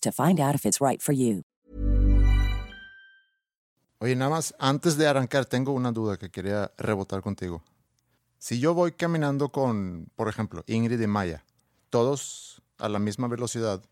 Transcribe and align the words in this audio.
to 0.00 0.12
find 0.12 0.40
out 0.40 0.54
if 0.54 0.64
it's 0.64 0.80
right 0.80 1.00
for 1.02 1.14
you. 1.14 1.42
Oye, 4.00 4.16
nada 4.16 4.30
más, 4.30 4.54
antes 4.58 4.96
de 4.98 5.06
arrancar, 5.06 5.46
tengo 5.46 5.72
una 5.72 5.90
duda 5.92 6.16
que 6.18 6.30
quería 6.30 6.72
rebotar 6.76 7.22
contigo. 7.22 7.62
Si 8.38 8.58
yo 8.60 8.74
voy 8.74 8.92
caminando 8.92 9.48
con, 9.50 10.10
por 10.16 10.28
ejemplo, 10.28 10.62
Ingrid 10.66 11.00
y 11.00 11.06
Maya, 11.06 11.44
todos 11.88 12.60
a 12.78 12.88
la 12.88 12.98
misma 12.98 13.28
velocidad, 13.28 13.82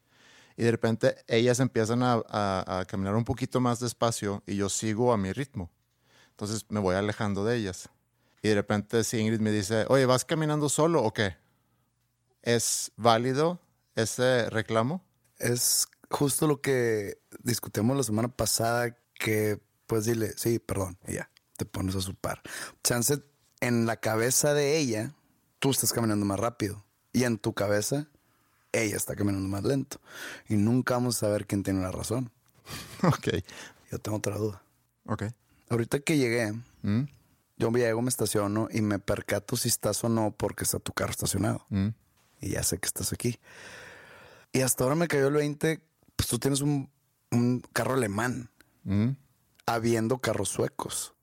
y 0.56 0.64
de 0.64 0.70
repente 0.70 1.16
ellas 1.28 1.60
empiezan 1.60 2.02
a, 2.02 2.20
a- 2.28 2.80
a 2.80 2.84
caminar 2.84 3.14
un 3.14 3.24
poquito 3.24 3.58
más 3.60 3.80
despacio 3.80 4.42
y 4.46 4.56
yo 4.56 4.68
sigo 4.68 5.12
a 5.14 5.16
mi 5.16 5.32
ritmo. 5.32 5.70
Entonces 6.30 6.66
me 6.68 6.80
voy 6.80 6.94
alejando 6.94 7.44
de 7.44 7.56
ellas. 7.56 7.88
Y 8.42 8.48
de 8.48 8.54
repente 8.56 9.04
si 9.04 9.18
Ingrid 9.18 9.40
me 9.40 9.50
dice, 9.50 9.86
oye, 9.88 10.04
¿vas 10.04 10.26
caminando 10.26 10.68
solo 10.68 11.02
o 11.02 11.12
qué? 11.14 11.36
¿Es 12.42 12.92
válido 12.96 13.60
ese 13.94 14.50
reclamo? 14.50 15.02
Es 15.42 15.86
justo 16.10 16.46
lo 16.46 16.60
que 16.60 17.18
discutimos 17.42 17.96
la 17.96 18.02
semana 18.02 18.28
pasada, 18.28 18.96
que 19.14 19.60
pues 19.86 20.04
dile, 20.04 20.32
sí, 20.36 20.58
perdón, 20.58 20.96
y 21.06 21.14
ya, 21.14 21.30
te 21.56 21.64
pones 21.64 21.94
a 21.96 22.00
su 22.00 22.14
par. 22.14 22.40
Chance, 22.82 23.22
en 23.60 23.86
la 23.86 23.96
cabeza 23.96 24.54
de 24.54 24.78
ella, 24.78 25.14
tú 25.58 25.70
estás 25.70 25.92
caminando 25.92 26.24
más 26.24 26.38
rápido. 26.40 26.84
Y 27.12 27.24
en 27.24 27.38
tu 27.38 27.52
cabeza, 27.52 28.06
ella 28.72 28.96
está 28.96 29.14
caminando 29.16 29.48
más 29.48 29.64
lento. 29.64 30.00
Y 30.48 30.54
nunca 30.56 30.94
vamos 30.94 31.16
a 31.16 31.20
saber 31.20 31.46
quién 31.46 31.62
tiene 31.62 31.82
la 31.82 31.90
razón. 31.92 32.30
ok, 33.02 33.28
Yo 33.90 33.98
tengo 33.98 34.16
otra 34.18 34.36
duda. 34.38 34.62
ok. 35.06 35.24
Ahorita 35.68 36.00
que 36.00 36.16
llegué, 36.18 36.52
Mm, 36.82 37.04
yo 37.58 37.70
llego, 37.70 38.02
me 38.02 38.08
estaciono 38.08 38.66
y 38.72 38.80
me 38.80 38.98
percato 38.98 39.56
si 39.56 39.68
estás 39.68 40.02
o 40.02 40.08
no 40.08 40.32
porque 40.36 40.64
está 40.64 40.78
tu 40.80 40.92
carro 40.92 41.12
estacionado. 41.12 41.64
mm. 41.70 41.88
y 42.40 42.48
ya 42.50 42.62
sé 42.64 42.78
que 42.78 42.86
estás 42.86 43.12
aquí. 43.12 43.38
Y 44.52 44.60
hasta 44.60 44.84
ahora 44.84 44.96
me 44.96 45.08
cayó 45.08 45.28
el 45.28 45.34
20, 45.34 45.80
pues 46.16 46.28
tú 46.28 46.38
tienes 46.38 46.60
un, 46.60 46.90
un 47.30 47.60
carro 47.72 47.94
alemán, 47.94 48.50
Mm. 48.84 49.10
habiendo 49.66 50.18
carros 50.18 50.48
suecos. 50.48 51.14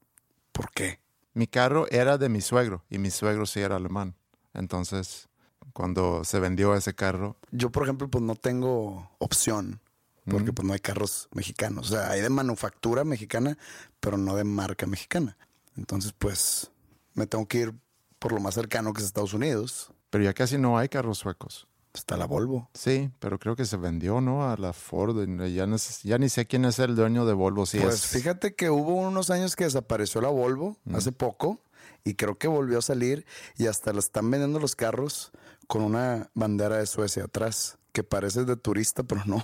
¿Por 0.53 0.71
qué? 0.71 0.99
Mi 1.33 1.45
carro 1.47 1.87
era 1.91 2.17
de 2.17 2.29
mi 2.29 2.39
suegro 2.41 2.83
y 2.89 2.97
mi 2.97 3.11
suegro 3.11 3.45
sí 3.45 3.59
era 3.59 3.75
alemán. 3.75 4.15
Entonces, 4.53 5.27
cuando 5.73 6.23
se 6.23 6.39
vendió 6.39 6.73
ese 6.75 6.95
carro, 6.95 7.35
Yo, 7.51 7.69
por 7.69 7.83
ejemplo, 7.83 8.09
pues 8.09 8.23
no 8.23 8.35
tengo 8.35 9.11
opción, 9.19 9.79
porque 10.25 10.53
pues 10.53 10.65
no 10.67 10.73
hay 10.73 10.79
carros 10.79 11.27
mexicanos. 11.33 11.91
O 11.91 11.95
sea, 11.95 12.09
hay 12.11 12.21
de 12.21 12.29
manufactura 12.29 13.03
mexicana, 13.03 13.57
pero 13.99 14.17
no 14.17 14.35
de 14.35 14.43
marca 14.45 14.85
mexicana. 14.85 15.37
Entonces, 15.77 16.13
pues 16.17 16.71
me 17.13 17.27
tengo 17.27 17.45
que 17.47 17.59
ir 17.59 17.73
por 18.19 18.31
lo 18.31 18.39
más 18.39 18.55
cercano 18.55 18.93
que 18.93 19.01
es 19.01 19.05
Estados 19.07 19.33
Unidos. 19.33 19.91
pero 20.09 20.23
ya 20.23 20.33
casi 20.33 20.57
no 20.57 20.77
hay 20.77 20.89
carros 20.89 21.19
suecos. 21.19 21.67
Está 21.93 22.17
la 22.17 22.25
Volvo. 22.25 22.69
Sí, 22.73 23.09
pero 23.19 23.39
creo 23.39 23.55
que 23.55 23.65
se 23.65 23.75
vendió, 23.77 24.21
¿no? 24.21 24.49
A 24.49 24.55
la 24.57 24.73
Ford. 24.73 25.17
Ya, 25.49 25.65
no 25.65 25.77
ya 26.03 26.17
ni 26.17 26.29
sé 26.29 26.45
quién 26.45 26.65
es 26.65 26.77
el 26.79 26.95
dueño 26.95 27.25
de 27.25 27.33
Volvo. 27.33 27.65
Si 27.65 27.79
pues 27.79 27.95
es- 27.95 28.05
fíjate 28.07 28.53
que 28.55 28.69
hubo 28.69 28.93
unos 28.95 29.29
años 29.31 29.55
que 29.55 29.63
desapareció 29.63 30.21
la 30.21 30.29
Volvo 30.29 30.77
hace 30.93 31.11
poco 31.11 31.59
y 32.03 32.13
creo 32.13 32.37
que 32.37 32.47
volvió 32.47 32.77
a 32.79 32.81
salir 32.83 33.25
y 33.57 33.65
hasta 33.67 33.91
la 33.91 33.99
están 33.99 34.29
vendiendo 34.29 34.59
los 34.59 34.75
carros 34.75 35.31
con 35.67 35.81
una 35.81 36.29
bandera 36.35 36.77
de 36.77 36.85
Suecia 36.85 37.25
atrás 37.25 37.77
que 37.91 38.03
parece 38.03 38.45
de 38.45 38.55
turista, 38.55 39.03
pero 39.07 39.23
no. 39.25 39.43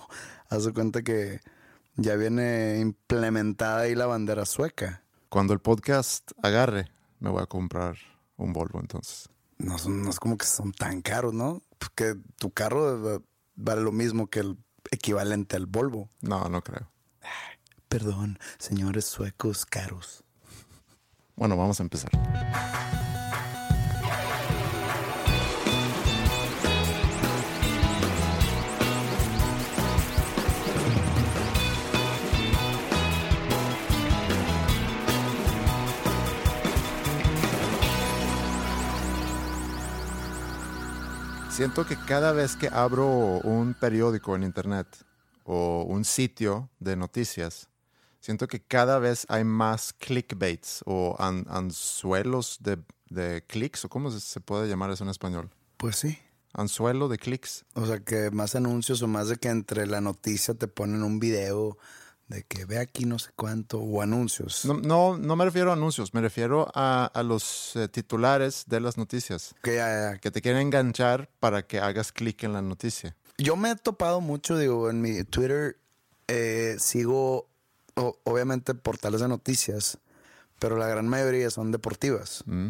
Haz 0.49 0.65
de 0.65 0.73
cuenta 0.73 1.01
que 1.01 1.39
ya 1.95 2.15
viene 2.15 2.77
implementada 2.79 3.81
ahí 3.81 3.95
la 3.95 4.05
bandera 4.05 4.45
sueca. 4.45 5.01
Cuando 5.29 5.53
el 5.53 5.59
podcast 5.59 6.31
agarre, 6.43 6.91
me 7.19 7.29
voy 7.31 7.41
a 7.41 7.47
comprar 7.47 7.97
un 8.37 8.53
Volvo 8.53 8.79
entonces. 8.79 9.29
No, 9.57 9.77
son- 9.77 10.03
no 10.03 10.09
es 10.09 10.19
como 10.19 10.37
que 10.37 10.45
son 10.45 10.71
tan 10.73 11.01
caros, 11.01 11.33
¿no? 11.33 11.61
Que 11.95 12.15
tu 12.37 12.51
carro 12.51 13.21
vale 13.55 13.81
lo 13.81 13.91
mismo 13.91 14.27
que 14.27 14.39
el 14.39 14.57
equivalente 14.91 15.55
al 15.55 15.65
Volvo. 15.65 16.09
No, 16.21 16.49
no 16.49 16.61
creo. 16.61 16.91
Perdón, 17.87 18.39
señores 18.57 19.05
suecos 19.05 19.65
caros. 19.65 20.23
Bueno, 21.35 21.55
vamos 21.55 21.79
a 21.79 21.83
empezar. 21.83 22.11
Siento 41.55 41.85
que 41.85 41.95
cada 41.95 42.31
vez 42.33 42.55
que 42.55 42.67
abro 42.67 43.07
un 43.43 43.73
periódico 43.75 44.35
en 44.35 44.43
internet 44.43 44.87
o 45.45 45.83
un 45.87 46.03
sitio 46.03 46.69
de 46.79 46.95
noticias, 46.97 47.69
siento 48.19 48.47
que 48.47 48.59
cada 48.61 48.99
vez 48.99 49.25
hay 49.29 49.43
más 49.45 49.93
clickbaits 49.93 50.81
o 50.85 51.15
an- 51.17 51.45
anzuelos 51.49 52.57
de, 52.61 52.77
de 53.09 53.43
clics, 53.47 53.85
o 53.85 53.89
cómo 53.89 54.11
se- 54.11 54.19
se 54.19 54.41
puede 54.41 54.67
llamar 54.67 54.91
eso 54.91 55.03
en 55.05 55.09
español. 55.09 55.49
Pues 55.77 55.95
sí. 55.95 56.17
Anzuelo 56.53 57.07
de 57.07 57.17
clics. 57.17 57.63
O 57.73 57.85
sea, 57.85 57.99
que 57.99 58.31
más 58.31 58.55
anuncios 58.55 59.01
o 59.01 59.07
más 59.07 59.29
de 59.29 59.37
que 59.37 59.49
entre 59.49 59.87
la 59.87 60.01
noticia 60.01 60.53
te 60.55 60.67
ponen 60.67 61.03
un 61.03 61.19
video 61.19 61.77
de 62.27 62.43
que 62.43 62.65
ve 62.65 62.79
aquí 62.79 63.05
no 63.05 63.19
sé 63.19 63.29
cuánto 63.35 63.79
o 63.79 64.01
anuncios. 64.01 64.65
No, 64.65 64.73
no, 64.75 65.17
no 65.17 65.35
me 65.35 65.45
refiero 65.45 65.69
a 65.69 65.73
anuncios, 65.73 66.13
me 66.13 66.21
refiero 66.21 66.67
a, 66.73 67.05
a 67.13 67.23
los 67.23 67.75
eh, 67.75 67.87
titulares 67.87 68.63
de 68.67 68.79
las 68.79 68.97
noticias 68.97 69.53
Que 69.61 70.17
que 70.21 70.31
te 70.31 70.41
quieren 70.41 70.61
enganchar 70.61 71.29
para 71.39 71.67
que 71.67 71.79
hagas 71.79 72.11
clic 72.11 72.43
en 72.43 72.53
la 72.53 72.61
noticia. 72.61 73.15
Yo 73.37 73.55
me 73.55 73.71
he 73.71 73.75
topado 73.75 74.21
mucho, 74.21 74.57
digo, 74.57 74.89
en 74.89 75.01
mi 75.01 75.23
Twitter 75.23 75.77
eh, 76.27 76.77
sigo 76.79 77.47
o- 77.95 78.17
obviamente 78.23 78.73
portales 78.73 79.21
de 79.21 79.27
noticias, 79.27 79.99
pero 80.57 80.77
la 80.77 80.87
gran 80.87 81.07
mayoría 81.07 81.51
son 81.51 81.71
deportivas. 81.71 82.43
Mm. 82.47 82.69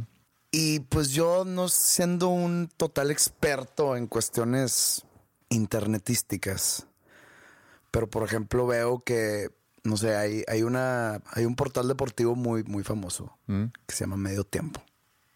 Y 0.51 0.79
pues 0.81 1.11
yo 1.11 1.43
no 1.45 1.67
siendo 1.69 2.29
un 2.29 2.69
total 2.77 3.11
experto 3.11 3.95
en 3.95 4.07
cuestiones 4.07 5.03
internetísticas, 5.49 6.87
pero 7.95 8.09
por 8.09 8.23
ejemplo 8.23 8.67
veo 8.67 8.99
que, 9.05 9.49
no 9.85 9.95
sé, 9.95 10.17
hay, 10.17 10.43
hay, 10.49 10.63
una, 10.63 11.21
hay 11.31 11.45
un 11.45 11.55
portal 11.55 11.87
deportivo 11.87 12.35
muy, 12.35 12.63
muy 12.65 12.83
famoso 12.83 13.37
Mm. 13.47 13.67
que 13.87 13.95
se 13.95 14.01
llama 14.03 14.17
Medio 14.17 14.43
Tiempo. 14.43 14.83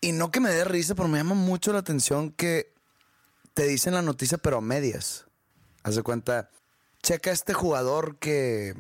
Y 0.01 0.11
no 0.11 0.29
que 0.29 0.41
me 0.41 0.50
dé 0.50 0.65
risa, 0.65 0.94
pero 0.94 1.07
me 1.07 1.17
llama 1.19 1.35
mucho 1.35 1.71
la 1.71 1.79
atención 1.79 2.31
que 2.31 2.73
te 3.53 3.63
dicen 3.65 3.94
la 3.94 4.01
noticia, 4.01 4.38
pero 4.38 4.57
a 4.57 4.61
medias. 4.61 5.25
Haz 5.83 5.95
de 5.95 6.03
cuenta, 6.03 6.50
checa 7.01 7.31
este 7.31 7.53
jugador 7.53 8.17
que 8.17 8.75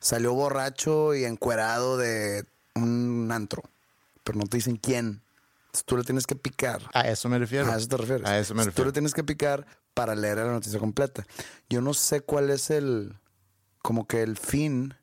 salió 0.00 0.32
borracho 0.32 1.14
y 1.14 1.24
encuerado 1.26 1.98
de 1.98 2.46
un 2.74 3.28
antro, 3.30 3.62
pero 4.24 4.38
no 4.38 4.46
te 4.46 4.56
dicen 4.56 4.76
quién. 4.76 5.22
Entonces, 5.66 5.84
tú 5.84 5.96
le 5.98 6.04
tienes 6.04 6.26
que 6.26 6.34
picar. 6.34 6.80
A 6.94 7.02
eso 7.08 7.28
me 7.28 7.38
refiero. 7.38 7.70
A 7.70 7.76
eso 7.76 7.88
te 7.88 7.96
refieres. 7.98 8.26
A 8.26 8.38
eso 8.38 8.54
me 8.54 8.62
Entonces, 8.62 8.74
Tú 8.74 8.82
refiero. 8.84 8.86
le 8.88 8.92
tienes 8.92 9.12
que 9.12 9.22
picar 9.24 9.66
para 9.98 10.14
leer 10.14 10.38
la 10.38 10.52
noticia 10.52 10.78
completa. 10.78 11.26
Yo 11.68 11.80
no 11.80 11.92
sé 11.92 12.20
cuál 12.20 12.50
es 12.50 12.70
el, 12.70 13.16
como 13.82 14.06
que 14.06 14.22
el 14.22 14.36
fin, 14.36 14.94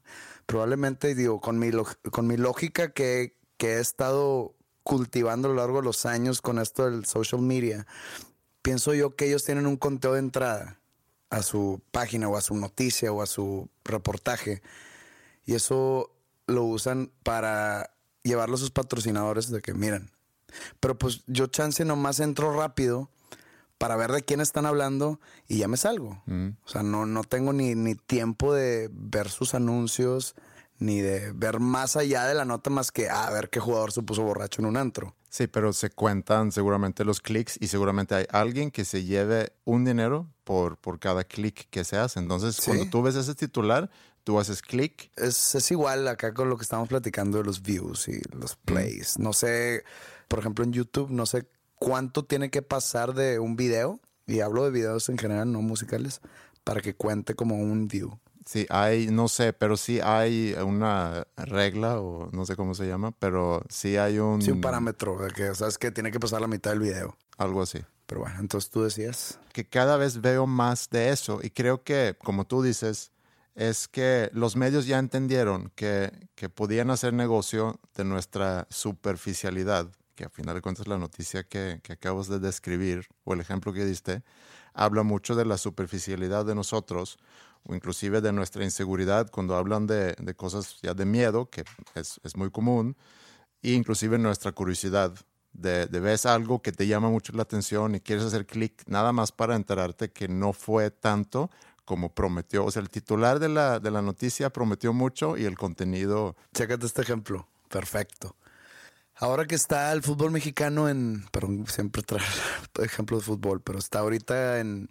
probablemente, 0.45 1.13
digo, 1.15 1.41
con 1.41 1.59
mi, 1.59 1.69
con 2.11 2.27
mi 2.27 2.37
lógica 2.37 2.93
que, 2.93 3.35
que 3.57 3.73
he 3.73 3.79
estado 3.81 4.55
cultivando 4.83 5.49
a 5.49 5.51
lo 5.51 5.57
largo 5.57 5.79
de 5.79 5.83
los 5.83 6.05
años 6.05 6.41
con 6.41 6.59
esto 6.59 6.89
del 6.89 7.03
social 7.03 7.41
media, 7.41 7.85
pienso 8.61 8.93
yo 8.93 9.17
que 9.17 9.25
ellos 9.25 9.43
tienen 9.43 9.67
un 9.67 9.75
conteo 9.75 10.13
de 10.13 10.19
entrada 10.19 10.79
a 11.29 11.43
su 11.43 11.81
página 11.91 12.29
o 12.29 12.37
a 12.37 12.41
su 12.41 12.55
noticia 12.55 13.11
o 13.11 13.21
a 13.21 13.25
su 13.25 13.67
reportaje 13.83 14.61
y 15.45 15.55
eso 15.55 16.09
lo 16.47 16.63
usan 16.63 17.11
para 17.23 17.91
llevarlo 18.23 18.55
a 18.55 18.59
sus 18.59 18.71
patrocinadores 18.71 19.51
de 19.51 19.61
que 19.61 19.73
miren. 19.73 20.09
Pero 20.79 20.97
pues 20.97 21.23
yo 21.27 21.47
chance 21.47 21.83
nomás 21.83 22.21
entro 22.21 22.55
rápido 22.55 23.09
para 23.77 23.95
ver 23.95 24.11
de 24.11 24.23
quién 24.23 24.41
están 24.41 24.65
hablando 24.65 25.19
y 25.47 25.57
ya 25.57 25.67
me 25.67 25.77
salgo. 25.77 26.21
Mm. 26.25 26.49
O 26.63 26.67
sea, 26.67 26.83
no, 26.83 27.05
no 27.05 27.23
tengo 27.23 27.53
ni, 27.53 27.75
ni 27.75 27.95
tiempo 27.95 28.53
de 28.53 28.89
ver 28.91 29.29
sus 29.29 29.53
anuncios, 29.53 30.35
ni 30.79 31.01
de 31.01 31.31
ver 31.33 31.59
más 31.59 31.95
allá 31.95 32.25
de 32.25 32.33
la 32.33 32.45
nota 32.45 32.69
más 32.69 32.91
que 32.91 33.09
a 33.09 33.29
ver 33.29 33.49
qué 33.49 33.59
jugador 33.59 33.91
se 33.91 34.01
puso 34.01 34.23
borracho 34.23 34.61
en 34.61 34.67
un 34.67 34.77
antro. 34.77 35.15
Sí, 35.29 35.47
pero 35.47 35.73
se 35.73 35.89
cuentan 35.89 36.51
seguramente 36.51 37.03
los 37.03 37.19
clics 37.19 37.57
y 37.59 37.67
seguramente 37.67 38.15
hay 38.15 38.25
alguien 38.29 38.71
que 38.71 38.85
se 38.85 39.03
lleve 39.03 39.51
un 39.65 39.83
dinero 39.83 40.29
por, 40.43 40.77
por 40.77 40.99
cada 40.99 41.23
clic 41.23 41.67
que 41.69 41.83
se 41.83 41.97
hace. 41.97 42.19
Entonces, 42.19 42.61
cuando 42.63 42.89
tú 42.89 43.01
ves 43.01 43.15
ese 43.15 43.35
titular, 43.35 43.89
tú 44.23 44.39
haces 44.39 44.61
clic. 44.61 45.11
Es, 45.17 45.55
es, 45.55 45.71
igual 45.71 46.07
acá 46.07 46.33
con 46.33 46.49
lo 46.49 46.57
que 46.57 46.63
estamos 46.63 46.87
platicando 46.87 47.37
de 47.39 47.43
los 47.43 47.61
views 47.61 48.07
y 48.07 48.21
los 48.31 48.55
plays. 48.55 49.19
No 49.19 49.33
sé, 49.33 49.83
por 50.29 50.39
ejemplo, 50.39 50.63
en 50.63 50.71
YouTube, 50.71 51.09
no 51.09 51.25
sé 51.25 51.45
cuánto 51.85 52.25
tiene 52.25 52.49
que 52.49 52.63
pasar 52.63 53.13
de 53.13 53.37
un 53.37 53.55
video, 53.55 53.99
y 54.25 54.39
hablo 54.39 54.63
de 54.63 54.71
videos 54.71 55.07
en 55.09 55.19
general, 55.19 55.51
no 55.51 55.61
musicales, 55.61 56.19
para 56.63 56.81
que 56.81 56.95
cuente 56.95 57.35
como 57.35 57.57
un 57.57 57.87
view. 57.87 58.17
Sí, 58.43 58.65
hay, 58.71 59.05
no 59.11 59.27
sé, 59.27 59.53
pero 59.53 59.77
sí 59.77 59.99
hay 60.01 60.55
una 60.65 61.27
regla 61.37 61.99
o 61.99 62.31
no 62.31 62.47
sé 62.47 62.55
cómo 62.55 62.73
se 62.73 62.87
llama, 62.87 63.11
pero 63.11 63.61
sí 63.69 63.97
hay 63.97 64.17
un... 64.17 64.41
Sí, 64.41 64.49
un 64.49 64.61
parámetro 64.61 65.15
de 65.19 65.29
que 65.29 65.53
sabes 65.53 65.77
que 65.77 65.91
tiene 65.91 66.11
que 66.11 66.19
pasar 66.19 66.41
la 66.41 66.47
mitad 66.47 66.71
del 66.71 66.79
video. 66.79 67.17
Algo 67.37 67.61
así. 67.61 67.79
Pero 68.07 68.21
bueno, 68.21 68.39
entonces 68.39 68.71
tú 68.71 68.81
decías... 68.81 69.39
Que 69.53 69.67
cada 69.67 69.97
vez 69.97 70.21
veo 70.21 70.47
más 70.47 70.89
de 70.89 71.09
eso 71.09 71.39
y 71.43 71.51
creo 71.51 71.83
que, 71.83 72.17
como 72.23 72.47
tú 72.47 72.63
dices, 72.63 73.11
es 73.53 73.87
que 73.87 74.31
los 74.33 74.55
medios 74.55 74.87
ya 74.87 74.97
entendieron 74.97 75.71
que, 75.75 76.11
que 76.33 76.49
podían 76.49 76.89
hacer 76.89 77.13
negocio 77.13 77.79
de 77.93 78.05
nuestra 78.05 78.65
superficialidad, 78.71 79.87
que 80.15 80.25
a 80.25 80.29
final 80.29 80.55
de 80.55 80.61
cuentas 80.61 80.87
la 80.87 80.97
noticia 80.97 81.43
que, 81.43 81.79
que 81.83 81.93
acabas 81.93 82.27
de 82.27 82.39
describir 82.39 83.07
o 83.23 83.33
el 83.33 83.41
ejemplo 83.41 83.73
que 83.73 83.85
diste, 83.85 84.23
habla 84.73 85.03
mucho 85.03 85.35
de 85.35 85.45
la 85.45 85.57
superficialidad 85.57 86.45
de 86.45 86.55
nosotros 86.55 87.17
o 87.63 87.75
inclusive 87.75 88.21
de 88.21 88.31
nuestra 88.31 88.63
inseguridad 88.63 89.29
cuando 89.31 89.55
hablan 89.55 89.87
de, 89.87 90.15
de 90.19 90.33
cosas 90.35 90.77
ya 90.81 90.93
de 90.93 91.05
miedo, 91.05 91.49
que 91.49 91.63
es, 91.95 92.19
es, 92.23 92.35
muy 92.37 92.51
común, 92.51 92.95
e 93.61 93.71
inclusive 93.71 94.17
nuestra 94.17 94.51
curiosidad 94.51 95.13
de, 95.53 95.87
de 95.87 95.99
ves 95.99 96.25
algo 96.25 96.61
que 96.61 96.71
te 96.71 96.85
llama 96.85 97.09
mucho 97.09 97.33
la 97.33 97.43
atención 97.43 97.95
y 97.95 98.01
quieres 98.01 98.25
hacer 98.25 98.45
clic 98.45 98.83
nada 98.87 99.11
más 99.13 99.31
para 99.31 99.55
enterarte 99.55 100.11
que 100.11 100.27
no 100.27 100.53
fue 100.53 100.91
tanto 100.91 101.49
como 101.85 102.13
prometió. 102.13 102.65
O 102.65 102.71
sea, 102.71 102.81
el 102.81 102.89
titular 102.89 103.39
de 103.39 103.49
la, 103.49 103.79
de 103.79 103.91
la 103.91 104.01
noticia 104.01 104.49
prometió 104.49 104.91
mucho 104.91 105.37
y 105.37 105.45
el 105.45 105.57
contenido... 105.57 106.35
Chécate 106.53 106.85
este 106.85 107.03
ejemplo. 107.03 107.47
Perfecto. 107.69 108.35
Ahora 109.17 109.45
que 109.45 109.55
está 109.55 109.91
el 109.93 110.01
fútbol 110.01 110.31
mexicano 110.31 110.89
en, 110.89 111.25
perdón, 111.31 111.65
siempre 111.67 112.03
trae 112.03 112.21
ejemplo 112.83 113.17
de 113.17 113.23
fútbol, 113.23 113.61
pero 113.61 113.79
está 113.79 113.99
ahorita 113.99 114.59
en, 114.59 114.89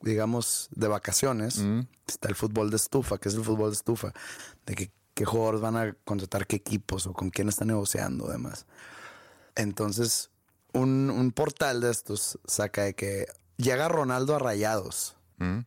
digamos, 0.00 0.68
de 0.72 0.88
vacaciones, 0.88 1.58
mm. 1.58 1.80
está 2.06 2.28
el 2.28 2.34
fútbol 2.34 2.70
de 2.70 2.76
estufa, 2.76 3.18
que 3.18 3.28
es 3.28 3.34
el 3.34 3.44
fútbol 3.44 3.70
de 3.70 3.76
estufa, 3.76 4.12
de 4.64 4.74
que, 4.74 4.90
qué 5.14 5.24
jugadores 5.24 5.60
van 5.60 5.76
a 5.76 5.92
contratar 6.04 6.46
qué 6.46 6.56
equipos 6.56 7.06
o 7.06 7.12
con 7.12 7.30
quién 7.30 7.48
están 7.48 7.68
negociando, 7.68 8.28
además. 8.28 8.66
Entonces, 9.54 10.30
un, 10.72 11.10
un 11.10 11.32
portal 11.32 11.80
de 11.80 11.90
estos 11.90 12.38
saca 12.46 12.82
de 12.82 12.94
que 12.94 13.26
llega 13.56 13.88
Ronaldo 13.88 14.34
a 14.34 14.38
rayados. 14.38 15.16
Mm. 15.38 15.60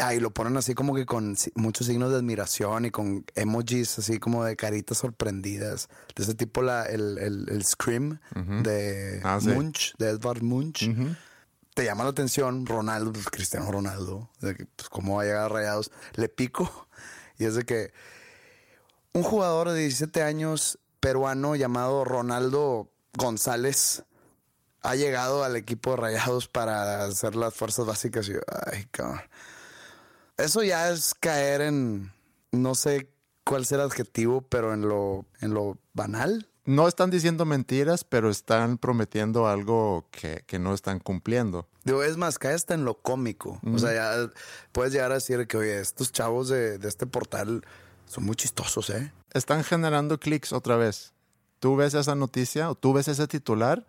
Ahí 0.00 0.20
lo 0.20 0.32
ponen 0.32 0.56
así 0.56 0.74
como 0.74 0.94
que 0.94 1.06
con 1.06 1.36
muchos 1.54 1.86
signos 1.86 2.10
de 2.10 2.16
admiración 2.16 2.84
y 2.84 2.90
con 2.90 3.24
emojis 3.34 3.98
así 3.98 4.18
como 4.18 4.44
de 4.44 4.56
caritas 4.56 4.98
sorprendidas. 4.98 5.88
De 6.14 6.22
ese 6.22 6.34
tipo 6.34 6.62
la, 6.62 6.84
el, 6.84 7.18
el, 7.18 7.64
Scream 7.64 8.20
de 8.62 9.20
ah, 9.24 9.38
Munch, 9.42 9.94
de 9.98 10.10
Edvard 10.10 10.42
Munch. 10.42 10.88
Te 11.74 11.84
llama 11.84 12.02
la 12.02 12.10
atención 12.10 12.66
Ronaldo, 12.66 13.12
pues, 13.12 13.30
Cristiano 13.30 13.70
Ronaldo, 13.70 14.28
de 14.40 14.56
que, 14.56 14.66
pues, 14.66 14.88
cómo 14.88 15.16
va 15.16 15.22
a 15.22 15.24
llegar 15.26 15.44
a 15.44 15.48
Rayados, 15.48 15.92
le 16.14 16.28
pico 16.28 16.88
y 17.38 17.44
es 17.44 17.54
de 17.54 17.64
que 17.64 17.92
un 19.12 19.22
jugador 19.22 19.70
de 19.70 19.80
17 19.80 20.22
años 20.22 20.78
peruano 21.00 21.54
llamado 21.56 22.04
Ronaldo 22.04 22.90
González 23.16 24.04
ha 24.82 24.94
llegado 24.94 25.44
al 25.44 25.56
equipo 25.56 25.90
de 25.90 25.96
Rayados 25.98 26.48
para 26.48 27.04
hacer 27.04 27.36
las 27.36 27.54
fuerzas 27.54 27.86
básicas 27.86 28.28
y 28.28 28.32
ay, 28.72 28.86
cabrón. 28.90 29.20
Eso 30.38 30.62
ya 30.62 30.90
es 30.90 31.14
caer 31.14 31.60
en 31.60 32.12
no 32.52 32.74
sé 32.74 33.10
cuál 33.44 33.66
será 33.66 33.82
el 33.82 33.90
adjetivo, 33.90 34.42
pero 34.42 34.72
en 34.72 34.88
lo 34.88 35.26
en 35.40 35.52
lo 35.52 35.78
banal 35.92 36.48
no 36.68 36.86
están 36.86 37.08
diciendo 37.08 37.46
mentiras, 37.46 38.04
pero 38.04 38.28
están 38.28 38.76
prometiendo 38.76 39.48
algo 39.48 40.06
que, 40.10 40.58
no 40.58 40.74
están 40.74 40.98
cumpliendo. 40.98 41.66
Digo, 41.84 42.02
es 42.02 42.18
más, 42.18 42.38
cae 42.38 42.52
hasta 42.52 42.74
en 42.74 42.84
lo 42.84 43.00
cómico. 43.00 43.58
O 43.72 43.78
sea, 43.78 43.94
ya 43.94 44.30
puedes 44.70 44.92
llegar 44.92 45.10
a 45.10 45.14
decir 45.14 45.46
que, 45.46 45.56
oye, 45.56 45.80
estos 45.80 46.12
chavos 46.12 46.50
de, 46.50 46.76
de 46.76 46.86
este 46.86 47.06
portal 47.06 47.64
son 48.04 48.24
muy 48.26 48.36
chistosos, 48.36 48.90
¿eh? 48.90 49.14
Están 49.32 49.64
generando 49.64 50.20
clics 50.20 50.52
otra 50.52 50.76
vez. 50.76 51.14
Tú 51.58 51.74
ves 51.74 51.94
esa 51.94 52.14
noticia 52.14 52.70
o 52.70 52.74
tú 52.74 52.92
ves 52.92 53.08
ese 53.08 53.26
titular 53.26 53.86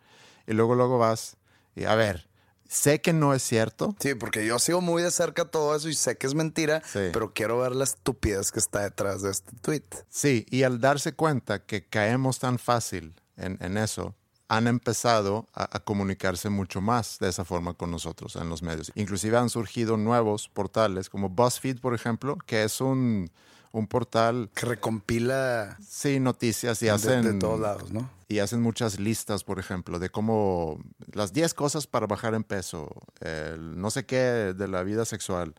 y 0.47 0.53
luego, 0.53 0.73
luego 0.73 0.97
vas 0.97 1.35
y 1.75 1.83
a 1.83 1.95
ver, 1.95 2.28
Sé 2.69 3.01
que 3.01 3.13
no 3.13 3.33
es 3.33 3.41
cierto. 3.41 3.95
Sí, 3.99 4.13
porque 4.13 4.45
yo 4.45 4.59
sigo 4.59 4.79
muy 4.79 5.01
de 5.01 5.09
cerca 5.09 5.45
todo 5.45 5.75
eso 5.75 5.89
y 5.89 5.95
sé 5.95 6.19
que 6.19 6.27
es 6.27 6.35
mentira, 6.35 6.83
pero 6.93 7.33
quiero 7.33 7.57
ver 7.57 7.75
la 7.75 7.83
estupidez 7.83 8.51
que 8.51 8.59
está 8.59 8.83
detrás 8.83 9.23
de 9.23 9.31
este 9.31 9.51
tweet. 9.59 9.83
Sí, 10.07 10.45
y 10.51 10.61
al 10.61 10.79
darse 10.79 11.13
cuenta 11.13 11.65
que 11.65 11.83
caemos 11.87 12.37
tan 12.37 12.59
fácil 12.59 13.15
en, 13.37 13.75
eso, 13.75 14.13
han 14.49 14.67
empezado 14.67 15.47
a, 15.55 15.79
comunicarse 15.79 16.51
mucho 16.51 16.79
más 16.79 17.17
de 17.17 17.29
esa 17.29 17.43
forma 17.43 17.73
con 17.73 17.89
nosotros 17.89 18.35
en 18.35 18.49
los 18.49 18.61
medios. 18.61 18.91
Inclusive 18.93 19.35
han 19.35 19.49
surgido 19.49 19.97
nuevos 19.97 20.47
portales 20.47 21.09
como 21.09 21.29
BuzzFeed, 21.29 21.79
por 21.79 21.95
ejemplo, 21.95 22.37
que 22.45 22.63
es 22.63 22.81
un, 22.81 23.31
un 23.71 23.87
portal 23.87 24.49
que 24.53 24.65
recompila 24.65 25.77
sí 25.85 26.19
noticias 26.19 26.81
y 26.81 26.89
hacen 26.89 27.23
de, 27.23 27.33
todos 27.33 27.59
lados, 27.59 27.91
¿no? 27.91 28.09
Y 28.27 28.39
hacen 28.39 28.61
muchas 28.61 28.99
listas, 28.99 29.43
por 29.43 29.59
ejemplo, 29.59 29.99
de 29.99 30.09
cómo 30.09 30.79
las 31.13 31.33
10 31.33 31.53
cosas 31.53 31.87
para 31.87 32.07
bajar 32.07 32.33
en 32.33 32.43
peso, 32.43 32.89
el 33.21 33.79
no 33.79 33.89
sé 33.89 34.05
qué 34.05 34.53
de 34.55 34.67
la 34.67 34.83
vida 34.83 35.05
sexual. 35.05 35.55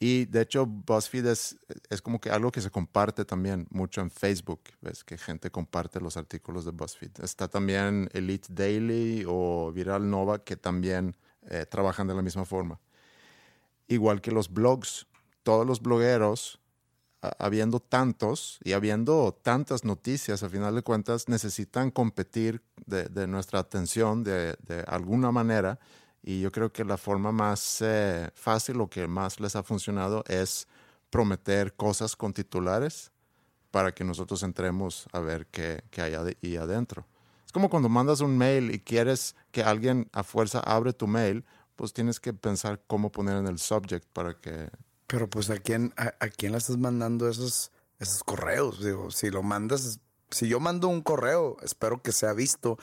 Y 0.00 0.26
de 0.26 0.42
hecho, 0.42 0.64
BuzzFeed 0.66 1.26
es, 1.26 1.56
es 1.90 2.02
como 2.02 2.20
que 2.20 2.30
algo 2.30 2.52
que 2.52 2.60
se 2.60 2.70
comparte 2.70 3.24
también 3.24 3.66
mucho 3.70 4.00
en 4.00 4.10
Facebook. 4.10 4.60
Ves 4.80 5.02
que 5.02 5.18
gente 5.18 5.50
comparte 5.50 6.00
los 6.00 6.16
artículos 6.16 6.64
de 6.64 6.70
BuzzFeed. 6.70 7.20
Está 7.22 7.48
también 7.48 8.08
Elite 8.12 8.46
Daily 8.48 9.24
o 9.26 9.72
Viral 9.72 10.08
Nova 10.08 10.44
que 10.44 10.56
también 10.56 11.16
eh, 11.48 11.66
trabajan 11.68 12.06
de 12.06 12.14
la 12.14 12.22
misma 12.22 12.44
forma. 12.44 12.78
Igual 13.88 14.20
que 14.20 14.30
los 14.30 14.52
blogs. 14.52 15.06
Todos 15.42 15.66
los 15.66 15.80
blogueros 15.80 16.60
habiendo 17.20 17.80
tantos 17.80 18.58
y 18.62 18.72
habiendo 18.72 19.36
tantas 19.42 19.84
noticias, 19.84 20.42
a 20.42 20.48
final 20.48 20.74
de 20.74 20.82
cuentas, 20.82 21.28
necesitan 21.28 21.90
competir 21.90 22.62
de, 22.86 23.26
nuestra 23.26 23.58
atención 23.58 24.22
de, 24.24 24.56
alguna 24.86 25.32
manera. 25.32 25.78
Y 26.22 26.40
yo 26.40 26.52
creo 26.52 26.72
que 26.72 26.84
la 26.84 26.96
forma 26.96 27.32
más 27.32 27.78
eh, 27.80 28.28
fácil 28.34 28.80
o 28.80 28.88
que 28.88 29.06
más 29.06 29.40
les 29.40 29.56
ha 29.56 29.62
funcionado 29.62 30.24
es 30.26 30.66
prometer 31.10 31.74
cosas 31.74 32.16
con 32.16 32.32
titulares 32.32 33.12
para 33.70 33.92
que 33.92 34.04
nosotros 34.04 34.42
entremos 34.42 35.06
a 35.12 35.20
ver 35.20 35.46
qué, 35.46 35.82
qué 35.90 36.02
hay 36.02 36.14
ahí 36.14 36.56
adentro. 36.56 37.06
Es 37.46 37.52
como 37.52 37.70
cuando 37.70 37.88
mandas 37.88 38.20
un 38.20 38.36
mail 38.36 38.74
y 38.74 38.80
quieres 38.80 39.34
que 39.52 39.62
alguien 39.62 40.08
a 40.12 40.22
fuerza 40.22 40.60
abre 40.60 40.92
tu 40.92 41.06
mail, 41.06 41.44
pues 41.76 41.92
tienes 41.92 42.20
que 42.20 42.32
pensar 42.32 42.82
cómo 42.86 43.10
poner 43.10 43.36
en 43.36 43.46
el 43.46 43.58
subject 43.58 44.06
para 44.12 44.34
que 44.34 44.68
pero 45.08 45.28
pues 45.28 45.50
a 45.50 45.56
quién, 45.56 45.92
a, 45.96 46.12
quién 46.28 46.52
le 46.52 46.58
estás 46.58 46.76
mandando 46.76 47.28
esos, 47.28 47.72
esos 47.98 48.22
correos. 48.22 48.84
Digo, 48.84 49.10
si 49.10 49.30
lo 49.30 49.42
mandas, 49.42 50.00
si 50.30 50.48
yo 50.48 50.60
mando 50.60 50.86
un 50.86 51.00
correo, 51.00 51.56
espero 51.62 52.00
que 52.02 52.12
sea 52.12 52.34
visto 52.34 52.78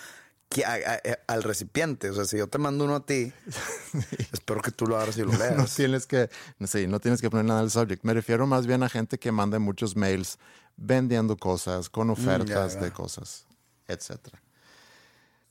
al 1.28 1.44
recipiente. 1.44 2.10
O 2.10 2.16
sea, 2.16 2.26
si 2.26 2.38
yo 2.38 2.48
te 2.48 2.58
mando 2.58 2.84
uno 2.86 2.96
a 2.96 3.06
ti, 3.06 3.32
espero 4.34 4.62
que 4.62 4.72
tú 4.72 4.88
lo 4.88 4.98
abras 4.98 5.18
y 5.18 5.22
lo 5.22 5.32
leas. 5.34 5.56
No, 5.58 5.66
tienes 5.66 6.08
que, 6.08 6.30
sí, 6.66 6.88
no 6.88 7.00
tienes 7.00 7.22
que 7.22 7.30
poner 7.30 7.46
nada 7.46 7.60
al 7.60 7.70
subject. 7.70 8.04
Me 8.04 8.16
refiero 8.16 8.48
más 8.48 8.66
bien 8.66 8.82
a 8.82 8.90
gente 8.90 9.20
que 9.20 9.32
manda 9.32 9.60
muchos 9.60 9.96
mails 9.96 10.40
vendiendo 10.78 11.38
cosas, 11.38 11.90
con 11.90 12.08
mm, 12.08 12.12
ofertas 12.12 12.82
de 12.82 12.92
cosas, 12.92 13.46
etcétera. 13.88 14.42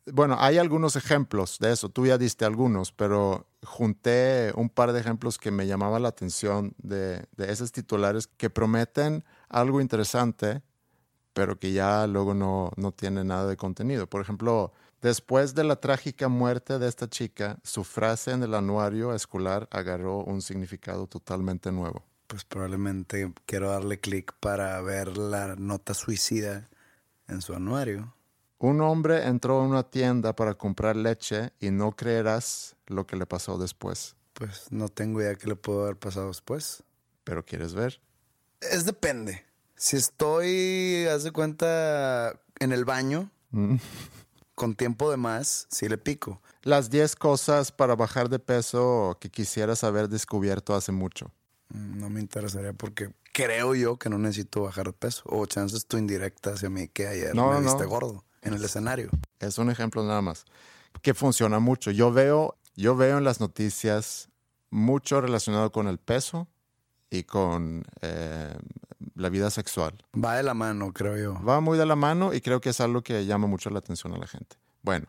Bueno, 0.07 0.37
hay 0.39 0.59
algunos 0.59 0.97
ejemplos 0.97 1.59
de 1.61 1.73
eso. 1.73 1.89
Tú 1.89 2.05
ya 2.05 2.19
diste 2.19 2.45
algunos, 2.45 2.91
pero 2.93 3.47
junté 3.65 4.53
un 4.57 4.69
par 4.69 4.93
de 4.93 5.01
ejemplos 5.01 5.39
que 5.39 5.51
me 5.51 5.67
llamaban 5.67 6.03
la 6.03 6.09
atención 6.09 6.75
de, 6.79 7.27
de 7.37 7.53
esos 7.53 7.73
titulares 7.73 8.27
que 8.27 8.51
prometen 8.51 9.25
algo 9.49 9.81
interesante, 9.81 10.63
pero 11.33 11.59
que 11.59 11.73
ya 11.73 12.07
luego 12.07 12.35
no, 12.35 12.71
no 12.77 12.93
tienen 12.93 13.29
nada 13.29 13.47
de 13.47 13.57
contenido. 13.57 14.07
Por 14.07 14.21
ejemplo, 14.21 14.73
después 15.03 15.55
de 15.55 15.65
la 15.65 15.77
trágica 15.77 16.29
muerte 16.29 16.79
de 16.79 16.89
esta 16.89 17.09
chica, 17.09 17.59
su 17.63 17.85
frase 17.85 18.31
en 18.33 18.43
el 18.43 18.55
anuario 18.55 19.15
escolar 19.15 19.69
agarró 19.71 20.19
un 20.19 20.43
significado 20.43 21.07
totalmente 21.07 21.73
nuevo. 21.73 22.05
Pues 22.27 22.45
probablemente 22.45 23.33
quiero 23.47 23.71
darle 23.71 24.01
clic 24.01 24.33
para 24.41 24.81
ver 24.81 25.17
la 25.19 25.57
nota 25.57 25.93
suicida 25.93 26.69
en 27.29 27.43
su 27.43 27.55
anuario. 27.55 28.15
Un 28.59 28.81
hombre 28.81 29.27
entró 29.27 29.61
a 29.61 29.67
una 29.67 29.83
tienda 29.83 30.35
para 30.35 30.55
comprar 30.55 30.97
leche 30.97 31.53
y 31.61 31.71
no 31.71 31.93
creerás 31.93 32.74
lo 32.87 33.07
que 33.07 33.17
le 33.17 33.27
pasó 33.27 33.59
después. 33.59 34.17
Pues 34.35 34.67
no 34.71 34.89
tengo 34.89 35.21
idea 35.21 35.35
qué 35.37 35.47
le 35.47 35.57
pudo 35.57 35.85
haber 35.85 35.97
pasado 35.97 36.29
después. 36.29 36.83
Pero 37.25 37.45
quieres 37.45 37.75
ver. 37.75 38.01
Es 38.61 38.85
depende. 38.85 39.45
Si 39.77 39.97
estoy, 39.97 41.07
haz 41.07 41.23
de 41.25 41.33
cuenta, 41.33 42.39
en 42.61 42.73
el 42.73 42.85
baño, 42.85 43.31
Mm. 43.51 43.77
con 44.55 44.75
tiempo 44.75 45.11
de 45.11 45.17
más, 45.17 45.67
sí 45.71 45.89
le 45.89 45.99
pico. 45.99 46.41
Las 46.63 46.91
10 46.91 47.15
cosas 47.17 47.71
para 47.73 47.95
bajar 47.97 48.29
de 48.29 48.39
peso 48.39 49.17
que 49.21 49.31
quisieras 49.31 49.85
haber 49.85 50.09
descubierto 50.09 50.75
hace 50.75 50.93
mucho. 50.93 51.31
Mm, 51.71 51.99
No 52.01 52.11
me 52.11 52.21
interesaría 52.21 52.73
porque 52.73 53.13
creo 53.33 53.75
yo 53.75 53.97
que 53.99 54.09
no 54.11 54.19
necesito 54.19 54.63
bajar 54.63 54.87
de 54.87 54.93
peso. 54.93 55.23
O 55.27 55.47
chances 55.47 55.87
tu 55.87 55.97
indirecta 55.99 56.51
hacia 56.55 56.69
mí 56.71 56.89
que 56.89 57.07
ayer 57.07 57.35
No, 57.35 57.51
me 57.53 57.61
no. 57.61 57.63
viste 57.63 57.85
gordo 57.85 58.25
en 58.43 58.55
el 58.55 58.65
escenario. 58.65 59.11
Es 59.41 59.59
un 59.59 59.71
ejemplo 59.71 60.05
nada 60.05 60.23
más. 60.23 60.45
Que 61.03 61.15
funciona 61.15 61.59
mucho. 61.59 61.91
Yo 61.91 62.13
veo, 62.13 62.57
yo 62.77 62.97
veo 62.97 63.19
en 63.19 63.25
las 63.25 63.41
noticias 63.41 64.29
mucho 64.71 65.21
relacionado 65.21 65.71
con 65.73 65.87
el 65.87 65.99
peso 65.99 66.49
y 67.11 67.25
con 67.25 67.85
eh, 68.01 68.57
la 69.15 69.29
vida 69.29 69.51
sexual. 69.51 69.95
Va 70.15 70.37
de 70.37 70.43
la 70.43 70.55
mano, 70.55 70.93
creo 70.93 71.17
yo. 71.17 71.45
Va 71.45 71.61
muy 71.61 71.79
de 71.79 71.87
la 71.87 71.97
mano 71.97 72.35
y 72.35 72.41
creo 72.41 72.61
que 72.61 72.71
es 72.71 72.81
algo 72.81 73.03
que 73.03 73.25
llama 73.27 73.47
mucho 73.47 73.71
la 73.71 73.79
atención 73.79 74.13
a 74.15 74.19
la 74.19 74.27
gente. 74.27 74.57
Bueno, 74.83 75.07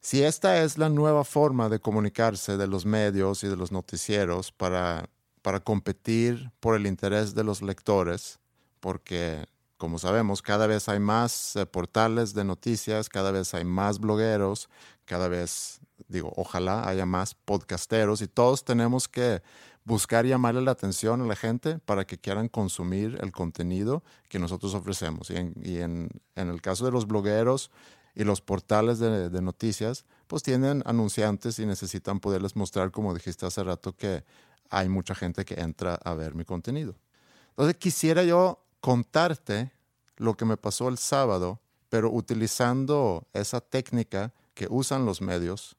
si 0.00 0.22
esta 0.22 0.62
es 0.62 0.78
la 0.78 0.88
nueva 0.88 1.24
forma 1.24 1.68
de 1.68 1.80
comunicarse 1.80 2.56
de 2.56 2.66
los 2.66 2.86
medios 2.86 3.42
y 3.42 3.48
de 3.48 3.56
los 3.56 3.72
noticieros 3.72 4.52
para, 4.52 5.08
para 5.42 5.60
competir 5.60 6.50
por 6.60 6.76
el 6.76 6.86
interés 6.86 7.34
de 7.34 7.44
los 7.44 7.62
lectores, 7.62 8.38
porque 8.80 9.46
como 9.78 9.98
sabemos, 10.00 10.42
cada 10.42 10.66
vez 10.66 10.88
hay 10.88 10.98
más 10.98 11.54
eh, 11.56 11.64
portales 11.64 12.34
de 12.34 12.44
noticias, 12.44 13.08
cada 13.08 13.30
vez 13.30 13.54
hay 13.54 13.64
más 13.64 14.00
blogueros, 14.00 14.68
cada 15.04 15.28
vez, 15.28 15.77
digo, 16.06 16.32
ojalá 16.36 16.88
haya 16.88 17.06
más 17.06 17.34
podcasteros 17.34 18.22
y 18.22 18.28
todos 18.28 18.64
tenemos 18.64 19.08
que 19.08 19.42
buscar 19.84 20.26
llamarle 20.26 20.60
la 20.60 20.70
atención 20.70 21.22
a 21.22 21.26
la 21.26 21.34
gente 21.34 21.78
para 21.78 22.06
que 22.06 22.18
quieran 22.18 22.48
consumir 22.48 23.18
el 23.22 23.32
contenido 23.32 24.04
que 24.28 24.38
nosotros 24.38 24.74
ofrecemos. 24.74 25.30
Y 25.30 25.34
y 25.62 25.80
en 25.80 26.10
el 26.34 26.60
caso 26.62 26.84
de 26.84 26.92
los 26.92 27.06
blogueros 27.06 27.70
y 28.14 28.24
los 28.24 28.40
portales 28.40 28.98
de, 28.98 29.30
de 29.30 29.42
noticias, 29.42 30.04
pues 30.26 30.42
tienen 30.42 30.82
anunciantes 30.86 31.58
y 31.58 31.66
necesitan 31.66 32.20
poderles 32.20 32.56
mostrar, 32.56 32.90
como 32.90 33.14
dijiste 33.14 33.46
hace 33.46 33.64
rato, 33.64 33.96
que 33.96 34.24
hay 34.70 34.88
mucha 34.88 35.14
gente 35.14 35.44
que 35.44 35.54
entra 35.54 35.94
a 35.94 36.14
ver 36.14 36.34
mi 36.34 36.44
contenido. 36.44 36.94
Entonces 37.50 37.76
quisiera 37.76 38.22
yo 38.22 38.60
contarte 38.80 39.72
lo 40.16 40.36
que 40.36 40.44
me 40.44 40.56
pasó 40.56 40.88
el 40.88 40.98
sábado, 40.98 41.60
pero 41.88 42.10
utilizando 42.10 43.26
esa 43.32 43.60
técnica 43.60 44.32
que 44.54 44.66
usan 44.68 45.06
los 45.06 45.20
medios 45.20 45.76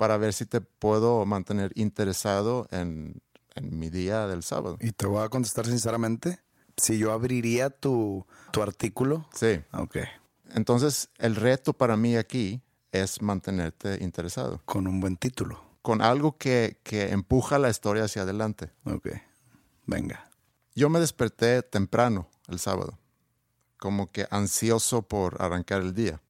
para 0.00 0.16
ver 0.16 0.32
si 0.32 0.46
te 0.46 0.62
puedo 0.62 1.26
mantener 1.26 1.72
interesado 1.74 2.66
en, 2.70 3.20
en 3.54 3.78
mi 3.78 3.90
día 3.90 4.26
del 4.26 4.42
sábado. 4.42 4.78
Y 4.80 4.92
te 4.92 5.04
voy 5.04 5.22
a 5.22 5.28
contestar 5.28 5.66
sinceramente. 5.66 6.40
Si 6.78 6.96
yo 6.96 7.12
abriría 7.12 7.68
tu, 7.68 8.24
tu 8.50 8.62
artículo. 8.62 9.28
Sí, 9.34 9.60
Ok. 9.74 9.98
entonces 10.54 11.10
el 11.18 11.36
reto 11.36 11.74
para 11.74 11.98
mí 11.98 12.16
aquí 12.16 12.62
es 12.92 13.20
mantenerte 13.20 14.02
interesado 14.02 14.62
Con 14.64 14.86
un 14.86 15.00
buen 15.00 15.18
título. 15.18 15.62
con 15.82 16.00
algo 16.00 16.38
que, 16.38 16.78
que 16.82 17.10
empuja 17.10 17.58
la 17.58 17.68
historia 17.68 18.04
hacia 18.04 18.22
adelante. 18.22 18.70
Ok. 18.86 19.08
Venga. 19.84 20.30
Yo 20.74 20.88
me 20.88 20.98
desperté 20.98 21.62
temprano 21.62 22.26
el 22.48 22.58
sábado, 22.58 22.98
como 23.78 24.06
que 24.06 24.26
ansioso 24.30 25.02
por 25.02 25.42
arrancar 25.42 25.82
el 25.82 25.92
día. 25.92 26.22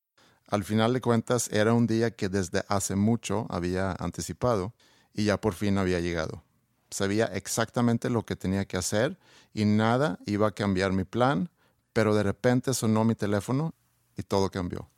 Al 0.51 0.65
final 0.65 0.93
de 0.93 1.01
cuentas 1.01 1.49
era 1.53 1.73
un 1.73 1.87
día 1.87 2.11
que 2.11 2.29
desde 2.29 2.65
hace 2.69 2.97
mucho 2.97 3.47
había 3.49 3.93
anticipado 3.93 4.75
y 5.15 5.25
ya 5.25 5.41
por 5.41 5.55
fin 5.55 5.79
había 5.79 6.01
llegado. 6.01 6.43
Sabía 6.91 7.27
exactamente 7.27 8.11
lo 8.11 8.25
que 8.25 8.35
tenía 8.35 8.65
que 8.65 8.77
hacer 8.77 9.17
y 9.55 9.65
nada 9.65 10.19
iba 10.27 10.49
a 10.49 10.51
cambiar 10.51 10.93
mi 10.93 11.05
plan, 11.05 11.51
pero 11.93 12.17
de 12.17 12.25
repente 12.25 12.75
sonó 12.75 13.05
mi 13.05 13.15
teléfono 13.15 13.75
y 14.17 14.25
todo 14.25 14.51
cambió. 14.51 14.91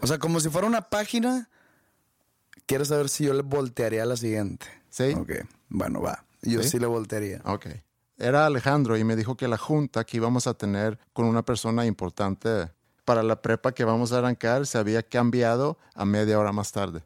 O 0.00 0.06
sea, 0.08 0.18
como 0.18 0.40
si 0.40 0.48
fuera 0.48 0.66
una 0.66 0.82
página. 0.82 1.48
Quiero 2.66 2.84
saber 2.84 3.08
si 3.08 3.24
yo 3.24 3.34
le 3.34 3.42
voltearía 3.42 4.02
a 4.02 4.06
la 4.06 4.16
siguiente. 4.16 4.66
¿Sí? 4.90 5.14
Ok. 5.16 5.30
Bueno, 5.68 6.02
va. 6.02 6.24
Yo 6.42 6.62
¿Sí? 6.62 6.70
sí, 6.70 6.78
le 6.80 6.86
voltearía. 6.86 7.40
Ok. 7.44 7.66
Era 8.18 8.46
Alejandro 8.46 8.96
y 8.96 9.04
me 9.04 9.14
dijo 9.14 9.36
que 9.36 9.46
la 9.46 9.56
junta 9.58 10.04
que 10.04 10.16
íbamos 10.16 10.48
a 10.48 10.54
tener 10.54 10.98
con 11.12 11.26
una 11.26 11.44
persona 11.44 11.86
importante 11.86 12.68
para 13.08 13.22
la 13.22 13.40
prepa 13.40 13.72
que 13.72 13.84
vamos 13.84 14.12
a 14.12 14.18
arrancar 14.18 14.66
se 14.66 14.76
había 14.76 15.02
cambiado 15.02 15.78
a 15.94 16.04
media 16.04 16.38
hora 16.38 16.52
más 16.52 16.72
tarde. 16.72 17.02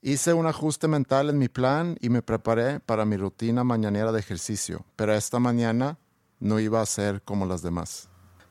Hice 0.00 0.32
un 0.32 0.46
ajuste 0.46 0.88
mental 0.88 1.28
en 1.28 1.36
mi 1.36 1.50
plan 1.50 1.98
y 2.00 2.08
me 2.08 2.22
preparé 2.22 2.80
para 2.80 3.04
mi 3.04 3.18
rutina 3.18 3.62
mañanera 3.62 4.10
de 4.10 4.20
ejercicio, 4.20 4.86
pero 4.96 5.12
esta 5.12 5.38
mañana 5.38 5.98
no 6.40 6.58
iba 6.60 6.80
a 6.80 6.86
ser 6.86 7.20
como 7.20 7.44
las 7.44 7.60
demás. 7.60 8.08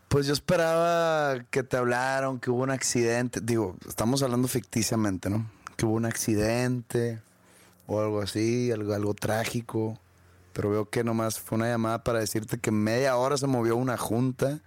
Pues 0.08 0.28
yo 0.28 0.34
esperaba 0.34 1.44
que 1.50 1.64
te 1.64 1.78
hablaron, 1.78 2.40
que 2.40 2.52
hubo 2.52 2.62
un 2.62 2.70
accidente. 2.70 3.40
Digo, 3.42 3.76
estamos 3.90 4.22
hablando 4.22 4.48
ficticiamente, 4.48 5.32
¿no? 5.32 5.50
Que 5.78 5.88
hubo 5.88 5.96
un 5.96 6.06
accidente 6.06 7.24
o 7.88 8.02
algo 8.02 8.22
así, 8.22 8.72
algo, 8.72 8.94
algo 8.94 9.16
trágico. 9.16 9.98
Pero 10.54 10.70
veo 10.70 10.90
que 10.92 11.04
nomás 11.04 11.40
fue 11.40 11.58
una 11.58 11.70
llamada 11.70 12.04
para 12.04 12.20
decirte 12.20 12.60
que 12.60 12.70
media 12.70 13.18
hora 13.18 13.36
se 13.36 13.48
movió 13.48 13.76
una 13.78 13.98
junta. 13.98 14.62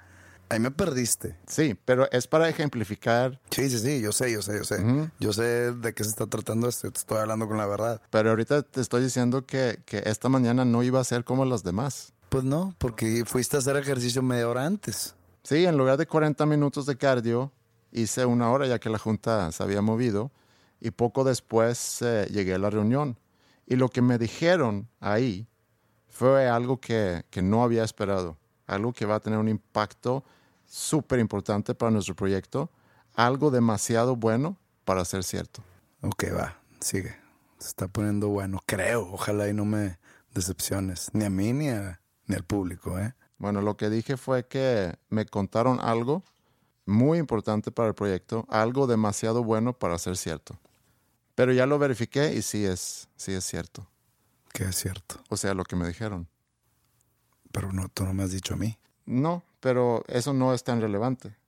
Ahí 0.54 0.60
me 0.60 0.70
perdiste. 0.70 1.36
Sí, 1.48 1.76
pero 1.84 2.08
es 2.12 2.28
para 2.28 2.48
ejemplificar, 2.48 3.40
Sí, 3.50 3.68
sí, 3.68 3.80
sí, 3.80 4.00
yo 4.00 4.12
sé, 4.12 4.30
yo 4.32 4.40
sé, 4.40 4.56
yo 4.56 4.62
sé. 4.64 5.10
Yo 5.18 5.32
sé 5.32 5.72
de 5.72 5.94
qué 5.94 6.04
se 6.04 6.10
está 6.10 6.26
tratando 6.28 6.68
esto, 6.68 6.88
te 6.92 6.98
estoy 7.00 7.18
hablando 7.18 7.48
con 7.48 7.56
la 7.58 7.66
verdad. 7.66 8.00
pero 8.10 8.30
ahorita 8.30 8.62
te 8.62 8.80
estoy 8.80 9.02
diciendo 9.02 9.44
que, 9.44 9.80
que 9.84 10.02
esta 10.06 10.28
mañana 10.28 10.64
no 10.64 10.84
iba 10.84 11.00
a 11.00 11.04
ser 11.04 11.24
como 11.24 11.44
las 11.44 11.64
demás. 11.64 12.12
Pues 12.28 12.44
no, 12.44 12.72
porque 12.78 13.24
fuiste 13.26 13.56
a 13.56 13.58
hacer 13.58 13.76
ejercicio 13.76 14.22
media 14.22 14.48
hora 14.48 14.64
antes. 14.64 15.16
Sí, 15.42 15.64
en 15.64 15.76
lugar 15.76 15.96
de 15.98 16.06
40 16.06 16.46
minutos 16.46 16.86
de 16.86 16.96
cardio, 16.96 17.50
hice 17.90 18.24
una 18.24 18.50
hora 18.52 18.66
ya 18.68 18.78
que 18.78 18.88
la 18.90 18.98
junta 18.98 19.50
se 19.50 19.60
había 19.60 19.82
movido 19.82 20.30
y 20.80 20.92
poco 20.92 21.24
después 21.24 22.00
eh, 22.02 22.28
llegué 22.30 22.54
a 22.54 22.58
la 22.58 22.70
reunión. 22.70 23.18
Y 23.66 23.74
lo 23.74 23.88
que 23.88 24.02
me 24.02 24.18
dijeron 24.18 24.88
ahí 25.00 25.48
fue 26.08 26.48
algo 26.48 26.80
que, 26.80 27.24
que 27.30 27.42
no 27.42 27.64
había 27.64 27.82
esperado, 27.82 28.36
algo 28.68 28.92
que 28.92 29.04
va 29.04 29.16
a 29.16 29.20
tener 29.20 29.38
un 29.40 29.48
impacto 29.48 30.22
súper 30.74 31.20
importante 31.20 31.74
para 31.74 31.90
nuestro 31.92 32.16
proyecto, 32.16 32.68
algo 33.14 33.50
demasiado 33.52 34.16
bueno 34.16 34.56
para 34.84 35.04
ser 35.04 35.22
cierto. 35.22 35.62
Ok, 36.02 36.24
va, 36.36 36.58
sigue. 36.80 37.14
Se 37.58 37.68
está 37.68 37.86
poniendo 37.86 38.28
bueno, 38.28 38.60
creo. 38.66 39.08
Ojalá 39.12 39.48
y 39.48 39.54
no 39.54 39.64
me 39.64 39.98
decepciones. 40.34 41.10
Ni 41.12 41.24
a 41.24 41.30
mí 41.30 41.52
ni, 41.52 41.68
a- 41.68 42.00
ni 42.26 42.34
al 42.34 42.42
público, 42.44 42.98
¿eh? 42.98 43.14
Bueno, 43.38 43.60
lo 43.62 43.76
que 43.76 43.88
dije 43.88 44.16
fue 44.16 44.46
que 44.48 44.94
me 45.10 45.26
contaron 45.26 45.78
algo 45.80 46.24
muy 46.86 47.18
importante 47.18 47.70
para 47.70 47.88
el 47.88 47.94
proyecto, 47.94 48.44
algo 48.50 48.86
demasiado 48.88 49.44
bueno 49.44 49.72
para 49.74 49.96
ser 49.98 50.16
cierto. 50.16 50.58
Pero 51.36 51.52
ya 51.52 51.66
lo 51.66 51.78
verifiqué 51.78 52.34
y 52.34 52.42
sí 52.42 52.64
es, 52.64 53.08
sí 53.16 53.32
es 53.32 53.44
cierto. 53.44 53.86
Que 54.52 54.64
es 54.64 54.76
cierto. 54.76 55.20
O 55.30 55.36
sea, 55.36 55.54
lo 55.54 55.64
que 55.64 55.76
me 55.76 55.86
dijeron. 55.86 56.28
Pero 57.52 57.72
no, 57.72 57.88
tú 57.88 58.04
no 58.04 58.12
me 58.12 58.24
has 58.24 58.32
dicho 58.32 58.54
a 58.54 58.56
mí. 58.56 58.76
No, 59.06 59.42
pero 59.64 60.04
eso 60.08 60.34
no 60.34 60.52
es 60.52 60.62
tan 60.62 60.82
relevante. 60.82 61.38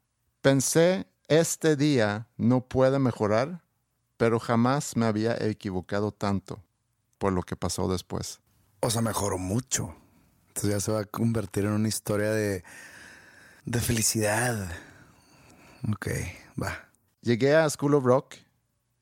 Pensé, 0.40 1.06
este 1.28 1.76
día 1.76 2.26
no 2.38 2.66
puede 2.66 2.98
mejorar, 2.98 3.62
pero 4.16 4.40
jamás 4.40 4.96
me 4.96 5.04
había 5.04 5.36
equivocado 5.38 6.12
tanto 6.12 6.64
por 7.18 7.34
lo 7.34 7.42
que 7.42 7.56
pasó 7.56 7.88
después. 7.88 8.40
O 8.80 8.88
sea, 8.88 9.02
mejoró 9.02 9.36
mucho. 9.36 9.94
Entonces 10.48 10.70
ya 10.70 10.80
se 10.80 10.92
va 10.92 11.00
a 11.00 11.04
convertir 11.04 11.66
en 11.66 11.72
una 11.72 11.88
historia 11.88 12.30
de, 12.30 12.64
de 13.66 13.80
felicidad. 13.82 14.66
Ok, 15.86 16.08
va. 16.58 16.88
Llegué 17.20 17.54
a 17.54 17.68
School 17.68 17.96
of 17.96 18.04
Rock 18.04 18.36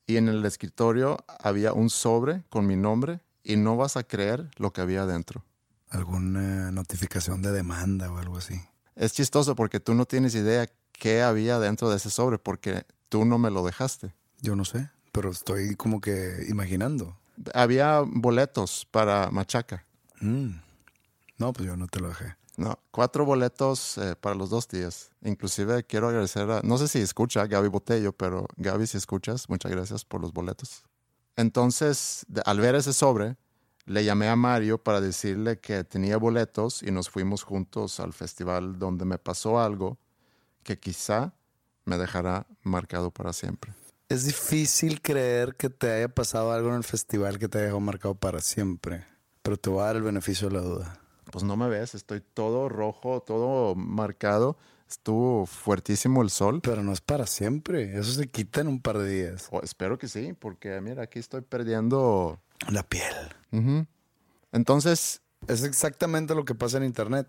y 0.07 0.17
en 0.17 0.27
el 0.27 0.43
escritorio 0.43 1.23
había 1.39 1.71
un 1.71 1.89
sobre 1.89 2.43
con 2.49 2.67
mi 2.67 2.75
nombre 2.75 3.21
y 3.45 3.55
no 3.55 3.77
vas 3.77 3.95
a 3.95 4.03
creer 4.03 4.49
lo 4.57 4.73
que 4.73 4.81
había 4.81 5.03
adentro. 5.03 5.45
Alguna 5.89 6.69
notificación 6.71 7.41
de 7.41 7.53
demanda 7.53 8.11
o 8.11 8.17
algo 8.17 8.39
así. 8.39 8.59
Es 8.95 9.13
chistoso 9.13 9.55
porque 9.55 9.79
tú 9.79 9.93
no 9.93 10.05
tienes 10.05 10.35
idea 10.35 10.67
qué 10.93 11.21
había 11.21 11.59
dentro 11.59 11.89
de 11.89 11.97
ese 11.97 12.09
sobre 12.09 12.37
porque 12.37 12.85
tú 13.09 13.25
no 13.25 13.37
me 13.37 13.51
lo 13.51 13.65
dejaste. 13.65 14.13
Yo 14.41 14.55
no 14.55 14.65
sé, 14.65 14.89
pero 15.11 15.31
estoy 15.31 15.75
como 15.75 15.99
que 16.01 16.45
imaginando. 16.49 17.17
Había 17.53 17.99
boletos 18.05 18.87
para 18.91 19.29
Machaca. 19.31 19.85
Mm. 20.21 20.51
No, 21.37 21.51
pues 21.53 21.67
yo 21.67 21.75
no 21.75 21.87
te 21.87 21.99
lo 21.99 22.07
dejé. 22.09 22.35
No, 22.57 22.79
cuatro 22.91 23.25
boletos 23.25 23.97
eh, 23.97 24.15
para 24.15 24.33
los 24.35 24.49
dos 24.49 24.69
días. 24.69 25.09
Inclusive 25.21 25.83
quiero 25.83 26.07
agradecer 26.07 26.49
a, 26.49 26.61
no 26.63 26.77
sé 26.77 26.87
si 26.87 26.99
escucha 26.99 27.41
a 27.41 27.47
Gaby 27.47 27.67
Botello, 27.67 28.13
pero 28.13 28.47
Gaby, 28.55 28.87
si 28.87 28.95
escuchas, 28.97 29.49
muchas 29.49 29.71
gracias 29.73 30.05
por 30.05 30.21
los 30.21 30.31
boletos. 30.31 30.83
Entonces, 31.35 32.25
de- 32.29 32.41
al 32.45 32.61
ver 32.61 32.75
ese 32.75 32.93
sobre, 32.93 33.35
le 33.85 34.03
llamé 34.03 34.27
a 34.27 34.35
Mario 34.35 34.79
para 34.79 35.01
decirle 35.01 35.59
que 35.59 35.83
tenía 35.83 36.17
boletos 36.17 36.81
y 36.81 36.91
nos 36.91 37.09
fuimos 37.09 37.43
juntos 37.43 37.99
al 37.99 38.13
festival 38.13 38.79
donde 38.79 39.05
me 39.05 39.17
pasó 39.17 39.59
algo 39.59 39.97
que 40.63 40.79
quizá 40.79 41.33
me 41.85 41.97
dejará 41.97 42.47
marcado 42.63 43.11
para 43.11 43.31
siempre. 43.31 43.73
Es 44.09 44.25
difícil 44.25 45.01
creer 45.01 45.55
que 45.55 45.69
te 45.69 45.91
haya 45.91 46.09
pasado 46.09 46.51
algo 46.51 46.69
en 46.69 46.75
el 46.75 46.83
festival 46.83 47.39
que 47.39 47.47
te 47.47 47.59
haya 47.59 47.65
dejado 47.65 47.79
marcado 47.79 48.15
para 48.15 48.39
siempre. 48.39 49.05
Pero 49.41 49.57
te 49.57 49.69
voy 49.69 49.81
a 49.81 49.85
dar 49.85 49.95
el 49.95 50.03
beneficio 50.03 50.49
de 50.49 50.55
la 50.55 50.61
duda. 50.61 50.99
Pues 51.31 51.43
no 51.43 51.55
me 51.57 51.67
ves, 51.69 51.95
estoy 51.95 52.21
todo 52.21 52.69
rojo, 52.69 53.21
todo 53.21 53.75
marcado. 53.75 54.57
Estuvo 54.87 55.45
fuertísimo 55.45 56.21
el 56.21 56.29
sol. 56.29 56.61
Pero 56.61 56.83
no 56.83 56.91
es 56.93 57.01
para 57.01 57.25
siempre. 57.25 57.97
Eso 57.97 58.11
se 58.11 58.27
quita 58.27 58.61
en 58.61 58.67
un 58.67 58.81
par 58.81 58.99
de 58.99 59.09
días. 59.09 59.47
O 59.51 59.61
espero 59.61 59.97
que 59.97 60.07
sí, 60.07 60.33
porque 60.33 60.79
mira, 60.81 61.03
aquí 61.03 61.19
estoy 61.19 61.41
perdiendo. 61.41 62.39
La 62.69 62.83
piel. 62.83 63.13
Entonces, 64.51 65.21
Es 65.47 65.63
exactamente 65.63 66.33
lo 66.33 66.43
que 66.45 66.55
pasa 66.55 66.77
en 66.77 66.83
internet. 66.85 67.27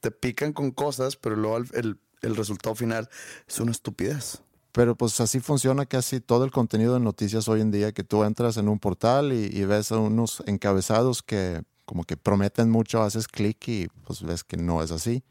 Te 0.00 0.10
pican 0.10 0.52
con 0.52 0.70
cosas, 0.72 1.14
pero 1.16 1.36
luego 1.36 1.58
el, 1.58 1.68
el- 1.74 2.00
el 2.22 2.36
resultado 2.36 2.74
final 2.74 3.08
es 3.48 3.60
una 3.60 3.70
estupidez. 3.70 4.42
pero 4.72 4.94
pues 4.94 5.20
así 5.20 5.40
funciona 5.40 5.84
casi 5.86 6.20
todo 6.20 6.44
el 6.44 6.50
contenido 6.50 6.94
de 6.94 7.00
noticias 7.00 7.48
hoy 7.48 7.60
en 7.60 7.70
día, 7.70 7.92
que 7.92 8.04
tú 8.04 8.22
entras 8.24 8.56
en 8.56 8.68
un 8.68 8.78
portal 8.78 9.32
y, 9.32 9.46
y 9.46 9.64
ves 9.64 9.90
a 9.92 9.98
unos 9.98 10.42
encabezados 10.46 11.22
que 11.22 11.62
como 11.86 12.04
que 12.04 12.16
prometen 12.16 12.68
mucho, 12.70 13.02
haces 13.02 13.26
clic 13.26 13.66
y 13.68 13.88
pues 14.04 14.22
ves 14.22 14.44
que 14.44 14.56
no 14.56 14.82
es 14.82 14.90
así. 14.92 15.24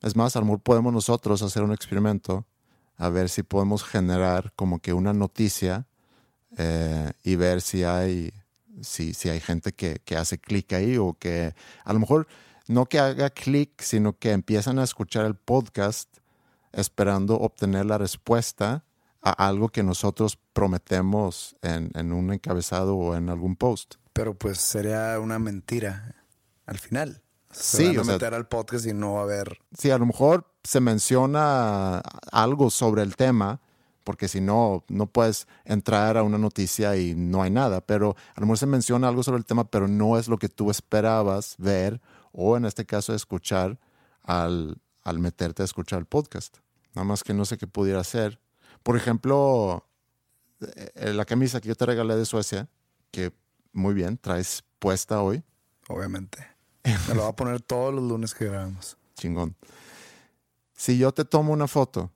Es 0.00 0.16
más, 0.16 0.36
a 0.36 0.40
lo 0.40 0.46
mejor 0.46 0.60
podemos 0.60 0.92
nosotros 0.92 1.42
hacer 1.42 1.62
un 1.62 1.72
experimento 1.72 2.46
a 2.96 3.08
ver 3.10 3.28
si 3.28 3.42
podemos 3.42 3.84
generar 3.84 4.52
como 4.56 4.78
que 4.80 4.92
una 4.94 5.12
noticia 5.12 5.86
eh, 6.56 7.12
y 7.22 7.36
ver 7.36 7.60
si 7.60 7.84
hay, 7.84 8.32
si, 8.82 9.14
si 9.14 9.28
hay 9.28 9.40
gente 9.40 9.72
que, 9.72 10.00
que 10.04 10.16
hace 10.16 10.38
clic 10.38 10.72
ahí 10.72 10.96
o 10.98 11.14
que 11.18 11.54
a 11.84 11.92
lo 11.92 11.98
mejor 12.00 12.26
no 12.68 12.86
que 12.86 12.98
haga 12.98 13.30
clic, 13.30 13.80
sino 13.80 14.18
que 14.18 14.32
empiezan 14.32 14.78
a 14.78 14.84
escuchar 14.84 15.24
el 15.26 15.34
podcast 15.36 16.08
esperando 16.72 17.36
obtener 17.38 17.86
la 17.86 17.98
respuesta 17.98 18.84
a 19.22 19.46
algo 19.48 19.68
que 19.70 19.82
nosotros 19.82 20.38
prometemos 20.52 21.56
en, 21.62 21.90
en 21.94 22.12
un 22.12 22.32
encabezado 22.32 22.96
o 22.96 23.14
en 23.16 23.28
algún 23.28 23.56
post. 23.56 23.94
Pero 24.12 24.34
pues 24.34 24.58
sería 24.58 25.18
una 25.20 25.38
mentira 25.38 26.14
al 26.66 26.78
final. 26.78 27.22
Se 27.50 27.76
Sí, 27.78 27.86
van 27.88 27.96
a 27.98 28.00
o 28.00 28.04
sea- 28.04 28.12
meter 28.14 28.34
al 28.34 28.46
podcast 28.48 28.86
y 28.86 28.92
no 28.92 29.14
va 29.14 29.20
a 29.20 29.24
haber. 29.24 29.58
Si 29.76 29.90
a 29.90 29.98
lo 29.98 30.06
mejor 30.06 30.46
se 30.64 30.80
menciona 30.80 31.98
algo 32.32 32.70
sobre 32.70 33.02
el 33.02 33.16
tema, 33.16 33.60
porque 34.06 34.28
si 34.28 34.40
no, 34.40 34.84
no 34.86 35.08
puedes 35.08 35.48
entrar 35.64 36.16
a 36.16 36.22
una 36.22 36.38
noticia 36.38 36.96
y 36.96 37.16
no 37.16 37.42
hay 37.42 37.50
nada, 37.50 37.80
pero 37.80 38.14
a 38.36 38.40
lo 38.40 38.46
mejor 38.46 38.58
se 38.58 38.66
menciona 38.66 39.08
algo 39.08 39.24
sobre 39.24 39.38
el 39.38 39.44
tema, 39.44 39.68
pero 39.68 39.88
no 39.88 40.16
es 40.16 40.28
lo 40.28 40.38
que 40.38 40.48
tú 40.48 40.70
esperabas 40.70 41.56
ver 41.58 42.00
o 42.30 42.56
en 42.56 42.66
este 42.66 42.86
caso 42.86 43.16
escuchar 43.16 43.80
al, 44.22 44.80
al 45.02 45.18
meterte 45.18 45.62
a 45.62 45.64
escuchar 45.64 45.98
el 45.98 46.06
podcast. 46.06 46.58
Nada 46.94 47.04
más 47.04 47.24
que 47.24 47.34
no 47.34 47.44
sé 47.44 47.58
qué 47.58 47.66
pudiera 47.66 47.98
hacer. 47.98 48.38
Por 48.84 48.96
ejemplo, 48.96 49.84
eh, 50.60 51.12
la 51.12 51.24
camisa 51.24 51.60
que 51.60 51.66
yo 51.66 51.74
te 51.74 51.84
regalé 51.84 52.14
de 52.14 52.26
Suecia, 52.26 52.68
que 53.10 53.32
muy 53.72 53.92
bien, 53.92 54.18
traes 54.18 54.62
puesta 54.78 55.20
hoy. 55.20 55.42
Obviamente. 55.88 56.46
Me 57.08 57.14
lo 57.16 57.22
va 57.22 57.30
a 57.30 57.36
poner 57.36 57.60
todos 57.60 57.92
los 57.92 58.04
lunes 58.04 58.34
que 58.34 58.44
grabamos. 58.44 58.96
Chingón. 59.16 59.56
Si 60.74 60.96
yo 60.96 61.10
te 61.10 61.24
tomo 61.24 61.52
una 61.52 61.66
foto 61.66 62.12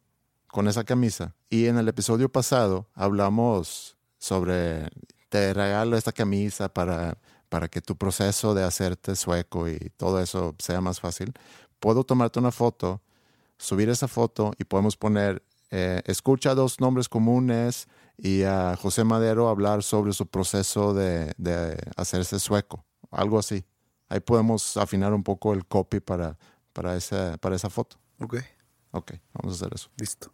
con 0.51 0.69
esa 0.69 0.85
camisa 0.85 1.35
y 1.49 1.67
en 1.67 1.79
el 1.79 1.89
episodio 1.89 2.31
pasado 2.31 2.89
hablamos 2.95 3.97
sobre 4.19 4.89
te 5.29 5.55
regalo 5.55 5.97
esta 5.97 6.13
camisa 6.13 6.69
para, 6.69 7.19
para 7.49 7.69
que 7.69 7.81
tu 7.81 7.97
proceso 7.97 8.55
de 8.55 8.65
hacerte 8.65 9.15
sueco 9.17 9.69
y 9.69 9.79
todo 9.97 10.21
eso 10.21 10.55
sea 10.59 10.81
más 10.81 11.01
fácil, 11.01 11.33
puedo 11.79 12.05
tomarte 12.05 12.39
una 12.41 12.51
foto, 12.51 13.01
subir 13.59 13.89
esa 13.89 14.09
foto 14.09 14.53
y 14.59 14.65
podemos 14.65 14.97
poner 14.97 15.43
eh, 15.71 16.03
escucha 16.07 16.55
dos 16.57 16.81
nombres 16.81 17.09
comunes 17.09 17.87
y 18.19 18.43
a 18.43 18.77
José 18.77 19.05
Madero 19.05 19.49
hablar 19.49 19.85
sobre 19.85 20.13
su 20.13 20.27
proceso 20.27 20.95
de, 20.95 21.33
de 21.39 21.79
hacerse 21.97 22.41
sueco, 22.41 22.85
algo 23.13 23.39
así. 23.39 23.65
Ahí 24.09 24.19
podemos 24.19 24.77
afinar 24.77 25.15
un 25.15 25.23
poco 25.23 25.53
el 25.53 25.65
copy 25.65 26.01
para, 26.01 26.37
para, 26.73 26.97
esa, 26.97 27.37
para 27.39 27.55
esa 27.55 27.71
foto. 27.71 27.99
Ok, 28.19 28.37
Ok, 28.93 29.13
vamos 29.35 29.55
a 29.55 29.65
hacer 29.65 29.75
eso. 29.75 29.89
listo. 29.97 30.33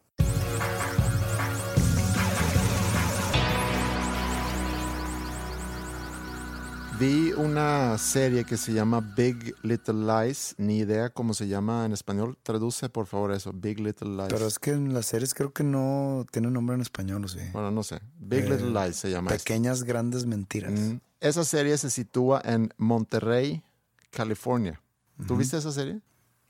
Vi 6.99 7.33
una 7.33 7.99
serie 7.99 8.45
que 8.45 8.57
se 8.57 8.73
llama 8.73 9.01
Big 9.01 9.55
Little 9.63 9.95
Lies, 10.25 10.55
ni 10.57 10.79
idea 10.79 11.11
cómo 11.11 11.35
se 11.35 11.47
llama 11.47 11.85
en 11.85 11.93
español. 11.93 12.39
Traduce 12.43 12.89
por 12.89 13.07
favor 13.07 13.33
eso, 13.33 13.53
Big 13.53 13.81
Little 13.81 14.09
Lies. 14.17 14.29
Pero 14.31 14.47
es 14.47 14.59
que 14.59 14.71
en 14.71 14.95
las 14.95 15.07
series 15.07 15.35
creo 15.35 15.53
que 15.53 15.63
no 15.63 16.25
tiene 16.31 16.51
nombre 16.51 16.75
en 16.75 16.81
español, 16.81 17.25
¿o 17.25 17.29
sí? 17.29 17.41
Bueno, 17.53 17.71
no 17.71 17.83
sé. 17.83 18.01
Big 18.19 18.45
Eh, 18.45 18.51
Little 18.51 18.71
Lies 18.71 18.97
se 18.97 19.11
llama. 19.11 19.31
esta. 19.33 19.45
Pequeñas 19.45 19.83
grandes 19.83 20.25
mentiras. 20.27 20.73
Mm, 20.73 20.99
Esa 21.21 21.45
serie 21.45 21.77
se 21.77 21.91
sitúa 21.91 22.41
en 22.45 22.73
Monterrey, 22.79 23.63
California. 24.11 24.81
¿Tú 25.27 25.37
viste 25.37 25.57
esa 25.57 25.73
serie? 25.73 26.01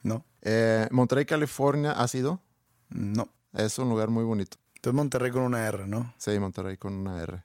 No, 0.02 0.24
Eh, 0.42 0.86
Monterrey, 0.92 1.24
California, 1.24 1.92
¿ha 1.92 2.06
sido? 2.08 2.40
no. 2.90 3.28
Es 3.52 3.78
un 3.78 3.88
lugar 3.88 4.10
muy 4.10 4.22
bonito. 4.22 4.58
Entonces 4.74 4.94
Monterrey 4.94 5.30
con 5.30 5.42
una 5.42 5.66
R, 5.66 5.86
¿no? 5.86 6.12
Sí, 6.18 6.38
Monterrey 6.38 6.76
con 6.76 6.92
una 6.92 7.22
R. 7.22 7.42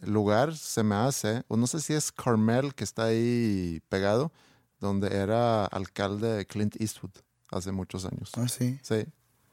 Lugar 0.00 0.56
se 0.56 0.82
me 0.82 0.94
hace, 0.94 1.42
o 1.48 1.56
no 1.56 1.66
sé 1.66 1.80
si 1.80 1.92
es 1.92 2.12
Carmel 2.12 2.74
que 2.74 2.84
está 2.84 3.04
ahí 3.06 3.80
pegado, 3.88 4.32
donde 4.80 5.08
era 5.16 5.64
alcalde 5.66 6.46
Clint 6.46 6.80
Eastwood 6.80 7.10
hace 7.50 7.72
muchos 7.72 8.04
años. 8.04 8.30
Ah, 8.36 8.48
sí. 8.48 8.78
Sí, 8.82 9.06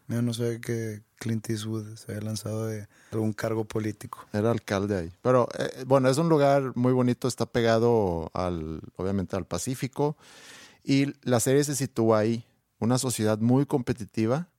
Yo 0.08 0.22
no 0.22 0.34
sé 0.34 0.62
que 0.62 1.04
Clint 1.18 1.50
Eastwood 1.50 1.96
se 1.96 2.12
había 2.12 2.24
lanzado 2.26 2.68
de 2.68 2.88
algún 3.12 3.34
cargo 3.34 3.66
político. 3.66 4.26
era 4.34 4.52
alcalde 4.52 4.98
ahí. 4.98 5.12
Pero 5.22 5.48
eh, 5.58 5.84
bueno, 5.88 6.10
es 6.10 6.18
un 6.18 6.30
lugar 6.30 6.74
muy 6.76 6.94
bonito, 6.94 7.28
está 7.28 7.46
pegado 7.48 8.30
al, 8.34 8.82
obviamente 8.98 9.36
al 9.36 9.46
Pacífico. 9.46 10.16
Y 10.84 11.14
la 11.28 11.40
serie 11.40 11.64
se 11.64 11.76
sitúa 11.76 12.20
ahí, 12.20 12.46
una 12.80 13.00
sociedad 13.00 13.40
muy 13.40 13.66
competitiva. 13.66 14.50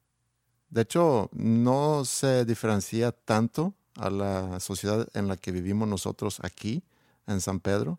De 0.71 0.83
hecho, 0.83 1.31
no 1.33 2.05
se 2.05 2.45
diferencia 2.45 3.13
tanto 3.13 3.75
a 3.97 4.11
la 4.11 4.61
sociedad 4.61 5.09
en 5.15 5.29
la 5.29 5.37
que 5.37 5.53
vivimos 5.53 5.89
nosotros 5.89 6.39
aquí, 6.43 6.83
en 7.27 7.41
San 7.41 7.61
Pedro, 7.61 7.99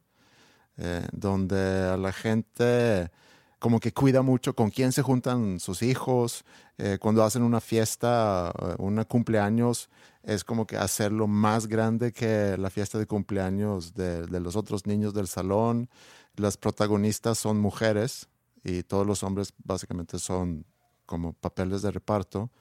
eh, 0.78 1.08
donde 1.12 1.90
a 1.90 1.98
la 1.98 2.12
gente 2.12 3.12
como 3.60 3.80
que 3.80 3.92
cuida 3.92 4.22
mucho 4.22 4.56
con 4.56 4.70
quién 4.70 4.92
se 4.92 5.02
juntan 5.02 5.60
sus 5.60 5.82
hijos, 5.82 6.46
eh, 6.78 6.98
cuando 7.02 7.24
hacen 7.24 7.42
una 7.42 7.60
fiesta, 7.60 8.54
eh, 8.60 8.76
un 8.78 9.04
cumpleaños, 9.06 9.90
es 10.22 10.44
como 10.44 10.68
que 10.68 10.78
hacerlo 10.78 11.28
más 11.28 11.68
grande 11.68 12.12
que 12.12 12.56
la 12.58 12.70
fiesta 12.70 13.00
de 13.00 13.08
cumpleaños 13.08 13.94
de, 13.96 14.28
de 14.28 14.40
los 14.40 14.56
otros 14.56 14.86
niños 14.86 15.14
del 15.14 15.28
salón. 15.28 15.90
Las 16.36 16.58
protagonistas 16.58 17.40
son 17.40 17.60
mujeres 17.60 18.28
y 18.64 18.84
todos 18.84 19.08
los 19.08 19.24
hombres 19.24 19.54
básicamente 19.64 20.20
son 20.20 20.66
como 21.06 21.34
papeles 21.34 21.82
de 21.82 21.90
reparto. 21.90 22.52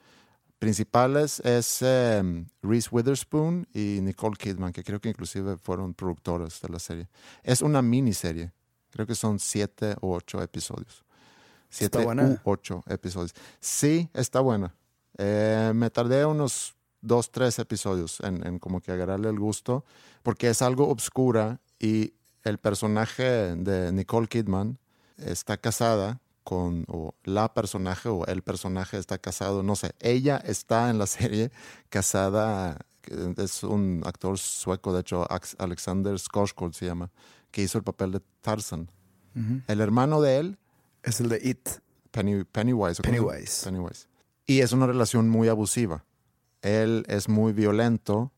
Principales 0.59 1.39
es 1.41 1.81
eh, 1.81 2.45
Reese 2.63 2.89
Witherspoon 2.91 3.67
y 3.73 3.99
Nicole 4.01 4.35
Kidman, 4.37 4.73
que 4.73 4.83
creo 4.83 4.99
que 4.99 5.09
inclusive 5.09 5.57
fueron 5.57 5.93
productoras 5.93 6.59
de 6.61 6.69
la 6.69 6.79
serie. 6.79 7.07
Es 7.43 7.61
una 7.61 7.83
miniserie. 7.83 8.51
Creo 8.89 9.05
que 9.05 9.13
son 9.13 9.37
siete 9.37 9.95
o 10.01 10.15
ocho 10.15 10.41
episodios. 10.41 11.05
Siete 11.69 12.03
buena? 12.03 12.23
u 12.23 12.39
ocho 12.49 12.83
episodios. 12.87 13.33
Sí, 13.59 14.09
está 14.13 14.39
buena. 14.39 14.73
Eh, 15.17 15.73
me 15.75 15.91
tardé 15.91 16.25
unos 16.25 16.73
dos, 17.01 17.31
tres 17.31 17.59
episodios 17.59 18.19
en, 18.21 18.45
en 18.45 18.57
como 18.57 18.81
que 18.81 18.91
agarrarle 18.91 19.29
el 19.29 19.39
gusto, 19.39 19.85
porque 20.23 20.49
es 20.49 20.63
algo 20.63 20.87
obscura 20.87 21.59
y 21.79 22.13
el 22.43 22.57
personaje 22.57 23.55
de 23.55 23.91
Nicole 23.91 24.27
Kidman 24.27 24.79
está 25.17 25.57
casada 25.57 26.19
con, 26.47 26.85
o 26.87 27.13
la 27.25 27.53
personaje 27.53 28.07
o 28.07 28.25
el 28.25 28.41
personaje 28.41 28.97
está 28.97 29.17
casado, 29.17 29.63
no 29.63 29.75
sé, 29.75 29.91
ella 29.99 30.37
está 30.37 30.89
en 30.89 30.97
la 30.97 31.05
serie 31.17 31.51
casada, 31.89 32.77
es 33.35 33.63
un 33.63 34.01
actor 34.05 34.37
sueco, 34.37 34.93
de 34.93 35.01
hecho, 35.01 35.27
Alexander 35.57 36.13
Skarsgård 36.13 36.71
se 36.71 36.85
llama, 36.85 37.11
que 37.51 37.63
hizo 37.63 37.77
el 37.77 37.83
papel 37.83 38.13
de 38.13 38.21
Tarzan. 38.39 38.89
El 39.67 39.81
hermano 39.81 40.19
de 40.19 40.37
él 40.37 40.57
Es 41.03 41.19
el 41.19 41.29
de 41.29 41.39
It. 41.43 41.69
Penny, 42.11 42.43
Pennywise. 42.45 43.03
Pennywise. 43.03 43.65
Pennywise. 43.65 44.07
Y 44.47 44.61
es 44.61 44.71
una 44.71 44.87
relación 44.87 45.29
muy 45.29 45.49
abusiva. 45.49 46.05
Él 46.61 47.03
es 47.07 47.29
muy 47.29 47.51
violento 47.51 48.31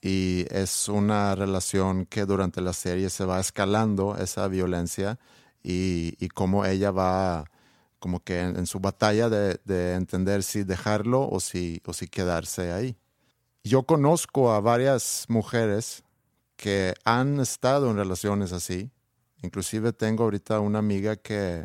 y 0.00 0.46
es 0.50 0.88
una 0.88 1.34
relación 1.34 2.06
que 2.06 2.24
durante 2.24 2.60
la 2.60 2.72
serie 2.72 3.08
se 3.10 3.24
va 3.24 3.38
escalando 3.38 4.16
esa 4.16 4.48
violencia 4.48 5.18
y, 5.66 6.14
y 6.24 6.28
cómo 6.28 6.64
ella 6.64 6.92
va 6.92 7.50
como 7.98 8.22
que 8.22 8.40
en, 8.40 8.56
en 8.56 8.66
su 8.66 8.78
batalla 8.78 9.28
de, 9.28 9.60
de, 9.64 9.94
entender 9.94 10.44
si 10.44 10.62
dejarlo 10.62 11.28
o 11.28 11.40
si, 11.40 11.82
o 11.84 11.92
si 11.92 12.06
quedarse 12.06 12.70
ahí. 12.70 12.96
Yo 13.64 13.82
conozco 13.82 14.52
a 14.52 14.60
varias 14.60 15.26
mujeres 15.28 16.04
que 16.56 16.94
han 17.04 17.40
estado 17.40 17.90
en 17.90 17.96
relaciones 17.96 18.52
así. 18.52 18.92
Inclusive 19.42 19.92
tengo 19.92 20.22
ahorita 20.22 20.60
una 20.60 20.78
amiga 20.78 21.16
que 21.16 21.64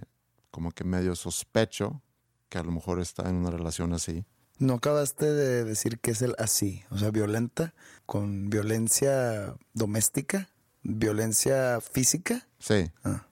como 0.50 0.72
que 0.72 0.84
medio 0.84 1.16
sospecho 1.16 2.02
que 2.50 2.58
a 2.58 2.64
lo 2.64 2.72
mejor 2.72 3.00
está 3.00 3.30
en 3.30 3.36
una 3.36 3.52
relación 3.52 3.94
así. 3.94 4.26
No 4.58 4.74
acabaste 4.76 5.32
de 5.32 5.64
decir 5.64 6.00
que 6.00 6.12
es 6.12 6.22
el 6.24 6.36
así, 6.40 6.84
o 6.90 6.98
sea, 6.98 7.12
violenta, 7.12 7.74
con 8.06 8.50
violencia 8.50 9.56
doméstica, 9.74 10.50
violencia 10.82 11.80
física. 11.82 12.48
Sí. 12.60 12.92
Ah. 13.04 13.28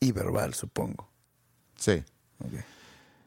Y 0.00 0.12
verbal, 0.12 0.54
supongo. 0.54 1.08
Sí. 1.76 2.02
Okay. 2.38 2.60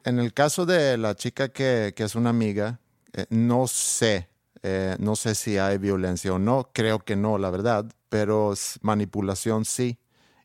En 0.03 0.19
el 0.19 0.33
caso 0.33 0.65
de 0.65 0.97
la 0.97 1.15
chica 1.15 1.49
que, 1.49 1.93
que 1.95 2.03
es 2.03 2.15
una 2.15 2.29
amiga, 2.29 2.79
eh, 3.13 3.25
no 3.29 3.67
sé, 3.67 4.29
eh, 4.63 4.95
no 4.99 5.15
sé 5.15 5.35
si 5.35 5.57
hay 5.57 5.77
violencia 5.77 6.33
o 6.33 6.39
no, 6.39 6.69
creo 6.73 6.99
que 6.99 7.15
no, 7.15 7.37
la 7.37 7.49
verdad, 7.49 7.85
pero 8.09 8.53
manipulación 8.81 9.65
sí. 9.65 9.99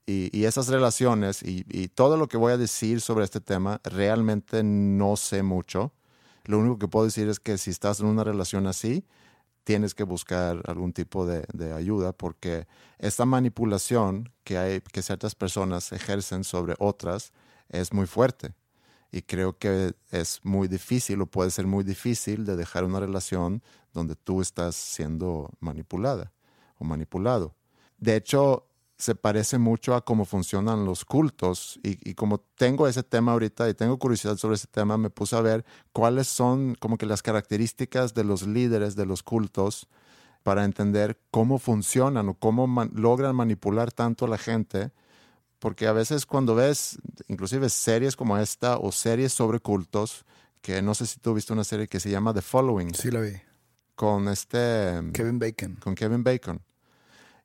Y, 0.06 0.36
y 0.38 0.44
esas 0.44 0.68
relaciones 0.68 1.42
y, 1.42 1.64
y, 1.70 1.88
todo 1.88 2.18
lo 2.18 2.28
que 2.28 2.36
voy 2.36 2.52
a 2.52 2.58
decir 2.58 3.00
sobre 3.00 3.24
este 3.24 3.40
tema, 3.40 3.80
realmente 3.84 4.62
no 4.62 5.16
sé 5.16 5.42
mucho. 5.42 5.94
Lo 6.44 6.58
único 6.58 6.78
que 6.78 6.88
puedo 6.88 7.06
decir 7.06 7.26
es 7.30 7.40
que 7.40 7.56
si 7.56 7.70
estás 7.70 8.00
en 8.00 8.06
una 8.06 8.22
relación 8.22 8.66
así, 8.66 9.06
tienes 9.64 9.94
que 9.94 10.04
buscar 10.04 10.62
algún 10.66 10.92
tipo 10.92 11.26
de, 11.26 11.72
ayuda 11.72 12.12
porque 12.12 12.66
esta 12.98 13.24
manipulación 13.24 14.30
que, 14.44 14.58
hay, 14.58 14.80
que 14.80 15.02
ciertas 15.02 15.34
personas 15.34 15.90
ejercen 15.92 16.44
sobre 16.44 16.74
otras 16.78 17.32
es 17.70 17.92
muy 17.92 18.06
fuerte. 18.06 18.54
Y 19.10 19.22
creo 19.22 19.58
que 19.58 19.94
es 20.10 20.40
muy 20.42 20.68
difícil 20.68 21.20
o 21.22 21.26
puede 21.26 21.50
ser 21.50 21.66
muy 21.66 21.84
difícil 21.84 22.44
de 22.44 22.56
dejar 22.56 22.84
una 22.84 23.00
relación 23.00 23.62
donde 23.92 24.16
tú 24.16 24.40
estás 24.40 24.74
siendo 24.76 25.50
manipulada 25.60 26.32
o 26.78 26.84
manipulado. 26.84 27.54
De 27.96 28.16
hecho, 28.16 28.66
se 28.96 29.14
parece 29.14 29.58
mucho 29.58 29.94
a 29.94 30.04
cómo 30.04 30.24
funcionan 30.24 30.84
los 30.84 31.04
cultos 31.04 31.80
y, 31.82 31.98
y, 32.08 32.14
como 32.14 32.38
tengo 32.38 32.86
ese 32.86 33.02
tema 33.02 33.32
ahorita 33.32 33.68
y 33.68 33.74
tengo 33.74 33.98
curiosidad 33.98 34.36
sobre 34.36 34.54
ese 34.54 34.68
tema, 34.68 34.96
me 34.96 35.10
puse 35.10 35.36
a 35.36 35.40
ver 35.40 35.64
cuáles 35.92 36.28
son 36.28 36.76
como 36.76 36.96
que 36.96 37.06
las 37.06 37.22
características 37.22 38.14
de 38.14 38.24
los 38.24 38.46
líderes 38.46 38.94
de 38.94 39.06
los 39.06 39.22
cultos 39.22 39.88
para 40.44 40.64
entender 40.64 41.18
cómo 41.30 41.58
funcionan 41.58 42.28
o 42.28 42.34
cómo 42.34 42.66
man 42.66 42.92
logran 42.94 43.34
manipular 43.34 43.90
tanto 43.90 44.26
a 44.26 44.28
la 44.28 44.38
gente, 44.38 44.92
porque 45.58 45.86
a 45.86 45.92
veces 45.92 46.26
cuando 46.26 46.54
ves 46.54 46.98
inclusive 47.28 47.68
series 47.70 48.14
como 48.14 48.38
esta 48.38 48.76
o 48.76 48.92
series 48.92 49.32
sobre 49.32 49.58
cultos, 49.58 50.24
que 50.60 50.82
no 50.82 50.94
sé 50.94 51.06
si 51.06 51.18
tú 51.18 51.34
viste 51.34 51.52
una 51.52 51.64
serie 51.64 51.88
que 51.88 51.98
se 51.98 52.10
llama 52.10 52.32
The 52.32 52.42
Following. 52.42 52.94
Sí, 52.94 53.10
la 53.10 53.20
vi. 53.20 53.32
Con 53.94 54.28
este... 54.28 55.00
Kevin 55.12 55.38
Bacon. 55.38 55.76
Con 55.76 55.94
Kevin 55.94 56.22
Bacon. 56.22 56.60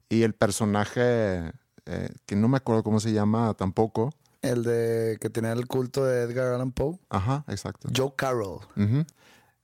Y 0.10 0.24
el 0.24 0.34
personaje, 0.34 1.52
eh, 1.86 2.10
que 2.26 2.36
no 2.36 2.48
me 2.48 2.58
acuerdo 2.58 2.84
cómo 2.84 3.00
se 3.00 3.12
llama 3.14 3.54
tampoco. 3.54 4.12
El 4.42 4.64
de 4.64 5.18
que 5.22 5.30
tenía 5.30 5.52
el 5.52 5.68
culto 5.68 6.04
de 6.06 6.24
Edgar 6.24 6.54
Allan 6.54 6.72
Poe. 6.72 6.98
Ajá, 7.10 7.44
exacto. 7.48 7.90
Joe 7.96 8.14
Carroll. 8.16 8.62
Uh 8.76 8.82
-huh. 8.82 9.08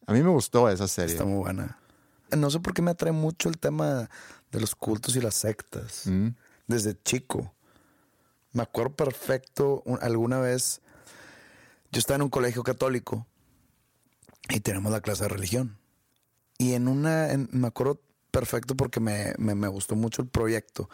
A 0.08 0.14
mí 0.14 0.22
me 0.22 0.30
gustó 0.30 0.70
esa 0.70 0.88
serie. 0.88 1.14
Está 1.14 1.26
muy 1.26 1.40
buena. 1.40 1.80
No 2.36 2.50
sé 2.52 2.60
por 2.60 2.74
qué 2.74 2.82
me 2.82 2.92
atrae 2.92 3.12
mucho 3.12 3.50
el 3.50 3.58
tema 3.58 4.10
de 4.52 4.60
los 4.60 4.76
cultos 4.76 5.16
y 5.16 5.22
las 5.22 5.36
sectas. 5.36 6.04
Desde 6.68 7.02
chico. 7.04 7.54
Me 8.52 8.64
acuerdo 8.64 8.96
perfecto 8.96 9.84
alguna 10.02 10.40
vez. 10.40 10.82
Yo 11.92 12.00
estaba 12.00 12.16
en 12.18 12.24
un 12.24 12.30
colegio 12.30 12.64
católico 12.64 13.26
y 14.50 14.60
tenemos 14.60 14.92
la 14.92 15.02
clase 15.02 15.24
de 15.24 15.30
religión. 15.30 15.78
Y 16.58 16.74
en 16.74 16.88
una, 16.88 17.32
en, 17.32 17.50
me 17.52 17.68
acuerdo 17.68 18.00
perfecto 18.36 18.76
porque 18.76 19.00
me, 19.00 19.34
me, 19.38 19.68
gustó 19.70 19.96
mucho 19.96 20.22
el 20.22 20.28
proyecto. 20.28 20.90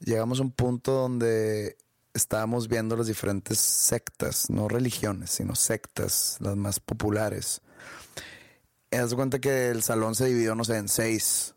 Llegamos 0.00 0.38
a 0.38 0.42
un 0.42 0.50
punto 0.50 0.92
donde 0.92 1.78
estábamos 2.12 2.68
viendo 2.68 2.94
las 2.94 3.06
diferentes 3.06 3.58
sectas, 3.58 4.50
no 4.50 4.68
religiones, 4.68 5.30
sino 5.30 5.54
sectas, 5.54 6.36
las 6.40 6.56
más 6.56 6.78
populares. 6.78 7.62
Haz 8.90 9.14
cuenta 9.14 9.38
que 9.38 9.70
el 9.70 9.82
salón 9.82 10.14
se 10.14 10.26
dividió, 10.26 10.54
no 10.54 10.62
sé, 10.64 10.76
en 10.76 10.88
seis. 10.88 11.54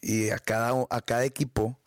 Y 0.00 0.30
a 0.30 0.40
cada, 0.40 0.86
a 0.90 1.00
cada 1.02 1.24
equipo 1.24 1.78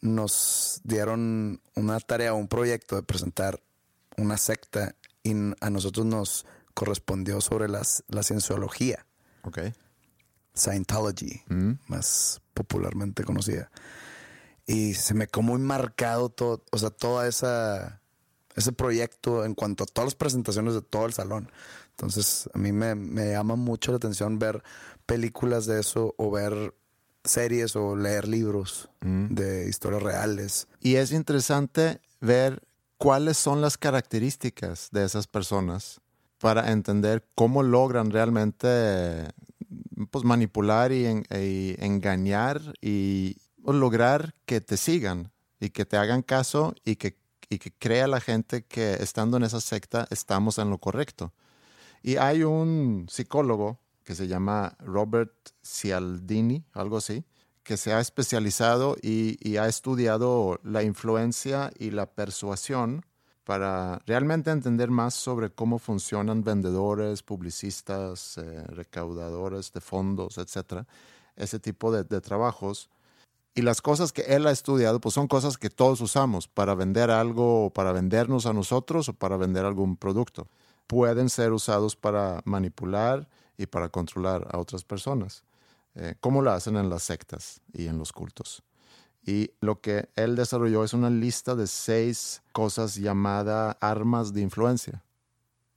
nos 0.00 0.80
dieron 0.84 1.60
una 1.74 1.98
tarea, 1.98 2.34
un 2.34 2.46
proyecto 2.46 2.94
de 2.94 3.02
presentar 3.02 3.60
una 4.16 4.36
secta 4.36 4.94
y 5.24 5.32
a 5.60 5.70
nosotros 5.70 6.06
nos 6.06 6.46
correspondió 6.72 7.40
sobre 7.40 7.68
las, 7.68 8.04
la 8.06 8.22
cienciología. 8.22 9.06
Okay. 9.42 9.72
Scientology, 10.54 11.42
mm. 11.48 11.72
más 11.88 12.40
popularmente 12.54 13.24
conocida. 13.24 13.70
Y 14.66 14.94
se 14.94 15.14
me 15.14 15.26
quedó 15.26 15.42
muy 15.42 15.58
marcado 15.58 16.28
todo, 16.28 16.64
o 16.70 16.78
sea, 16.78 16.90
toda 16.90 17.26
esa 17.26 18.00
ese 18.56 18.72
proyecto 18.72 19.44
en 19.44 19.54
cuanto 19.54 19.84
a 19.84 19.86
todas 19.86 20.08
las 20.08 20.14
presentaciones 20.14 20.74
de 20.74 20.82
todo 20.82 21.06
el 21.06 21.12
salón. 21.12 21.50
Entonces, 21.90 22.48
a 22.52 22.58
mí 22.58 22.72
me, 22.72 22.94
me 22.94 23.30
llama 23.30 23.56
mucho 23.56 23.92
la 23.92 23.96
atención 23.96 24.38
ver 24.38 24.62
películas 25.06 25.66
de 25.66 25.80
eso 25.80 26.14
o 26.16 26.30
ver 26.30 26.74
series 27.24 27.76
o 27.76 27.96
leer 27.96 28.26
libros 28.28 28.88
mm. 29.00 29.34
de 29.34 29.68
historias 29.68 30.02
reales. 30.02 30.68
Y 30.80 30.96
es 30.96 31.12
interesante 31.12 32.00
ver 32.20 32.62
cuáles 32.96 33.36
son 33.36 33.60
las 33.60 33.76
características 33.78 34.88
de 34.92 35.04
esas 35.04 35.26
personas 35.26 36.00
para 36.38 36.72
entender 36.72 37.26
cómo 37.34 37.62
logran 37.62 38.10
realmente 38.10 39.28
pues, 40.10 40.24
manipular 40.24 40.92
y, 40.92 41.06
en, 41.06 41.24
y 41.30 41.76
engañar 41.78 42.60
y 42.80 43.36
lograr 43.64 44.34
que 44.46 44.60
te 44.60 44.76
sigan 44.76 45.32
y 45.60 45.70
que 45.70 45.84
te 45.84 45.96
hagan 45.96 46.22
caso 46.22 46.74
y 46.84 46.96
que, 46.96 47.18
y 47.48 47.58
que 47.58 47.72
crea 47.72 48.06
la 48.06 48.20
gente 48.20 48.64
que 48.64 48.94
estando 48.94 49.36
en 49.36 49.42
esa 49.42 49.60
secta 49.60 50.06
estamos 50.10 50.58
en 50.58 50.70
lo 50.70 50.78
correcto. 50.78 51.32
Y 52.02 52.16
hay 52.16 52.42
un 52.42 53.06
psicólogo 53.10 53.78
que 54.04 54.14
se 54.14 54.26
llama 54.26 54.76
Robert 54.78 55.34
Cialdini, 55.62 56.64
algo 56.72 56.96
así, 56.96 57.24
que 57.62 57.76
se 57.76 57.92
ha 57.92 58.00
especializado 58.00 58.96
y 59.02 59.56
ha 59.58 59.68
estudiado 59.68 60.58
la 60.64 60.82
influencia 60.82 61.70
y 61.78 61.90
la 61.90 62.06
persuasión 62.06 63.04
para 63.50 64.00
realmente 64.06 64.52
entender 64.52 64.92
más 64.92 65.12
sobre 65.12 65.50
cómo 65.50 65.80
funcionan 65.80 66.44
vendedores, 66.44 67.24
publicistas, 67.24 68.38
eh, 68.38 68.62
recaudadores 68.68 69.72
de 69.72 69.80
fondos, 69.80 70.38
etcétera, 70.38 70.86
ese 71.34 71.58
tipo 71.58 71.90
de, 71.90 72.04
trabajos. 72.20 72.90
Y 73.52 73.62
las 73.62 73.82
cosas 73.82 74.12
que 74.12 74.22
él 74.22 74.46
ha 74.46 74.52
estudiado, 74.52 75.00
pues 75.00 75.16
son 75.16 75.26
cosas 75.26 75.58
que 75.58 75.68
todos 75.68 76.00
usamos 76.00 76.46
para 76.46 76.76
vender 76.76 77.10
algo, 77.10 77.66
o 77.66 77.70
para 77.70 77.90
vendernos 77.90 78.46
a 78.46 78.52
nosotros 78.52 79.08
o 79.08 79.14
para 79.14 79.36
vender 79.36 79.64
algún 79.64 79.96
producto. 79.96 80.46
Pueden 80.86 81.28
ser 81.28 81.50
usados 81.50 81.96
para 81.96 82.42
manipular 82.44 83.28
y 83.58 83.66
para 83.66 83.88
controlar 83.88 84.46
a 84.52 84.58
otras 84.58 84.84
personas, 84.84 85.42
eh, 85.96 86.14
como 86.20 86.40
lo 86.40 86.52
hacen 86.52 86.76
en 86.76 86.88
las 86.88 87.02
sectas 87.02 87.60
y 87.72 87.88
en 87.88 87.98
los 87.98 88.12
cultos. 88.12 88.62
Y 89.24 89.50
lo 89.60 89.80
que 89.80 90.08
él 90.16 90.36
desarrolló 90.36 90.82
es 90.84 90.94
una 90.94 91.10
lista 91.10 91.54
de 91.54 91.66
seis 91.66 92.42
cosas 92.52 92.96
llamada 92.96 93.72
armas 93.80 94.32
de 94.32 94.40
influencia. 94.40 95.02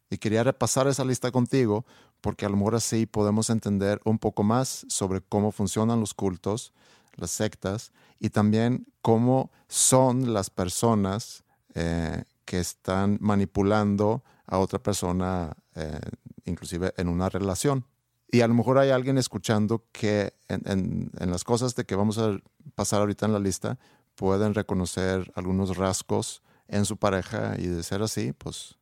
Y 0.10 0.18
quería 0.18 0.44
repasar 0.44 0.88
esa 0.88 1.04
lista 1.04 1.32
contigo 1.32 1.86
porque 2.22 2.46
a 2.46 2.50
lo 2.50 2.56
mejor 2.56 2.76
así 2.76 3.06
podemos 3.06 3.50
entender 3.50 4.00
un 4.06 4.18
poco 4.18 4.44
más 4.44 4.86
sobre 4.88 5.22
cómo 5.22 5.52
funcionan 5.52 6.00
los 6.00 6.14
cultos, 6.14 6.72
las 7.16 7.32
sectas 7.32 7.92
y 8.20 8.30
también 8.30 8.88
cómo 9.02 9.52
son 9.68 10.34
las 10.34 10.50
personas 10.50 11.44
eh, 11.74 12.24
que 12.46 12.60
están 12.60 13.18
manipulando 13.20 14.24
a 14.46 14.60
otra 14.60 14.80
persona, 14.80 15.54
eh, 15.76 16.00
inclusive 16.46 16.94
en 16.96 17.10
una 17.10 17.28
relación. 17.28 17.86
Y 18.34 18.42
a 18.42 18.48
lo 18.48 18.56
mejor 18.56 18.80
hay 18.80 18.90
alguien 18.90 19.20
escuchando 19.20 19.86
que 19.92 20.34
en, 20.48 21.12
las 21.20 21.44
cosas 21.44 21.76
de 21.76 21.86
que 21.86 21.94
vamos 21.94 22.18
a 22.18 22.40
pasar 22.74 23.02
ahorita 23.02 23.28
en 23.28 23.34
la 23.34 23.38
lista 23.38 23.78
pueden 24.16 24.56
reconocer 24.56 25.32
algunos 25.36 25.78
rasgos 25.78 26.42
en 26.68 26.86
su 26.86 26.98
pareja 26.98 27.54
y 27.60 27.68
de 27.68 27.84
ser 27.84 28.02
así, 28.02 28.34
pues 28.34 28.80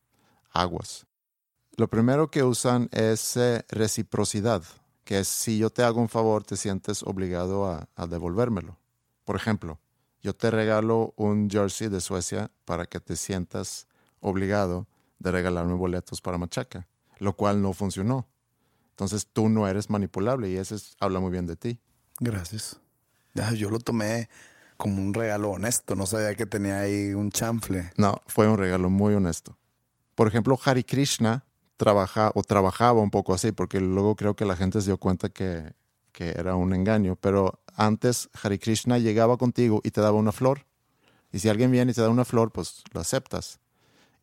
aguas. 0.52 1.04
Lo 1.76 1.88
primero 1.88 2.30
que 2.30 2.44
usan 2.44 2.88
es 2.92 3.36
eh, 3.36 3.66
reciprocidad, 3.68 4.62
que 5.04 5.18
es 5.18 5.28
si 5.28 5.58
yo 5.58 5.68
te 5.68 5.82
hago 5.82 6.00
un 6.00 6.08
favor 6.08 6.44
te 6.44 6.56
sientes 6.56 7.02
obligado 7.02 7.66
a, 7.66 7.90
a 7.94 8.06
devolvérmelo. 8.06 8.78
Por 9.26 9.36
ejemplo, 9.36 9.78
yo 10.22 10.34
te 10.34 10.50
regalo 10.50 11.12
un 11.16 11.50
jersey 11.50 11.88
de 11.88 12.00
Suecia 12.00 12.50
para 12.64 12.86
que 12.86 13.00
te 13.00 13.16
sientas 13.16 13.86
obligado 14.20 14.86
de 15.18 15.30
regalarme 15.30 15.74
boletos 15.74 16.22
para 16.22 16.38
Machaca, 16.38 16.88
lo 17.18 17.36
cual 17.36 17.60
no 17.60 17.74
funcionó. 17.74 18.31
Entonces 18.92 19.26
tú 19.32 19.48
no 19.48 19.66
eres 19.66 19.90
manipulable 19.90 20.50
y 20.50 20.56
eso 20.56 20.74
es, 20.74 20.96
habla 21.00 21.18
muy 21.18 21.30
bien 21.30 21.46
de 21.46 21.56
ti. 21.56 21.78
Gracias. 22.20 22.80
Yo 23.56 23.70
lo 23.70 23.78
tomé 23.78 24.28
como 24.76 25.00
un 25.00 25.14
regalo 25.14 25.50
honesto. 25.50 25.94
No 25.94 26.06
sabía 26.06 26.34
que 26.34 26.46
tenía 26.46 26.80
ahí 26.80 27.14
un 27.14 27.30
chanfle. 27.30 27.90
No, 27.96 28.20
fue 28.26 28.48
un 28.48 28.58
regalo 28.58 28.90
muy 28.90 29.14
honesto. 29.14 29.56
Por 30.14 30.28
ejemplo, 30.28 30.58
Hari 30.62 30.84
Krishna 30.84 31.44
trabaja 31.76 32.30
o 32.34 32.42
trabajaba 32.42 33.00
un 33.00 33.10
poco 33.10 33.34
así, 33.34 33.52
porque 33.52 33.80
luego 33.80 34.14
creo 34.14 34.36
que 34.36 34.44
la 34.44 34.56
gente 34.56 34.80
se 34.80 34.86
dio 34.86 34.98
cuenta 34.98 35.30
que, 35.30 35.72
que 36.12 36.30
era 36.30 36.54
un 36.54 36.74
engaño. 36.74 37.16
Pero 37.16 37.60
antes 37.74 38.28
Hari 38.42 38.58
Krishna 38.58 38.98
llegaba 38.98 39.38
contigo 39.38 39.80
y 39.82 39.90
te 39.90 40.00
daba 40.00 40.18
una 40.18 40.32
flor. 40.32 40.66
Y 41.32 41.38
si 41.38 41.48
alguien 41.48 41.70
viene 41.70 41.92
y 41.92 41.94
te 41.94 42.02
da 42.02 42.10
una 42.10 42.26
flor, 42.26 42.52
pues 42.52 42.82
lo 42.92 43.00
aceptas. 43.00 43.58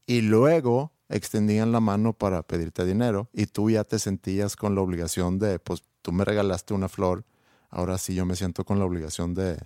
Y 0.06 0.22
luego 0.22 0.92
extendían 1.10 1.72
la 1.72 1.80
mano 1.80 2.14
para 2.14 2.44
pedirte 2.44 2.86
dinero 2.86 3.30
y 3.34 3.48
tú 3.48 3.70
ya 3.70 3.84
te 3.84 4.00
sentías 4.00 4.56
con 4.56 4.76
la 4.76 4.82
obligación 4.82 5.40
de, 5.40 5.60
pues 5.60 5.84
tú 6.02 6.12
me 6.12 6.24
regalaste 6.24 6.74
una 6.74 6.88
flor, 6.88 7.26
ahora 7.70 7.98
sí 7.98 8.14
yo 8.16 8.26
me 8.26 8.36
siento 8.36 8.64
con 8.64 8.80
la 8.80 8.86
obligación 8.86 9.34
de, 9.34 9.58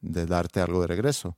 de 0.00 0.26
darte 0.26 0.60
algo 0.60 0.80
de 0.80 0.86
regreso. 0.86 1.36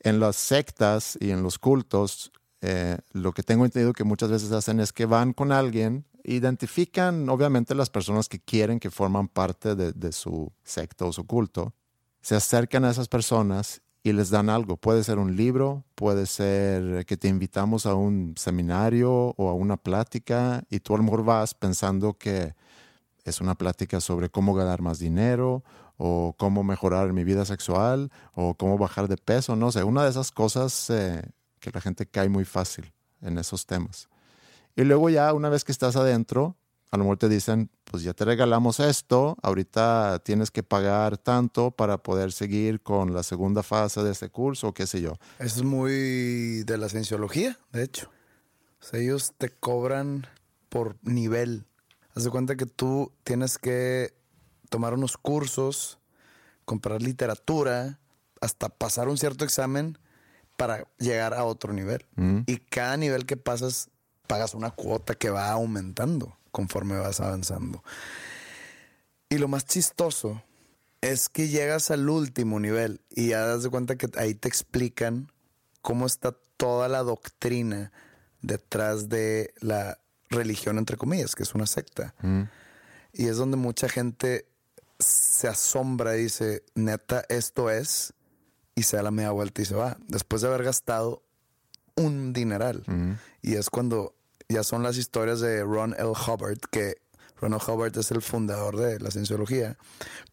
En 0.00 0.20
las 0.20 0.36
sectas 0.36 1.18
y 1.20 1.30
en 1.30 1.42
los 1.42 1.58
cultos, 1.58 2.30
eh, 2.60 2.98
lo 3.12 3.32
que 3.32 3.42
tengo 3.42 3.64
entendido 3.64 3.92
que 3.92 4.04
muchas 4.04 4.30
veces 4.30 4.52
hacen 4.52 4.80
es 4.80 4.92
que 4.92 5.06
van 5.06 5.32
con 5.32 5.50
alguien, 5.50 6.04
identifican 6.22 7.28
obviamente 7.28 7.74
las 7.74 7.90
personas 7.90 8.28
que 8.28 8.38
quieren 8.38 8.78
que 8.78 8.90
forman 8.90 9.28
parte 9.28 9.74
de, 9.74 9.92
de 9.92 10.12
su 10.12 10.52
secta 10.62 11.06
o 11.06 11.12
su 11.12 11.26
culto, 11.26 11.74
se 12.20 12.36
acercan 12.36 12.84
a 12.84 12.90
esas 12.90 13.08
personas 13.08 13.80
y 14.02 14.12
les 14.12 14.30
dan 14.30 14.50
algo. 14.50 14.76
Puede 14.76 15.04
ser 15.04 15.18
un 15.18 15.36
libro, 15.36 15.84
puede 15.94 16.26
ser 16.26 17.04
que 17.06 17.16
te 17.16 17.28
invitamos 17.28 17.86
a 17.86 17.94
un 17.94 18.34
seminario 18.36 19.34
o 19.36 19.48
a 19.48 19.54
una 19.54 19.76
plática 19.76 20.64
y 20.70 20.80
tú 20.80 20.94
a 20.94 20.98
lo 20.98 21.24
vas 21.24 21.54
pensando 21.54 22.14
que 22.14 22.54
es 23.24 23.40
una 23.40 23.54
plática 23.54 24.00
sobre 24.00 24.30
cómo 24.30 24.54
ganar 24.54 24.80
más 24.80 24.98
dinero 24.98 25.62
o 25.96 26.34
cómo 26.38 26.62
mejorar 26.62 27.12
mi 27.12 27.24
vida 27.24 27.44
sexual 27.44 28.10
o 28.34 28.54
cómo 28.54 28.78
bajar 28.78 29.08
de 29.08 29.16
peso, 29.16 29.56
no 29.56 29.72
sé, 29.72 29.84
una 29.84 30.04
de 30.04 30.10
esas 30.10 30.30
cosas 30.30 30.90
eh, 30.90 31.22
que 31.60 31.70
la 31.72 31.80
gente 31.80 32.06
cae 32.06 32.28
muy 32.28 32.44
fácil 32.44 32.92
en 33.20 33.36
esos 33.36 33.66
temas. 33.66 34.08
Y 34.76 34.84
luego 34.84 35.10
ya 35.10 35.32
una 35.32 35.48
vez 35.48 35.64
que 35.64 35.72
estás 35.72 35.96
adentro, 35.96 36.56
a 36.90 36.96
lo 36.96 37.04
mejor 37.04 37.18
te 37.18 37.28
dicen, 37.28 37.70
pues 37.84 38.02
ya 38.02 38.14
te 38.14 38.24
regalamos 38.24 38.80
esto, 38.80 39.36
ahorita 39.42 40.20
tienes 40.24 40.50
que 40.50 40.62
pagar 40.62 41.18
tanto 41.18 41.70
para 41.70 41.98
poder 41.98 42.32
seguir 42.32 42.80
con 42.80 43.12
la 43.14 43.22
segunda 43.22 43.62
fase 43.62 44.02
de 44.02 44.12
este 44.12 44.30
curso, 44.30 44.72
qué 44.72 44.86
sé 44.86 45.00
yo. 45.00 45.14
Eso 45.38 45.60
es 45.60 45.62
muy 45.64 46.62
de 46.64 46.78
la 46.78 46.88
cienciología, 46.88 47.58
de 47.72 47.84
hecho. 47.84 48.10
O 48.80 48.84
sea, 48.84 49.00
ellos 49.00 49.34
te 49.36 49.50
cobran 49.50 50.26
por 50.68 50.96
nivel. 51.02 51.66
Haz 52.14 52.24
de 52.24 52.30
cuenta 52.30 52.56
que 52.56 52.66
tú 52.66 53.12
tienes 53.22 53.58
que 53.58 54.14
tomar 54.70 54.94
unos 54.94 55.18
cursos, 55.18 55.98
comprar 56.64 57.02
literatura, 57.02 57.98
hasta 58.40 58.68
pasar 58.68 59.08
un 59.08 59.18
cierto 59.18 59.44
examen 59.44 59.98
para 60.56 60.86
llegar 60.98 61.34
a 61.34 61.44
otro 61.44 61.72
nivel. 61.72 62.06
Mm. 62.16 62.40
Y 62.46 62.56
cada 62.58 62.96
nivel 62.96 63.26
que 63.26 63.36
pasas, 63.36 63.90
pagas 64.26 64.54
una 64.54 64.70
cuota 64.70 65.14
que 65.14 65.30
va 65.30 65.50
aumentando 65.50 66.38
conforme 66.58 66.98
vas 66.98 67.20
avanzando. 67.20 67.84
Y 69.28 69.38
lo 69.38 69.46
más 69.46 69.64
chistoso 69.64 70.42
es 71.00 71.28
que 71.28 71.46
llegas 71.46 71.92
al 71.92 72.10
último 72.10 72.58
nivel 72.58 73.00
y 73.10 73.28
ya 73.28 73.46
das 73.46 73.62
de 73.62 73.70
cuenta 73.70 73.94
que 73.94 74.10
ahí 74.16 74.34
te 74.34 74.48
explican 74.48 75.30
cómo 75.82 76.04
está 76.04 76.32
toda 76.56 76.88
la 76.88 77.04
doctrina 77.04 77.92
detrás 78.42 79.08
de 79.08 79.54
la 79.60 80.00
religión, 80.30 80.78
entre 80.78 80.96
comillas, 80.96 81.36
que 81.36 81.44
es 81.44 81.54
una 81.54 81.68
secta. 81.68 82.16
Mm. 82.22 82.42
Y 83.12 83.28
es 83.28 83.36
donde 83.36 83.56
mucha 83.56 83.88
gente 83.88 84.48
se 84.98 85.46
asombra 85.46 86.16
y 86.16 86.24
dice, 86.24 86.64
neta, 86.74 87.24
esto 87.28 87.70
es, 87.70 88.14
y 88.74 88.82
se 88.82 88.96
da 88.96 89.04
la 89.04 89.12
media 89.12 89.30
vuelta 89.30 89.62
y 89.62 89.64
se 89.64 89.76
va, 89.76 89.96
después 90.08 90.42
de 90.42 90.48
haber 90.48 90.64
gastado 90.64 91.22
un 91.94 92.32
dineral. 92.32 92.82
Mm. 92.88 93.12
Y 93.42 93.54
es 93.54 93.70
cuando 93.70 94.17
ya 94.48 94.64
son 94.64 94.82
las 94.82 94.96
historias 94.96 95.40
de 95.40 95.62
Ron 95.62 95.94
L. 95.98 96.10
Hubbard, 96.10 96.58
que 96.70 96.96
Ron 97.40 97.52
L. 97.52 97.62
Hubbard 97.66 97.96
es 97.98 98.10
el 98.10 98.22
fundador 98.22 98.76
de 98.76 98.98
la 98.98 99.10
cienciología, 99.10 99.76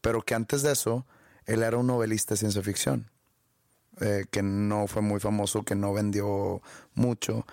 pero 0.02 0.22
que 0.22 0.36
antes 0.36 0.62
de 0.64 0.72
eso, 0.72 1.06
él 1.46 1.64
era 1.64 1.78
un 1.78 1.88
novelista 1.88 2.34
de 2.34 2.40
ciencia 2.40 2.62
ficción, 2.62 3.12
eh, 4.00 4.26
que 4.32 4.42
no 4.42 4.88
fue 4.88 5.02
muy 5.02 5.20
famoso, 5.20 5.64
que 5.64 5.76
no 5.76 5.94
vendió 5.94 6.62
mucho. 6.94 7.46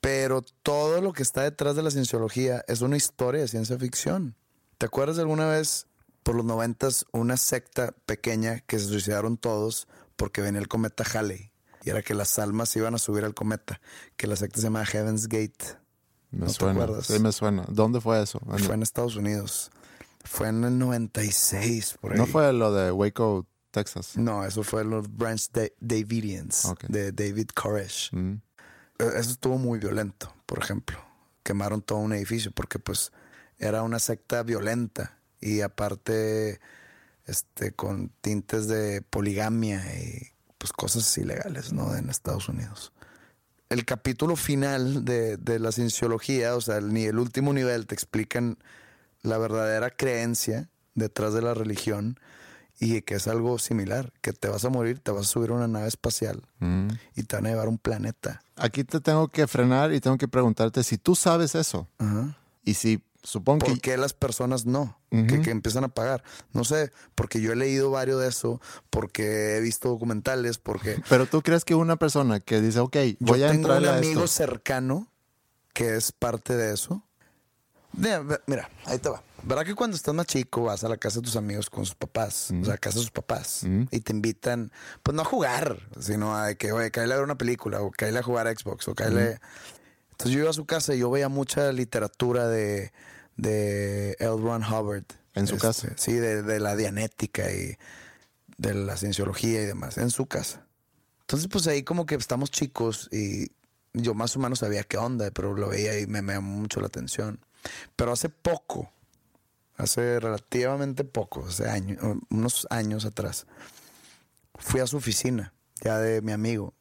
Pero 0.00 0.42
todo 0.62 1.00
lo 1.00 1.12
que 1.12 1.22
está 1.22 1.42
detrás 1.42 1.76
de 1.76 1.82
la 1.82 1.90
cienciología 1.90 2.64
es 2.66 2.80
una 2.80 2.96
historia 2.96 3.42
de 3.42 3.48
ciencia 3.48 3.78
ficción. 3.78 4.34
¿Te 4.78 4.86
acuerdas 4.86 5.16
de 5.16 5.22
alguna 5.22 5.46
vez, 5.46 5.86
por 6.24 6.34
los 6.34 6.44
noventas, 6.44 7.06
una 7.12 7.36
secta 7.36 7.94
pequeña 8.06 8.60
que 8.60 8.78
se 8.78 8.86
suicidaron 8.86 9.36
todos 9.36 9.86
porque 10.16 10.40
venía 10.40 10.60
el 10.60 10.68
cometa 10.68 11.04
Halley? 11.04 11.52
Y 11.84 11.90
era 11.90 12.02
que 12.02 12.14
las 12.14 12.38
almas 12.38 12.74
iban 12.76 12.94
a 12.94 12.98
subir 12.98 13.24
al 13.24 13.34
cometa, 13.34 13.80
que 14.16 14.26
la 14.26 14.36
secta 14.36 14.56
se 14.56 14.64
llama 14.64 14.84
Heaven's 14.86 15.28
Gate. 15.28 15.81
Me 16.32 16.40
¿No 16.40 16.46
te 16.46 16.52
suena. 16.54 16.82
acuerdas? 16.84 17.06
Sí, 17.06 17.18
me 17.20 17.30
suena. 17.32 17.64
¿Dónde 17.68 18.00
fue 18.00 18.22
eso? 18.22 18.40
Fue 18.40 18.74
en 18.74 18.82
Estados 18.82 19.16
Unidos. 19.16 19.70
Fue 20.24 20.48
en 20.48 20.64
el 20.64 20.78
96, 20.78 21.98
por 22.00 22.12
ahí. 22.12 22.18
¿No 22.18 22.26
fue 22.26 22.52
lo 22.52 22.72
de 22.72 22.90
Waco, 22.92 23.46
Texas? 23.70 24.16
No, 24.16 24.44
eso 24.44 24.62
fue 24.62 24.84
los 24.84 25.14
Branch 25.14 25.40
Da- 25.52 25.68
Davidians 25.80 26.72
de 26.88 27.12
David 27.12 27.48
Koresh. 27.54 28.10
Mm. 28.12 28.34
Eh, 28.98 29.10
Eso 29.16 29.30
estuvo 29.30 29.58
muy 29.58 29.78
violento, 29.78 30.32
por 30.46 30.58
ejemplo. 30.58 30.98
Quemaron 31.42 31.82
todo 31.82 31.98
un 31.98 32.12
edificio 32.12 32.52
porque 32.52 32.78
pues 32.78 33.12
era 33.58 33.82
una 33.82 33.98
secta 33.98 34.42
violenta 34.42 35.18
y 35.40 35.60
aparte 35.60 36.60
este 37.26 37.72
con 37.72 38.10
tintes 38.20 38.68
de 38.68 39.02
poligamia 39.02 39.80
y 40.00 40.28
pues 40.58 40.72
cosas 40.72 41.16
ilegales, 41.18 41.72
¿no? 41.72 41.96
En 41.96 42.10
Estados 42.10 42.48
Unidos. 42.48 42.92
El 43.72 43.84
capítulo 43.84 44.36
final 44.36 45.04
de, 45.04 45.36
de 45.38 45.58
la 45.58 45.72
cienciología, 45.72 46.54
o 46.56 46.60
sea, 46.60 46.76
el, 46.76 46.92
ni 46.92 47.04
el 47.04 47.18
último 47.18 47.52
nivel 47.52 47.86
te 47.86 47.94
explican 47.94 48.58
la 49.22 49.38
verdadera 49.38 49.90
creencia 49.90 50.68
detrás 50.94 51.32
de 51.32 51.40
la 51.42 51.54
religión 51.54 52.18
y 52.78 53.00
que 53.02 53.14
es 53.14 53.28
algo 53.28 53.58
similar, 53.58 54.12
que 54.20 54.32
te 54.32 54.48
vas 54.48 54.64
a 54.64 54.68
morir, 54.68 54.98
te 54.98 55.10
vas 55.10 55.22
a 55.26 55.28
subir 55.28 55.50
a 55.50 55.54
una 55.54 55.68
nave 55.68 55.88
espacial 55.88 56.42
Mm. 56.58 56.88
y 57.16 57.22
te 57.22 57.36
van 57.36 57.46
a 57.46 57.48
llevar 57.50 57.66
a 57.66 57.70
un 57.70 57.78
planeta. 57.78 58.42
Aquí 58.56 58.84
te 58.84 59.00
tengo 59.00 59.28
que 59.28 59.46
frenar 59.46 59.92
y 59.92 60.00
tengo 60.00 60.18
que 60.18 60.28
preguntarte 60.28 60.82
si 60.82 60.98
tú 60.98 61.14
sabes 61.14 61.54
eso. 61.54 61.88
Ajá. 61.98 62.36
Y 62.64 62.74
si 62.74 63.02
supongo 63.22 63.66
¿Por 63.66 63.74
que... 63.74 63.80
qué 63.80 63.96
las 63.96 64.12
personas 64.12 64.66
no? 64.66 64.98
que, 65.10 65.42
que 65.42 65.50
empiezan 65.50 65.84
a 65.84 65.88
pagar. 65.88 66.24
No 66.52 66.64
sé, 66.64 66.90
porque 67.14 67.40
yo 67.40 67.52
he 67.52 67.56
leído 67.56 67.90
varios 67.90 68.20
de 68.20 68.28
eso, 68.28 68.60
porque 68.88 69.56
he 69.56 69.60
visto 69.60 69.90
documentales, 69.90 70.56
porque 70.58 71.02
Pero 71.08 71.26
tú 71.26 71.42
crees 71.42 71.64
que 71.66 71.74
una 71.74 71.96
persona 71.96 72.40
que 72.40 72.60
dice, 72.62 72.80
ok, 72.80 72.96
voy 73.20 73.40
yo 73.40 73.46
a 73.46 73.50
tengo 73.50 73.68
un 73.68 73.74
entrar 73.74 73.94
a 73.94 73.98
amigo 73.98 74.24
esto. 74.24 74.28
cercano 74.44 75.08
que 75.74 75.96
es 75.96 76.12
parte 76.12 76.56
de 76.56 76.72
eso. 76.72 77.02
Mira, 77.92 78.70
ahí 78.86 78.98
te 78.98 79.10
va. 79.10 79.22
¿Verdad 79.42 79.66
que 79.66 79.74
cuando 79.74 79.96
estás 79.96 80.14
más 80.14 80.26
chico 80.26 80.62
vas 80.62 80.82
a 80.82 80.88
la 80.88 80.96
casa 80.96 81.16
de 81.18 81.24
tus 81.24 81.36
amigos 81.36 81.68
con 81.68 81.84
sus 81.84 81.94
papás? 81.94 82.50
O 82.62 82.64
sea, 82.64 82.74
a 82.74 82.78
casa 82.78 82.96
de 82.96 83.02
sus 83.02 83.10
papás. 83.10 83.64
Mm. 83.64 83.82
Y 83.90 84.00
te 84.00 84.12
invitan, 84.12 84.72
pues 85.02 85.14
no 85.14 85.22
a 85.22 85.24
jugar, 85.26 85.78
sino 86.00 86.34
a 86.36 86.54
que, 86.54 86.72
oye, 86.72 86.90
cállale 86.90 87.14
a 87.14 87.16
ver 87.16 87.24
una 87.24 87.36
película, 87.36 87.82
o 87.82 87.90
cállale 87.90 88.20
a 88.20 88.22
jugar 88.22 88.46
a 88.46 88.52
Xbox, 88.54 88.88
o 88.88 88.94
cállale... 88.94 89.40
Entonces 90.12 90.32
yo 90.32 90.40
iba 90.40 90.50
a 90.50 90.54
su 90.54 90.66
casa 90.66 90.94
y 90.94 90.98
yo 91.00 91.10
veía 91.10 91.28
mucha 91.28 91.72
literatura 91.72 92.46
de, 92.48 92.92
de 93.36 94.12
L. 94.20 94.36
Ron 94.38 94.62
Hubbard. 94.62 95.04
¿En 95.34 95.46
su 95.46 95.54
Este, 95.56 95.66
casa? 95.66 95.88
Sí, 95.96 96.12
de, 96.12 96.42
de 96.42 96.60
la 96.60 96.76
dianética 96.76 97.50
y 97.50 97.76
de 98.58 98.74
la 98.74 98.96
cienciología 98.96 99.62
y 99.62 99.66
demás, 99.66 99.98
en 99.98 100.10
su 100.10 100.26
casa. 100.26 100.66
Entonces, 101.22 101.48
pues 101.50 101.66
ahí 101.66 101.82
como 101.82 102.04
que 102.06 102.14
estamos 102.16 102.50
chicos 102.50 103.08
y 103.10 103.50
yo 103.94 104.14
más 104.14 104.36
o 104.36 104.40
menos 104.40 104.58
sabía 104.60 104.84
qué 104.84 104.98
onda, 104.98 105.30
pero 105.30 105.54
lo 105.54 105.68
veía 105.68 105.98
y 105.98 106.06
me, 106.06 106.20
me 106.22 106.34
llamó 106.34 106.58
mucho 106.58 106.80
la 106.80 106.86
atención. 106.88 107.40
Pero 107.96 108.12
hace 108.12 108.28
poco, 108.28 108.92
hace 109.76 110.20
relativamente 110.20 111.04
poco, 111.04 111.46
hace 111.46 111.68
años, 111.68 111.98
unos 112.28 112.66
años 112.70 113.04
atrás, 113.06 113.46
fui 114.58 114.80
a 114.80 114.86
su 114.86 114.98
oficina, 114.98 115.54
ya 115.82 115.98
de 115.98 116.20
mi 116.20 116.32
amigo. 116.32 116.74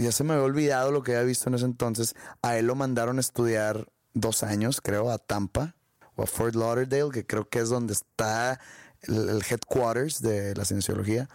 Ya 0.00 0.12
se 0.12 0.24
me 0.24 0.32
había 0.32 0.44
olvidado 0.44 0.92
lo 0.92 1.02
que 1.02 1.12
había 1.12 1.26
visto 1.26 1.48
en 1.48 1.54
ese 1.56 1.66
entonces. 1.66 2.14
A 2.42 2.56
él 2.56 2.66
lo 2.66 2.74
mandaron 2.74 3.18
a 3.18 3.20
estudiar 3.20 3.86
dos 4.14 4.42
años, 4.42 4.80
creo, 4.80 5.10
a 5.10 5.18
Tampa 5.18 5.76
o 6.16 6.22
a 6.22 6.26
Fort 6.26 6.54
Lauderdale, 6.54 7.10
que 7.12 7.26
creo 7.26 7.48
que 7.48 7.58
es 7.58 7.68
donde 7.68 7.92
está 7.92 8.58
el, 9.02 9.28
el 9.28 9.42
headquarters 9.48 10.22
de 10.22 10.54
la 10.54 10.64
cienciología. 10.64 11.28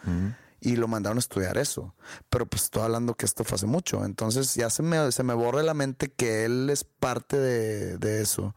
Y 0.62 0.78
lo 0.78 0.88
mandaron 0.88 1.18
a 1.18 1.20
estudiar 1.20 1.60
eso. 1.60 1.94
Pero 2.30 2.48
pues 2.48 2.64
estoy 2.64 2.82
hablando 2.82 3.14
que 3.14 3.26
esto 3.26 3.44
fue 3.44 3.56
hace 3.56 3.68
mucho. 3.68 4.04
Entonces 4.04 4.56
ya 4.56 4.72
se 4.72 4.82
me, 4.82 5.12
se 5.12 5.22
me 5.22 5.36
borra 5.36 5.62
la 5.62 5.76
mente 5.76 6.12
que 6.12 6.46
él 6.46 6.70
es 6.72 6.84
parte 6.84 7.38
de, 7.38 7.98
de 8.00 8.22
eso. 8.22 8.56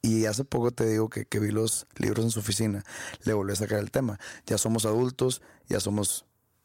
Y 0.00 0.24
hace 0.24 0.44
poco 0.44 0.70
te 0.70 0.86
digo 0.86 1.10
que, 1.10 1.26
que 1.26 1.40
vi 1.40 1.50
los 1.50 1.86
libros 1.96 2.24
en 2.24 2.30
su 2.30 2.40
oficina. 2.40 2.84
Le 3.24 3.34
volví 3.34 3.52
a 3.52 3.56
sacar 3.56 3.80
el 3.80 3.90
tema. 3.90 4.18
Ya 4.46 4.56
somos 4.56 4.86
adultos, 4.86 5.42
ya 5.68 5.78
somos 5.78 6.24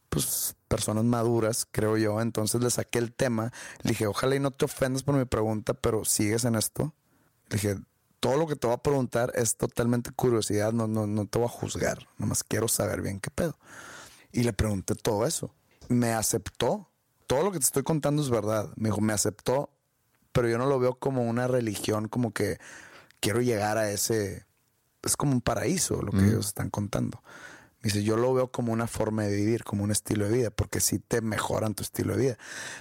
pues 0.10 0.56
personas 0.68 1.04
maduras, 1.04 1.68
creo 1.72 1.98
yo. 1.98 2.22
Entonces 2.22 2.62
le 2.62 2.70
saqué 2.70 3.00
el 3.00 3.14
tema. 3.14 3.52
Le 3.84 3.92
dije, 3.92 4.08
ojalá 4.08 4.36
y 4.36 4.40
no 4.40 4.52
te 4.52 4.66
ofendas 4.66 5.04
por 5.04 5.16
mi 5.16 5.26
pregunta, 5.26 5.74
pero 5.74 6.06
sigues 6.06 6.46
en 6.46 6.56
esto. 6.56 6.94
Le 7.50 7.56
dije, 7.56 7.78
todo 8.20 8.38
lo 8.38 8.48
que 8.48 8.56
te 8.56 8.68
voy 8.68 8.76
a 8.76 8.82
preguntar 8.82 9.32
es 9.36 9.58
totalmente 9.58 10.12
curiosidad, 10.12 10.74
no, 10.74 10.88
no, 10.88 11.08
no 11.08 11.26
te 11.28 11.38
voy 11.38 11.48
a 11.48 11.52
juzgar, 11.52 12.08
nomás 12.18 12.44
quiero 12.44 12.68
saber 12.68 13.02
bien 13.02 13.20
qué 13.20 13.30
pedo. 13.30 13.58
Y 14.32 14.44
le 14.44 14.54
pregunté 14.54 14.96
todo 14.96 15.26
eso. 15.26 15.54
Me 15.88 16.14
aceptó. 16.14 16.90
Todo 17.28 17.44
lo 17.44 17.52
que 17.52 17.60
te 17.60 17.66
estoy 17.66 17.84
contando 17.84 18.22
es 18.22 18.30
verdad. 18.30 18.72
Me 18.76 18.90
dijo, 18.90 19.02
me 19.02 19.14
aceptó, 19.14 19.70
pero 20.32 20.50
yo 20.50 20.58
no 20.58 20.66
lo 20.66 20.80
veo 20.80 20.96
como 20.96 21.24
una 21.24 21.48
religión, 21.48 22.08
como 22.08 22.32
que 22.32 22.58
quiero 23.20 23.42
llegar 23.42 23.78
a 23.78 23.92
ese... 23.92 24.46
Es 25.04 25.16
como 25.16 25.32
un 25.32 25.42
paraíso 25.42 26.02
lo 26.02 26.12
que 26.12 26.26
ellos 26.26 26.48
están 26.48 26.70
contando. 26.70 27.22
Dice, 27.88 28.04
yo 28.04 28.18
lo 28.18 28.34
veo 28.34 28.52
como 28.52 28.74
una 28.74 28.86
forma 28.86 29.24
de 29.24 29.34
vivir, 29.34 29.64
como 29.64 29.86
un 29.86 29.92
estilo 29.92 30.26
de 30.26 30.38
vida, 30.38 30.50
porque 30.52 30.82
sí 30.82 31.00
te 31.00 31.22
mejoran 31.22 31.74
tu 31.74 31.84
estilo 31.84 32.18
de 32.18 32.22
vida. 32.22 32.38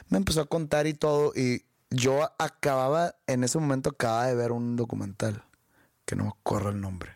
Me 0.08 0.18
empezó 0.18 0.40
a 0.40 0.46
contar 0.46 0.88
y 0.88 0.94
todo, 0.94 1.32
y 1.32 1.64
yo 1.90 2.28
acababa, 2.40 3.14
en 3.28 3.44
ese 3.44 3.56
momento 3.60 3.90
acababa 3.90 4.26
de 4.26 4.34
ver 4.34 4.50
un 4.50 4.74
documental, 4.74 5.44
que 6.06 6.16
no 6.16 6.24
me 6.24 6.30
acuerdo 6.30 6.70
el 6.70 6.80
nombre. 6.80 7.12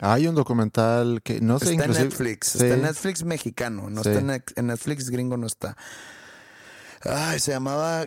Hay 0.00 0.26
un 0.26 0.34
documental 0.34 1.22
que 1.22 1.40
no 1.40 1.58
sé, 1.58 1.72
Está 1.72 1.86
en 1.86 1.92
Netflix, 1.92 2.56
está 2.56 2.74
en 2.74 2.82
Netflix 2.82 3.24
mexicano, 3.24 3.88
no 3.88 4.02
está 4.02 4.18
en, 4.18 4.44
en 4.56 4.66
Netflix 4.66 5.08
gringo, 5.08 5.38
no 5.38 5.46
está. 5.46 5.78
Ay, 7.00 7.40
se 7.40 7.52
llamaba 7.52 8.06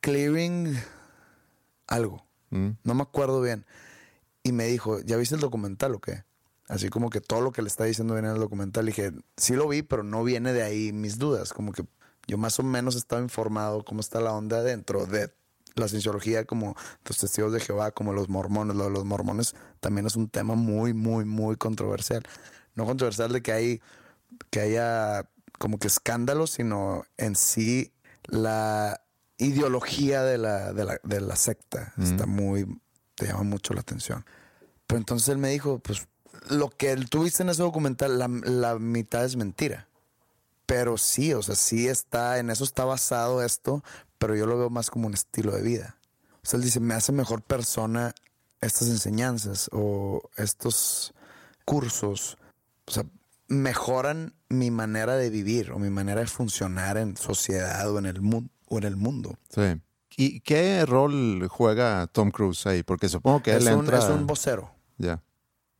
Clearing 0.00 0.80
algo. 1.88 2.24
Mm. 2.50 2.70
No 2.84 2.94
me 2.94 3.02
acuerdo 3.02 3.40
bien. 3.40 3.66
Y 4.44 4.52
me 4.52 4.66
dijo, 4.66 5.00
¿ya 5.00 5.16
viste 5.16 5.34
el 5.34 5.40
documental 5.40 5.96
o 5.96 6.00
qué? 6.00 6.22
Así 6.70 6.88
como 6.88 7.10
que 7.10 7.20
todo 7.20 7.40
lo 7.40 7.50
que 7.50 7.62
le 7.62 7.68
está 7.68 7.82
diciendo 7.82 8.14
viene 8.14 8.28
en 8.28 8.34
el 8.34 8.40
documental. 8.40 8.86
Dije, 8.86 9.10
sí 9.36 9.56
lo 9.56 9.66
vi, 9.66 9.82
pero 9.82 10.04
no 10.04 10.22
viene 10.22 10.52
de 10.52 10.62
ahí 10.62 10.92
mis 10.92 11.18
dudas. 11.18 11.52
Como 11.52 11.72
que 11.72 11.84
yo 12.28 12.38
más 12.38 12.60
o 12.60 12.62
menos 12.62 12.94
estaba 12.94 13.20
informado 13.20 13.84
cómo 13.84 14.00
está 14.00 14.20
la 14.20 14.32
onda 14.32 14.62
dentro 14.62 15.04
de 15.04 15.34
la 15.74 15.88
cienciología, 15.88 16.44
como 16.44 16.76
los 17.04 17.18
testigos 17.18 17.52
de 17.52 17.58
Jehová, 17.58 17.90
como 17.90 18.12
los 18.12 18.28
mormones. 18.28 18.76
Lo 18.76 18.84
de 18.84 18.90
los 18.90 19.04
mormones 19.04 19.56
también 19.80 20.06
es 20.06 20.14
un 20.14 20.28
tema 20.28 20.54
muy, 20.54 20.94
muy, 20.94 21.24
muy 21.24 21.56
controversial. 21.56 22.22
No 22.76 22.86
controversial 22.86 23.32
de 23.32 23.42
que 23.42 23.50
hay, 23.50 23.82
que 24.50 24.60
haya 24.60 25.28
como 25.58 25.80
que 25.80 25.88
escándalos, 25.88 26.50
sino 26.50 27.02
en 27.16 27.34
sí 27.34 27.92
la 28.26 29.02
ideología 29.38 30.22
de 30.22 30.38
la, 30.38 30.72
de 30.72 30.84
la, 30.84 31.00
de 31.02 31.20
la 31.20 31.34
secta. 31.34 31.94
Está 32.00 32.26
muy, 32.26 32.80
te 33.16 33.26
llama 33.26 33.42
mucho 33.42 33.74
la 33.74 33.80
atención. 33.80 34.24
Pero 34.86 34.98
entonces 34.98 35.28
él 35.30 35.38
me 35.38 35.50
dijo, 35.50 35.80
pues 35.80 36.06
lo 36.48 36.70
que 36.70 36.96
tú 36.96 37.24
viste 37.24 37.42
en 37.42 37.50
ese 37.50 37.62
documental, 37.62 38.18
la, 38.18 38.28
la 38.28 38.78
mitad 38.78 39.24
es 39.24 39.36
mentira. 39.36 39.88
Pero 40.66 40.98
sí, 40.98 41.34
o 41.34 41.42
sea, 41.42 41.56
sí 41.56 41.88
está, 41.88 42.38
en 42.38 42.50
eso 42.50 42.64
está 42.64 42.84
basado 42.84 43.42
esto, 43.42 43.82
pero 44.18 44.36
yo 44.36 44.46
lo 44.46 44.58
veo 44.58 44.70
más 44.70 44.90
como 44.90 45.06
un 45.06 45.14
estilo 45.14 45.52
de 45.52 45.62
vida. 45.62 45.96
O 46.42 46.46
sea, 46.46 46.58
él 46.58 46.64
dice, 46.64 46.80
me 46.80 46.94
hace 46.94 47.12
mejor 47.12 47.42
persona 47.42 48.14
estas 48.60 48.88
enseñanzas 48.88 49.68
o 49.72 50.22
estos 50.36 51.12
cursos. 51.64 52.38
O 52.86 52.92
sea, 52.92 53.04
mejoran 53.48 54.34
mi 54.48 54.70
manera 54.70 55.16
de 55.16 55.30
vivir 55.30 55.72
o 55.72 55.78
mi 55.78 55.90
manera 55.90 56.20
de 56.20 56.26
funcionar 56.26 56.96
en 56.96 57.16
sociedad 57.16 57.90
o 57.90 57.98
en 57.98 58.06
el, 58.06 58.20
mundo 58.20 58.50
o 58.66 58.78
en 58.78 58.84
el 58.84 58.96
mundo. 58.96 59.36
Sí. 59.54 59.80
¿Y 60.16 60.40
qué 60.40 60.84
rol 60.86 61.46
juega 61.48 62.06
Tom 62.06 62.30
Cruise 62.30 62.66
ahí? 62.66 62.82
Porque 62.82 63.08
supongo 63.08 63.42
que 63.42 63.52
él 63.52 63.66
es 63.66 63.74
un, 63.74 63.80
entra... 63.80 63.98
Es 63.98 64.04
un 64.04 64.26
vocero. 64.26 64.70
Ya. 64.98 65.22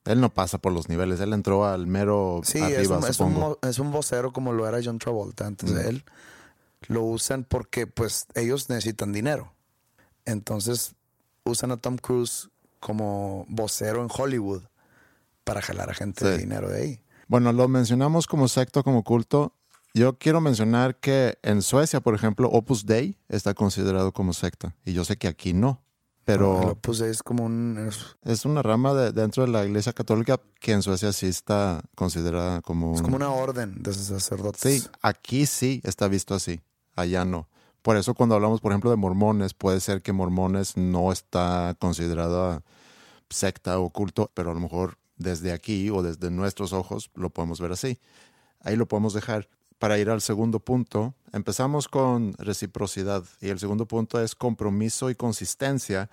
Él 0.07 0.21
no 0.21 0.31
pasa 0.33 0.59
por 0.59 0.73
los 0.73 0.89
niveles, 0.89 1.21
él 1.21 1.33
entró 1.33 1.67
al 1.67 1.87
mero 1.87 2.41
Sí, 2.43 2.59
arriba, 2.61 2.81
es, 2.81 2.89
un, 2.89 3.05
es, 3.05 3.21
un, 3.21 3.57
es 3.63 3.79
un 3.79 3.93
vocero 3.93 4.33
como 4.33 4.53
lo 4.53 4.67
era 4.67 4.79
John 4.83 4.99
Travolta 4.99 5.47
antes 5.47 5.71
Mm. 5.71 5.75
de 5.75 5.89
él. 5.89 6.05
Lo 6.89 7.03
usan 7.03 7.45
porque 7.45 7.87
pues 7.87 8.27
ellos 8.35 8.71
necesitan 8.71 9.13
dinero. 9.13 9.53
Entonces 10.25 10.95
usan 11.45 11.71
a 11.73 11.77
Tom 11.77 11.97
Cruise 11.97 12.49
como 12.79 13.45
vocero 13.49 14.03
en 14.03 14.09
Hollywood 14.11 14.63
para 15.45 15.61
jalar 15.63 15.91
a 15.91 15.95
gente 15.95 16.25
de 16.27 16.39
dinero 16.39 16.69
de 16.71 16.81
ahí. 16.83 17.03
Bueno, 17.29 17.53
lo 17.53 17.69
mencionamos 17.69 18.27
como 18.27 18.49
secto, 18.49 18.83
como 18.83 19.05
culto. 19.05 19.53
Yo 19.93 20.19
quiero 20.19 20.41
mencionar 20.41 20.97
que 20.97 21.39
en 21.43 21.63
Suecia, 21.63 22.01
por 22.01 22.15
ejemplo, 22.15 22.49
Opus 22.49 22.87
Dei 22.87 23.19
está 23.29 23.55
considerado 23.55 24.13
como 24.13 24.33
secta. 24.33 24.75
Y 24.85 24.93
yo 24.93 25.05
sé 25.05 25.17
que 25.17 25.29
aquí 25.29 25.53
no. 25.53 25.83
Pero 26.39 26.79
puse, 26.81 27.11
es 27.11 27.23
como 27.23 27.45
un... 27.45 27.87
es- 27.89 28.17
es 28.25 28.45
una 28.45 28.63
rama 28.63 28.95
de- 28.95 29.13
dentro 29.13 29.45
de 29.45 29.51
la 29.51 29.65
Iglesia 29.65 29.93
Católica 29.93 30.41
que 30.61 30.73
en 30.73 30.83
Suecia 30.83 31.13
sí 31.13 31.27
está 31.27 31.83
considerada 31.95 32.61
como... 32.63 32.95
Es 32.95 33.03
como 33.03 33.17
una 33.17 33.31
orden 33.31 33.83
de 33.83 33.93
sacerdotes. 33.95 34.61
Sí, 34.61 34.89
aquí 35.03 35.47
sí 35.47 35.81
está 35.85 36.07
visto 36.09 36.35
así, 36.35 36.61
allá 36.97 37.25
no. 37.25 37.49
Por 37.83 37.97
eso 37.97 38.15
cuando 38.15 38.35
hablamos, 38.35 38.61
por 38.61 38.73
ejemplo, 38.73 38.91
de 38.91 38.97
mormones, 38.97 39.55
puede 39.55 39.81
ser 39.81 40.03
que 40.03 40.13
mormones 40.13 40.77
no 40.77 41.13
está 41.13 41.75
considerada 41.79 42.63
secta 43.31 43.79
o 43.79 43.91
culto, 43.91 44.31
pero 44.35 44.51
a 44.51 44.55
lo 44.55 44.61
mejor 44.61 44.99
desde 45.17 45.53
aquí 45.53 45.89
o 45.91 46.03
desde 46.03 46.31
nuestros 46.31 46.73
ojos 46.73 47.11
lo 47.15 47.31
podemos 47.31 47.61
ver 47.61 47.73
así. 47.73 47.99
Ahí 48.61 48.77
lo 48.77 48.87
podemos 48.87 49.15
dejar. 49.15 49.49
Para 49.81 49.99
ir 49.99 50.11
al 50.11 50.21
segundo 50.21 50.61
punto, 50.61 51.15
empezamos 51.33 51.89
con 51.89 52.35
reciprocidad 52.35 53.25
y 53.41 53.49
el 53.49 53.59
segundo 53.59 53.87
punto 53.87 54.21
es 54.21 54.35
compromiso 54.35 55.09
y 55.09 55.15
consistencia. 55.15 56.11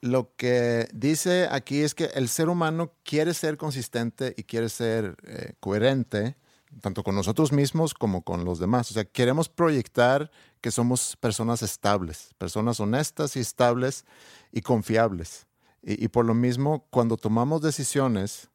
Lo 0.00 0.36
que 0.36 0.86
dice 0.94 1.48
aquí 1.50 1.80
es 1.80 1.96
que 1.96 2.04
el 2.14 2.28
ser 2.28 2.48
humano 2.48 2.92
quiere 3.02 3.34
ser 3.34 3.56
consistente 3.56 4.34
y 4.36 4.44
quiere 4.44 4.68
ser 4.68 5.16
eh, 5.24 5.54
coherente, 5.58 6.36
tanto 6.80 7.02
con 7.02 7.16
nosotros 7.16 7.50
mismos 7.50 7.92
como 7.92 8.22
con 8.22 8.44
los 8.44 8.60
demás. 8.60 8.92
O 8.92 8.94
sea, 8.94 9.04
queremos 9.04 9.48
proyectar 9.48 10.30
que 10.60 10.70
somos 10.70 11.16
personas 11.16 11.62
estables, 11.62 12.30
personas 12.38 12.78
honestas 12.78 13.34
y 13.34 13.40
estables 13.40 14.04
y 14.52 14.60
confiables. 14.60 15.48
Y, 15.82 16.06
por 16.06 16.24
lo 16.24 16.34
mismo, 16.34 16.86
cuando 16.90 17.16
tomamos 17.16 17.62
decisiones, 17.62 18.48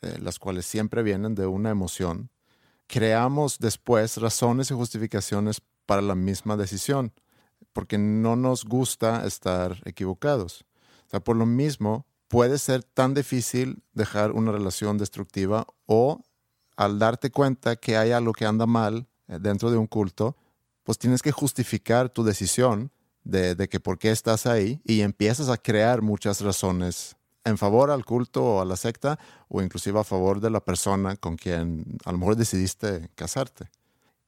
eh, 0.00 0.18
las 0.20 0.40
cuales 0.40 0.66
siempre 0.66 1.04
vienen 1.04 1.36
de 1.36 1.46
una 1.46 1.70
emoción, 1.70 2.31
creamos 2.92 3.58
después 3.58 4.18
razones 4.18 4.70
y 4.70 4.74
justificaciones 4.74 5.62
para 5.86 6.02
la 6.02 6.14
misma 6.14 6.58
decisión, 6.58 7.10
porque 7.72 7.96
no 7.96 8.36
nos 8.36 8.66
gusta 8.66 9.26
estar 9.26 9.80
equivocados. 9.86 10.66
O 11.06 11.10
sea, 11.10 11.20
por 11.20 11.36
lo 11.36 11.46
mismo, 11.46 12.04
puede 12.28 12.58
ser 12.58 12.84
tan 12.84 13.14
difícil 13.14 13.82
dejar 13.94 14.32
una 14.32 14.52
relación 14.52 14.98
destructiva 14.98 15.66
o 15.86 16.20
al 16.76 16.98
darte 16.98 17.30
cuenta 17.30 17.76
que 17.76 17.96
hay 17.96 18.12
algo 18.12 18.34
que 18.34 18.44
anda 18.44 18.66
mal 18.66 19.08
eh, 19.26 19.38
dentro 19.40 19.70
de 19.70 19.78
un 19.78 19.86
culto, 19.86 20.36
pues 20.82 20.98
tienes 20.98 21.22
que 21.22 21.32
justificar 21.32 22.10
tu 22.10 22.24
decisión 22.24 22.92
de, 23.24 23.54
de 23.54 23.70
que 23.70 23.80
por 23.80 23.98
qué 23.98 24.10
estás 24.10 24.44
ahí 24.44 24.82
y 24.84 25.00
empiezas 25.00 25.48
a 25.48 25.56
crear 25.56 26.02
muchas 26.02 26.42
razones 26.42 27.16
en 27.44 27.58
favor 27.58 27.90
al 27.90 28.04
culto 28.04 28.44
o 28.44 28.60
a 28.60 28.64
la 28.64 28.76
secta 28.76 29.18
o 29.48 29.62
inclusive 29.62 29.98
a 29.98 30.04
favor 30.04 30.40
de 30.40 30.50
la 30.50 30.60
persona 30.60 31.16
con 31.16 31.36
quien 31.36 31.84
a 32.04 32.12
lo 32.12 32.18
mejor 32.18 32.36
decidiste 32.36 33.10
casarte. 33.14 33.70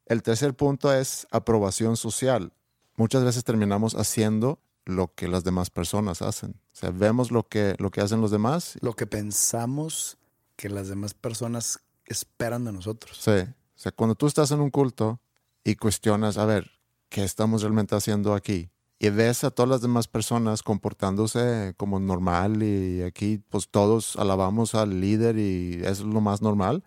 El 0.06 0.22
tercer 0.22 0.54
punto 0.54 0.92
es 0.92 1.26
aprobación 1.30 1.96
social. 1.96 2.52
Muchas 2.96 3.24
veces 3.24 3.44
terminamos 3.44 3.94
haciendo 3.94 4.58
lo 4.84 5.12
que 5.14 5.28
las 5.28 5.44
demás 5.44 5.70
personas 5.70 6.22
hacen. 6.22 6.60
O 6.72 6.76
sea, 6.76 6.90
vemos 6.90 7.30
lo 7.30 7.48
que, 7.48 7.74
lo 7.78 7.90
que 7.90 8.00
hacen 8.00 8.20
los 8.20 8.30
demás. 8.30 8.76
Lo 8.80 8.94
que 8.94 9.06
pensamos 9.06 10.18
que 10.56 10.68
las 10.68 10.88
demás 10.88 11.14
personas 11.14 11.80
esperan 12.06 12.64
de 12.64 12.72
nosotros. 12.72 13.18
Sí. 13.20 13.30
O 13.30 13.76
sea, 13.76 13.92
cuando 13.92 14.14
tú 14.14 14.26
estás 14.26 14.50
en 14.50 14.60
un 14.60 14.70
culto 14.70 15.20
y 15.64 15.76
cuestionas, 15.76 16.36
a 16.36 16.44
ver, 16.44 16.70
¿qué 17.08 17.24
estamos 17.24 17.62
realmente 17.62 17.96
haciendo 17.96 18.34
aquí? 18.34 18.70
Y 19.04 19.10
ves 19.10 19.44
a 19.44 19.50
todas 19.50 19.68
las 19.68 19.82
demás 19.82 20.08
personas 20.08 20.62
comportándose 20.62 21.74
como 21.76 22.00
normal 22.00 22.62
y 22.62 23.02
aquí 23.02 23.38
pues 23.50 23.68
todos 23.68 24.16
alabamos 24.16 24.74
al 24.74 24.98
líder 24.98 25.36
y 25.36 25.80
eso 25.82 25.90
es 25.90 26.14
lo 26.14 26.22
más 26.22 26.40
normal, 26.40 26.82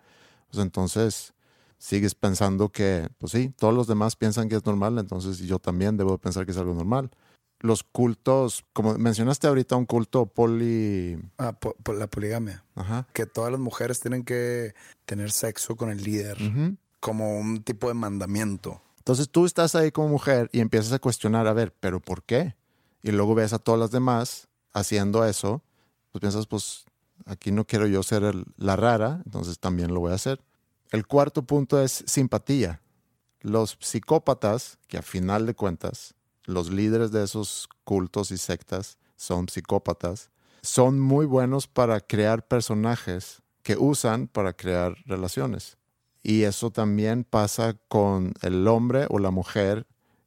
pues 0.50 0.60
entonces 0.60 1.32
sigues 1.78 2.16
pensando 2.16 2.70
que, 2.70 3.08
pues 3.18 3.30
sí, 3.30 3.54
todos 3.56 3.72
los 3.72 3.86
demás 3.86 4.16
piensan 4.16 4.48
que 4.48 4.56
es 4.56 4.66
normal, 4.66 4.98
entonces 4.98 5.38
yo 5.38 5.60
también 5.60 5.96
debo 5.96 6.18
pensar 6.18 6.44
que 6.44 6.50
es 6.50 6.58
algo 6.58 6.74
normal. 6.74 7.12
Los 7.60 7.84
cultos, 7.84 8.64
como 8.72 8.98
mencionaste 8.98 9.46
ahorita, 9.46 9.76
un 9.76 9.86
culto 9.86 10.26
poli... 10.26 11.16
Ah, 11.38 11.52
po- 11.52 11.76
po- 11.84 11.92
la 11.92 12.08
poligamia. 12.08 12.64
Ajá. 12.74 13.06
Que 13.12 13.26
todas 13.26 13.52
las 13.52 13.60
mujeres 13.60 14.00
tienen 14.00 14.24
que 14.24 14.74
tener 15.04 15.30
sexo 15.30 15.76
con 15.76 15.90
el 15.90 16.02
líder 16.02 16.36
como 16.98 17.38
un 17.38 17.62
tipo 17.62 17.86
de 17.86 17.94
mandamiento. 17.94 18.82
Entonces 19.08 19.30
tú 19.30 19.46
estás 19.46 19.74
ahí 19.74 19.90
como 19.90 20.08
mujer 20.08 20.50
y 20.52 20.60
empiezas 20.60 20.92
a 20.92 20.98
cuestionar, 20.98 21.46
a 21.46 21.54
ver, 21.54 21.72
pero 21.80 21.98
¿por 21.98 22.22
qué? 22.24 22.56
Y 23.02 23.10
luego 23.10 23.34
ves 23.34 23.54
a 23.54 23.58
todas 23.58 23.80
las 23.80 23.90
demás 23.90 24.48
haciendo 24.74 25.24
eso, 25.24 25.62
pues 26.12 26.20
piensas, 26.20 26.46
pues 26.46 26.84
aquí 27.24 27.50
no 27.50 27.64
quiero 27.64 27.86
yo 27.86 28.02
ser 28.02 28.34
la 28.58 28.76
rara, 28.76 29.22
entonces 29.24 29.58
también 29.58 29.94
lo 29.94 30.00
voy 30.00 30.12
a 30.12 30.16
hacer. 30.16 30.42
El 30.90 31.06
cuarto 31.06 31.42
punto 31.42 31.80
es 31.80 32.04
simpatía. 32.06 32.82
Los 33.40 33.78
psicópatas, 33.80 34.76
que 34.88 34.98
a 34.98 35.02
final 35.02 35.46
de 35.46 35.54
cuentas, 35.54 36.14
los 36.44 36.70
líderes 36.70 37.10
de 37.10 37.24
esos 37.24 37.70
cultos 37.84 38.30
y 38.30 38.36
sectas 38.36 38.98
son 39.16 39.48
psicópatas, 39.48 40.28
son 40.60 41.00
muy 41.00 41.24
buenos 41.24 41.66
para 41.66 42.00
crear 42.00 42.46
personajes 42.46 43.40
que 43.62 43.78
usan 43.78 44.28
para 44.28 44.52
crear 44.52 44.96
relaciones. 45.06 45.77
Y 46.22 46.42
eso 46.42 46.70
también 46.70 47.24
pasa 47.24 47.76
con 47.88 48.34
el 48.42 48.66
hombre 48.68 49.06
o 49.08 49.18
la 49.18 49.30
mujer 49.30 49.86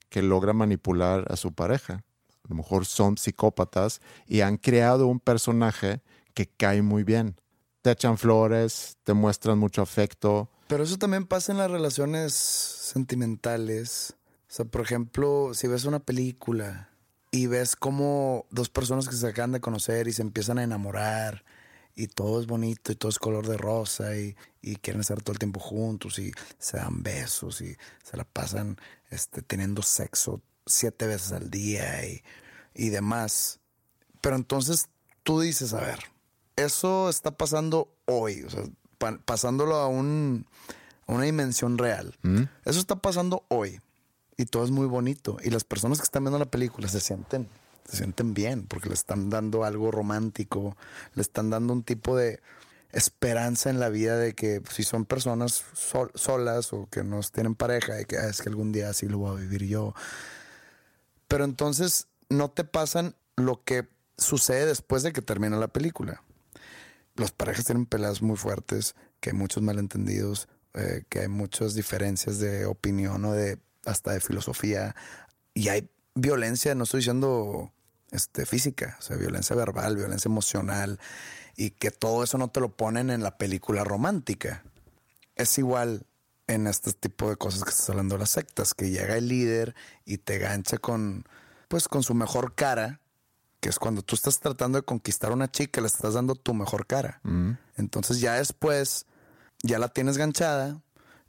que 0.10 0.22
logra 0.22 0.54
manipular 0.54 1.26
a 1.32 1.38
su 1.38 1.54
pareja. 1.54 2.04
a 2.44 2.50
lo 2.50 2.56
mejor 2.56 2.86
son 2.86 3.18
psicópatas 3.18 4.02
y 4.28 4.42
han 4.42 4.58
creado 4.58 5.08
un 5.08 5.20
personaje 5.20 6.02
que 6.34 6.48
cae 6.48 6.82
muy 6.82 7.04
bien. 7.04 7.40
Te 7.82 7.92
echan 7.92 8.18
flores, 8.18 8.98
te 9.04 9.14
muestran 9.14 9.58
mucho 9.58 9.82
afecto. 9.82 10.50
Pero 10.68 10.84
eso 10.84 10.98
también 10.98 11.26
pasa 11.26 11.52
en 11.52 11.60
las 11.60 11.72
relaciones 11.72 12.34
sentimentales. 12.34 14.16
O 14.50 14.54
sea, 14.54 14.66
por 14.66 14.82
ejemplo, 14.82 15.54
si 15.54 15.68
ves 15.68 15.86
una 15.86 16.00
película 16.00 16.90
y 17.32 17.48
ves 17.48 17.76
como 17.76 18.46
dos 18.52 18.70
personas 18.70 19.08
que 19.08 19.16
se 19.16 19.28
acaban 19.28 19.54
de 19.54 19.62
conocer 19.62 20.08
y 20.08 20.14
se 20.14 20.22
empiezan 20.22 20.60
a 20.60 20.64
enamorar 20.64 21.44
y 21.96 22.08
todo 22.08 22.40
es 22.40 22.48
bonito 22.48 22.92
y 22.92 22.96
todo 22.96 23.10
es 23.10 23.20
color 23.20 23.48
de 23.48 23.58
rosa 23.58 24.16
y, 24.18 24.36
quieren 24.82 25.02
estar 25.02 25.22
todo 25.22 25.34
el 25.34 25.40
tiempo 25.40 25.60
juntos 25.60 26.20
y 26.20 26.32
se 26.60 26.78
dan 26.78 27.02
besos 27.02 27.62
y 27.62 27.76
se 28.04 28.18
la 28.18 28.24
pasan 28.24 28.78
este, 29.10 29.42
teniendo 29.42 29.82
sexo 29.82 30.42
siete 30.66 31.08
veces 31.08 31.32
al 31.32 31.50
día 31.50 32.06
y, 32.06 32.22
y 32.76 32.90
demás. 32.90 33.60
Pero 34.22 34.36
entonces 34.36 34.88
tú 35.24 35.42
dices, 35.42 35.74
a 35.74 35.82
ver, 35.82 36.00
eso 36.56 37.10
está 37.10 37.32
pasando 37.32 37.94
hoy, 38.06 38.44
o 38.44 38.50
sea, 38.50 38.64
pasándolo 39.26 39.76
a, 39.76 39.88
un, 39.88 40.46
una 41.08 41.24
dimensión 41.24 41.78
real. 41.78 42.16
¿Mm? 42.22 42.44
Eso 42.66 42.80
está 42.80 42.98
pasando 42.98 43.44
hoy 43.48 43.80
y 44.38 44.46
todo 44.46 44.64
es 44.64 44.72
muy 44.72 44.88
bonito. 44.88 45.38
Y 45.44 45.50
las 45.50 45.64
personas 45.64 46.00
que 46.00 46.06
están 46.06 46.24
viendo 46.24 46.40
la 46.40 46.46
película 46.46 46.88
se 46.88 47.00
sienten, 47.00 47.50
se 47.86 47.98
sienten 47.98 48.34
bien 48.34 48.66
porque 48.68 48.90
le 48.90 48.96
están 48.96 49.30
dando 49.30 49.64
algo 49.64 49.92
romántico, 49.92 50.76
le 51.16 51.22
están 51.22 51.50
dando 51.50 51.74
un 51.74 51.84
tipo 51.84 52.16
de 52.16 52.40
esperanza 52.92 53.70
en 53.70 53.80
la 53.80 53.90
vida 53.90 54.18
de 54.18 54.34
que 54.34 54.62
si 54.70 54.84
son 54.84 55.06
personas 55.06 55.64
solas 56.16 56.74
o 56.74 56.88
que 56.90 57.04
no 57.04 57.22
tienen 57.22 57.56
pareja, 57.56 57.94
de 57.94 58.06
que 58.06 58.18
ah, 58.18 58.28
es 58.28 58.42
que 58.42 58.50
algún 58.50 58.72
día 58.72 58.90
así 58.90 59.08
lo 59.08 59.20
voy 59.20 59.38
a 59.38 59.42
vivir 59.42 59.66
yo. 59.66 59.94
Pero 61.28 61.46
entonces 61.46 62.08
no 62.30 62.52
te 62.52 62.64
pasan 62.64 63.16
lo 63.36 63.64
que 63.64 63.88
sucede 64.18 64.66
después 64.66 65.04
de 65.04 65.14
que 65.14 65.22
termina 65.22 65.58
la 65.58 65.70
película. 65.70 66.24
Las 67.16 67.32
parejas 67.32 67.66
tienen 67.66 67.86
peleas 67.86 68.22
muy 68.22 68.38
fuertes, 68.38 68.96
que 69.20 69.32
hay 69.32 69.36
muchos 69.36 69.64
malentendidos, 69.64 70.48
eh, 70.74 71.04
que 71.10 71.20
hay 71.20 71.28
muchas 71.28 71.74
diferencias 71.74 72.40
de 72.40 72.66
opinión 72.66 73.24
o 73.26 73.34
de 73.34 73.60
hasta 73.86 74.12
de 74.12 74.20
filosofía. 74.20 74.96
Y 75.54 75.70
hay 75.70 75.90
violencia, 76.16 76.76
no 76.76 76.84
estoy 76.84 77.00
diciendo 77.00 77.72
este, 78.12 78.46
física, 78.46 78.98
o 79.00 79.02
sea, 79.02 79.18
violencia 79.18 79.56
verbal, 79.56 79.96
violencia 79.96 80.30
emocional, 80.30 81.00
y 81.56 81.72
que 81.72 81.92
todo 81.92 82.24
eso 82.24 82.38
no 82.38 82.50
te 82.50 82.60
lo 82.60 82.76
ponen 82.76 83.10
en 83.10 83.24
la 83.24 83.38
película 83.38 83.84
romántica. 83.84 84.64
Es 85.36 85.58
igual 85.58 86.06
en 86.48 86.68
este 86.68 86.92
tipo 86.94 87.30
de 87.30 87.38
cosas 87.38 87.64
que 87.64 87.70
estás 87.70 87.90
hablando 87.90 88.16
de 88.16 88.20
las 88.20 88.32
sectas, 88.32 88.74
que 88.74 88.90
llega 88.90 89.18
el 89.18 89.28
líder 89.28 89.76
y 90.06 90.18
te 90.18 90.38
gancha 90.38 90.78
con, 90.78 91.26
pues, 91.68 91.88
con 91.88 92.04
su 92.04 92.14
mejor 92.14 92.56
cara, 92.56 93.00
que 93.60 93.70
es 93.70 93.80
cuando 93.80 94.02
tú 94.02 94.16
estás 94.16 94.40
tratando 94.40 94.80
de 94.80 94.84
conquistar 94.84 95.32
a 95.32 95.36
una 95.36 95.52
chica, 95.52 95.82
le 95.82 95.88
estás 95.88 96.16
dando 96.16 96.36
tu 96.36 96.54
mejor 96.54 96.88
cara. 96.88 97.22
Mm. 97.24 97.52
Entonces 97.78 98.20
ya 98.20 98.34
después, 98.34 99.06
ya 99.64 99.80
la 99.80 99.90
tienes 99.90 100.18
ganchada, 100.18 100.82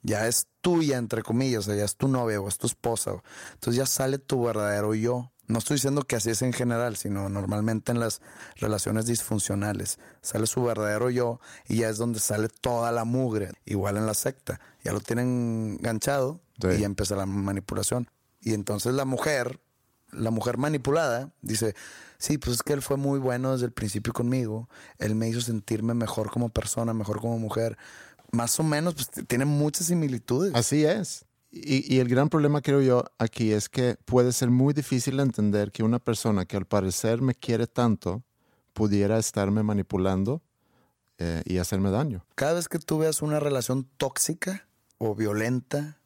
ya 0.02 0.26
es 0.26 0.48
tuya, 0.60 0.98
entre 0.98 1.22
comillas, 1.22 1.60
o 1.60 1.62
sea, 1.62 1.76
ya 1.76 1.84
es 1.84 1.96
tu 1.96 2.08
novia 2.08 2.40
o 2.40 2.48
es 2.48 2.58
tu 2.58 2.66
esposa. 2.66 3.22
Entonces 3.54 3.76
ya 3.76 3.86
sale 3.86 4.18
tu 4.18 4.42
verdadero 4.44 4.94
yo. 4.94 5.32
No 5.48 5.58
estoy 5.58 5.76
diciendo 5.76 6.02
que 6.02 6.16
así 6.16 6.30
es 6.30 6.42
en 6.42 6.52
general, 6.52 6.96
sino 6.96 7.28
normalmente 7.28 7.92
en 7.92 8.00
las 8.00 8.20
relaciones 8.56 9.06
disfuncionales. 9.06 9.98
Sale 10.22 10.46
su 10.46 10.62
verdadero 10.62 11.10
yo 11.10 11.40
y 11.68 11.78
ya 11.78 11.88
es 11.88 11.98
donde 11.98 12.20
sale 12.20 12.48
toda 12.48 12.90
la 12.92 13.04
mugre. 13.04 13.52
Igual 13.64 13.96
en 13.96 14.06
la 14.06 14.14
secta. 14.14 14.60
Ya 14.82 14.92
lo 14.92 15.00
tienen 15.00 15.78
ganchado 15.80 16.40
y 16.58 16.78
ya 16.78 16.86
empieza 16.86 17.16
la 17.16 17.26
manipulación. 17.26 18.08
Y 18.40 18.54
entonces 18.54 18.94
la 18.94 19.04
mujer, 19.04 19.60
la 20.10 20.30
mujer 20.30 20.58
manipulada, 20.58 21.32
dice, 21.42 21.74
sí, 22.18 22.38
pues 22.38 22.56
es 22.56 22.62
que 22.62 22.72
él 22.72 22.82
fue 22.82 22.96
muy 22.96 23.18
bueno 23.18 23.52
desde 23.52 23.66
el 23.66 23.72
principio 23.72 24.12
conmigo. 24.12 24.68
Él 24.98 25.14
me 25.14 25.28
hizo 25.28 25.40
sentirme 25.40 25.92
mejor 25.92 26.30
como 26.30 26.48
persona, 26.48 26.94
mejor 26.94 27.20
como 27.20 27.38
mujer 27.38 27.76
más 28.32 28.58
o 28.58 28.62
menos, 28.62 28.94
pues 28.94 29.10
tiene 29.28 29.44
muchas 29.44 29.86
similitudes. 29.86 30.54
Así 30.54 30.84
es. 30.84 31.24
Y, 31.54 31.98
el 31.98 32.08
gran 32.08 32.30
problema, 32.30 32.62
creo 32.62 32.80
yo, 32.80 33.04
aquí 33.18 33.52
es 33.52 33.68
que 33.68 33.96
puede 34.06 34.32
ser 34.32 34.48
muy 34.48 34.72
difícil 34.72 35.20
entender 35.20 35.70
que 35.70 35.82
una 35.82 35.98
persona 35.98 36.46
que 36.46 36.56
al 36.56 36.64
parecer 36.64 37.20
me 37.20 37.34
quiere 37.34 37.66
tanto 37.66 38.22
pudiera 38.72 39.18
estarme 39.18 39.62
manipulando 39.62 40.40
eh, 41.18 41.42
y 41.44 41.58
hacerme 41.58 41.90
daño. 41.90 42.24
Cada 42.36 42.54
vez 42.54 42.68
que 42.68 42.78
tú 42.78 42.96
veas 42.96 43.20
una 43.20 43.38
relación 43.38 43.86
tóxica 43.98 44.66
o 44.96 45.14
violenta, 45.14 45.98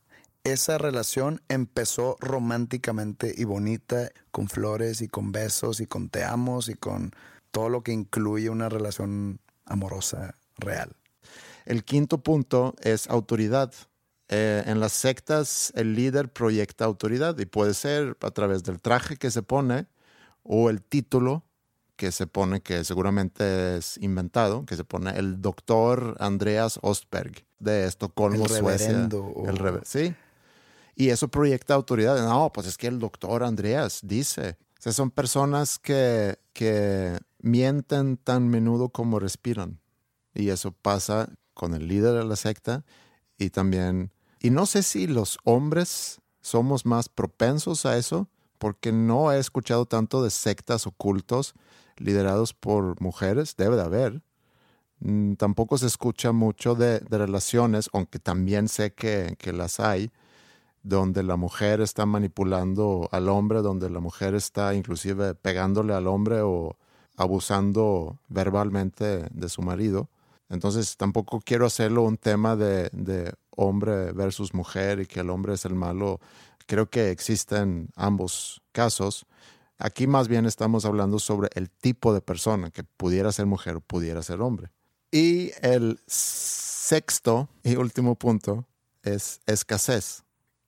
esa 0.43 0.79
relación 0.79 1.43
empezó 1.49 2.17
románticamente 2.19 3.33
y 3.37 3.45
bonita, 3.45 4.11
con 4.33 4.49
flores 4.49 5.01
y 5.01 5.07
con 5.07 5.31
besos 5.31 5.79
y 5.79 5.87
con 5.87 6.09
te 6.09 6.25
amos 6.25 6.69
y 6.69 6.75
con 6.75 7.13
todo 7.53 7.69
lo 7.69 7.83
que 7.83 7.93
incluye 7.93 8.51
una 8.51 8.69
relación 8.69 9.39
amorosa 9.65 10.35
real. 10.57 10.97
El 11.67 11.85
quinto 11.85 12.23
punto 12.23 12.75
es 12.81 13.09
autoridad. 13.09 13.75
Eh, 14.29 14.65
en 14.67 14.81
las 14.81 14.93
sectas 14.93 15.73
el 15.77 15.95
líder 15.95 16.33
proyecta 16.33 16.85
autoridad 16.85 17.39
y 17.39 17.47
puede 17.47 17.75
ser 17.75 18.17
a 18.23 18.31
través 18.33 18.65
del 18.65 18.81
traje 18.81 19.17
que 19.17 19.31
se 19.31 19.43
pone 19.43 19.87
o 20.43 20.69
el 20.69 20.83
título 20.83 21.45
que 21.95 22.11
se 22.13 22.27
pone, 22.27 22.61
que 22.61 22.85
seguramente 22.85 23.77
es 23.77 23.99
inventado, 23.99 24.67
que 24.67 24.77
se 24.77 24.85
pone 24.85 25.17
el 25.17 25.41
doctor 25.41 26.17
Andreas 26.19 26.79
Ostberg 26.83 27.45
de 27.59 27.87
Estocolmo, 27.87 28.49
Suecia. 28.49 29.09
El 29.09 29.81
sí. 29.85 30.15
Y 30.95 31.11
eso 31.11 31.29
proyecta 31.29 31.75
autoridad. 31.75 32.27
No, 32.27 32.53
pues 32.53 32.67
es 32.67 32.77
que 32.77 32.87
el 32.87 32.99
doctor 32.99 33.43
Andreas 33.45 34.01
dice. 34.03 34.57
O 34.79 34.83
sea, 34.83 34.93
son 34.93 35.11
personas 35.11 35.79
que, 35.79 36.39
que 36.53 37.19
mienten 37.41 38.17
tan 38.17 38.49
menudo 38.49 38.91
como 38.91 39.19
respiran. 39.19 39.81
Y 40.35 40.51
eso 40.51 40.73
pasa 40.73 41.31
con 41.57 41.73
el 41.75 41.89
líder 41.89 42.13
de 42.13 42.25
la 42.25 42.37
secta 42.37 42.85
y 43.39 43.49
también, 43.51 44.13
y 44.41 44.51
no 44.51 44.67
sé 44.67 44.83
si 44.83 45.07
los 45.07 45.39
hombres 45.45 46.21
somos 46.43 46.85
más 46.85 47.09
propensos 47.09 47.87
a 47.87 47.97
eso, 47.97 48.29
porque 48.59 48.93
no 48.93 49.33
he 49.33 49.39
escuchado 49.39 49.87
tanto 49.87 50.23
de 50.23 50.31
sectas 50.31 50.87
ocultos 50.87 51.55
liderados 51.97 52.53
por 52.53 53.01
mujeres, 53.01 53.57
debe 53.57 53.77
de 53.77 53.83
haber. 53.83 54.23
Mm, 55.01 55.35
tampoco 55.35 55.79
se 55.79 55.87
escucha 55.87 56.33
mucho 56.33 56.75
de, 56.75 57.01
relaciones, 57.11 57.89
aunque 57.95 58.19
también 58.19 58.69
sé 58.69 58.93
que, 58.93 59.37
que 59.39 59.53
las 59.53 59.81
hay, 59.81 60.11
donde 60.83 61.23
la 61.23 61.37
mujer 61.37 61.81
está 61.81 62.05
manipulando 62.07 63.09
al 63.13 63.29
hombre, 63.31 63.63
donde 63.63 63.91
la 63.91 64.01
mujer 64.01 64.35
está 64.35 64.75
inclusive 64.75 65.35
pegándole 65.35 65.95
al 65.95 66.07
hombre 66.07 66.43
o 66.43 66.77
abusando 67.17 68.19
verbalmente 68.29 69.27
de 69.31 69.49
su 69.49 69.63
marido. 69.63 70.09
Entonces 70.49 70.97
tampoco 70.97 71.41
quiero 71.41 71.67
hacerlo 71.67 72.03
un 72.03 72.17
tema 72.17 72.57
de, 72.57 73.35
hombre 73.51 74.13
versus 74.13 74.53
mujer 74.53 75.01
y 75.01 75.07
que 75.07 75.21
el 75.21 75.31
hombre 75.31 75.55
es 75.55 75.65
el 75.65 75.75
malo. 75.75 76.21
Creo 76.67 76.91
que 76.91 77.11
existen 77.11 77.89
ambos 77.97 78.61
casos. 78.73 79.27
Aquí 79.79 80.07
más 80.07 80.29
bien 80.29 80.47
estamos 80.47 80.85
hablando 80.85 81.19
sobre 81.19 81.49
el 81.55 81.71
tipo 81.71 82.13
de 82.13 82.21
persona 82.21 82.71
que 82.71 82.85
pudiera 82.85 83.33
ser 83.33 83.47
mujer 83.47 83.77
o 83.77 83.81
pudiera 83.81 84.23
ser 84.23 84.41
hombre. 84.41 84.71
Y 85.11 85.53
el 85.63 86.01
sexto 86.07 87.49
y 87.63 87.77
último 87.77 88.15
punto 88.17 88.67
es 89.03 89.41
escasez 89.47 90.26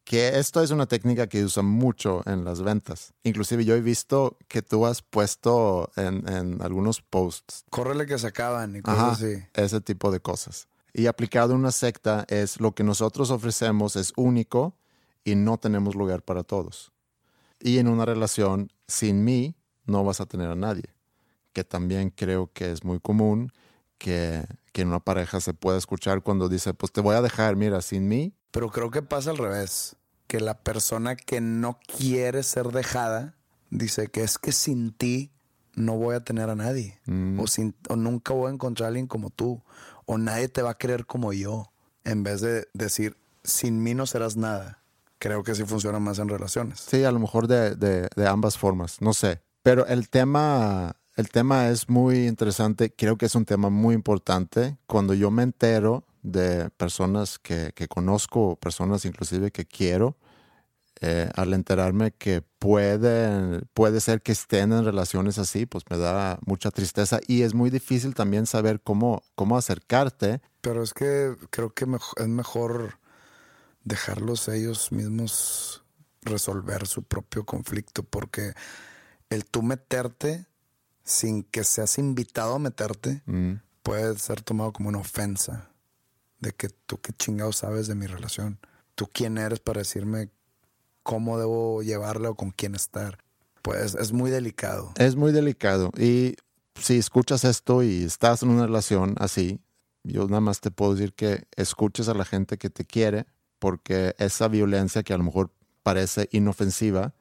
que 0.09 0.39
esto 0.39 0.63
es 0.63 0.71
una 0.71 0.87
técnica 0.87 1.27
que 1.27 1.45
usan 1.45 1.67
mucho 1.67 2.23
en 2.25 2.43
las 2.43 2.63
ventas. 2.63 3.13
Inclusive 3.25 3.67
yo 3.67 3.75
he 3.75 3.83
visto 3.83 4.39
que 4.49 4.63
tú 4.63 4.87
has 4.87 5.03
puesto 5.03 5.93
en, 5.97 6.63
algunos 6.63 7.03
posts. 7.03 7.67
Córrele 7.69 8.07
que 8.07 8.19
se 8.19 8.29
acaban 8.29 8.75
y 8.75 8.81
cosas 8.81 9.23
así. 9.23 9.45
Ese 9.53 9.83
tipo 9.83 10.11
de 10.11 10.21
cosas. 10.21 10.67
Y 10.95 11.09
aplicado 11.09 11.53
en 11.53 11.59
una 11.59 11.73
secta 11.73 12.25
es 12.29 12.59
lo 12.59 12.75
que 12.75 12.85
nosotros 12.85 13.31
ofrecemos 13.31 13.97
es 13.97 14.15
único 14.17 14.75
y 15.25 15.35
no 15.35 15.59
tenemos 15.59 15.95
lugar 15.95 16.23
para 16.23 16.43
todos. 16.43 16.91
Y 17.61 17.77
en 17.77 17.87
una 17.87 18.07
relación, 18.07 18.73
sin 18.87 19.25
mí, 19.25 19.57
no 19.85 20.05
vas 20.05 20.23
a 20.23 20.27
tener 20.27 20.49
a 20.49 20.57
nadie. 20.57 20.85
Que 21.53 21.65
también 21.65 22.09
creo 22.09 22.51
que 22.55 22.73
es 22.73 22.83
muy 22.83 22.99
común 22.99 23.53
que, 23.99 24.43
que 24.73 24.81
en 24.81 24.89
una 24.89 25.01
pareja 25.01 25.43
se 25.43 25.53
pueda 25.53 25.77
escuchar 25.77 26.23
cuando 26.23 26.49
dice, 26.49 26.73
pues 26.73 26.93
te 26.93 27.03
voy 27.03 27.15
a 27.15 27.21
dejar, 27.21 27.57
mira, 27.57 27.83
sin 27.83 28.09
mí. 28.09 28.33
Pero 28.53 28.71
creo 28.71 28.91
que 28.91 29.03
pasa 29.03 29.29
al 29.29 29.37
revés 29.37 29.98
que 30.29 30.39
la 30.39 30.63
persona 30.63 31.17
que 31.17 31.41
no 31.41 31.81
quiere 31.81 32.45
ser 32.45 32.69
dejada 32.69 33.35
dice 33.71 34.07
que 34.09 34.23
es 34.23 34.39
que 34.39 34.53
sin 34.53 34.93
ti 34.93 35.33
no 35.75 35.97
voy 35.97 36.15
a 36.15 36.21
tener 36.21 36.51
a 36.51 36.55
nadie 36.55 37.01
mm. 37.07 37.41
o, 37.41 37.47
sin, 37.47 37.75
o 37.89 37.97
nunca 37.97 38.35
voy 38.35 38.51
a 38.51 38.55
encontrar 38.55 38.87
a 38.87 38.89
alguien 38.89 39.07
como 39.07 39.31
tú 39.31 39.63
o 40.07 40.19
nadie 40.19 40.49
te 40.49 40.63
va 40.63 40.71
a 40.71 40.79
querer 40.79 41.07
como 41.07 41.33
yo 41.33 41.73
en 42.05 42.23
vez 42.23 42.41
de 42.41 42.69
decir 42.73 43.17
sin 43.43 43.83
mí 43.83 43.95
no 43.95 44.07
serás 44.07 44.37
nada. 44.37 44.83
Creo 45.19 45.43
que 45.43 45.55
sí 45.55 45.65
funciona 45.65 45.99
más 45.99 46.19
en 46.21 46.29
relaciones. 46.29 46.81
Sí, 46.81 47.03
a 47.03 47.11
lo 47.11 47.19
mejor 47.19 47.49
de, 47.49 47.75
de 47.75 48.29
ambas 48.29 48.57
formas, 48.57 49.01
no 49.01 49.13
sé. 49.13 49.41
Pero 49.63 49.87
el 49.87 50.09
tema, 50.09 50.95
el 51.17 51.29
tema 51.31 51.69
es 51.69 51.89
muy 51.89 52.29
interesante, 52.29 52.95
creo 52.95 53.17
que 53.17 53.27
es 53.27 53.35
un 53.35 53.45
tema 53.45 53.69
muy 53.69 53.95
importante. 53.95 54.77
Cuando 54.87 55.15
yo 55.15 55.31
me 55.31 55.43
entero 55.43 56.05
de 56.23 56.71
personas 56.71 57.39
que, 57.39 57.73
que 57.75 57.89
conozco, 57.89 58.57
personas 58.57 59.05
inclusive 59.05 59.51
que 59.51 59.65
quiero, 59.65 60.17
eh, 61.01 61.31
al 61.35 61.55
enterarme 61.55 62.13
que 62.13 62.43
puede, 62.59 63.61
puede 63.75 64.01
ser 64.01 64.21
que 64.21 64.33
estén 64.33 64.73
en 64.73 64.85
relaciones 64.85 65.39
así, 65.39 65.67
pues 65.67 65.85
me 65.91 65.97
da 65.97 66.39
mucha 66.45 66.71
tristeza 66.71 67.21
y 67.27 67.43
es 67.43 67.55
muy 67.55 67.71
difícil 67.71 68.15
también 68.15 68.47
saber 68.47 68.81
cómo, 68.81 69.23
cómo 69.35 69.57
acercarte. 69.57 70.41
Pero 70.61 70.83
es 70.83 70.93
que 70.93 71.37
creo 71.51 71.73
que 71.73 71.87
es 72.17 72.29
mejor 72.29 72.99
dejarlos 73.85 74.49
ellos 74.49 74.93
mismos 74.93 75.85
resolver 76.23 76.87
su 76.87 77.03
propio 77.05 77.45
conflicto, 77.45 78.03
porque 78.03 78.55
el 79.31 79.45
tú 79.45 79.63
meterte 79.63 80.47
sin 81.05 81.43
que 81.43 81.65
seas 81.65 81.99
invitado 81.99 82.55
a 82.55 82.59
meterte 82.59 83.23
Mm. 83.25 83.55
puede 83.83 84.19
ser 84.19 84.43
tomado 84.43 84.73
como 84.73 84.91
una 84.91 84.99
ofensa 84.99 85.71
de 86.41 86.53
que 86.53 86.69
tú 86.69 87.01
qué 87.01 87.13
chingado 87.13 87.53
sabes 87.53 87.87
de 87.87 87.95
mi 87.95 88.07
relación. 88.07 88.59
Tú 88.95 89.09
quién 89.13 89.39
eres 89.39 89.61
para 89.61 89.79
decirme 89.79 90.31
cómo 91.09 91.39
debo 91.39 91.83
llevarla 91.83 92.29
o 92.29 92.35
con 92.35 92.51
quién 92.51 92.75
estar. 92.75 93.17
Pues 93.63 93.95
es 93.95 94.13
muy 94.13 94.31
delicado. 94.31 94.93
Es 94.97 95.17
muy 95.17 95.33
delicado 95.33 95.91
y 95.97 96.37
si 96.75 96.99
escuchas 96.99 97.45
esto 97.45 97.83
y 97.83 98.05
estás 98.05 98.43
en 98.43 98.51
una 98.51 98.67
relación 98.67 99.15
así, 99.19 99.59
yo 100.05 100.27
nada 100.27 100.43
más 100.43 100.61
te 100.61 100.71
puedo 100.71 100.95
decir 100.95 101.15
que 101.15 101.45
escuches 101.57 102.11
a 102.11 102.15
la 102.15 102.27
gente 102.27 102.59
que 102.59 102.69
te 102.69 102.85
quiere 102.85 103.25
porque 103.59 104.15
esa 104.19 104.49
violencia 104.49 105.03
que 105.03 105.15
a 105.15 105.17
lo 105.17 105.25
mejor 105.25 105.51
parece 105.83 106.29
inofensiva, 106.31 107.15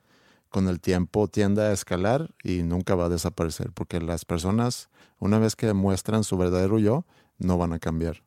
con 0.49 0.67
el 0.67 0.81
tiempo 0.81 1.29
tiende 1.29 1.61
a 1.61 1.71
escalar 1.71 2.35
y 2.43 2.63
nunca 2.63 2.93
va 2.93 3.05
a 3.05 3.09
desaparecer 3.09 3.71
porque 3.71 4.01
las 4.01 4.25
personas, 4.25 4.89
una 5.17 5.39
vez 5.39 5.55
que 5.55 5.71
muestran 5.71 6.25
su 6.25 6.37
verdadero 6.37 6.77
yo, 6.77 7.05
no 7.37 7.57
van 7.57 7.71
a 7.71 7.79
cambiar. 7.79 8.26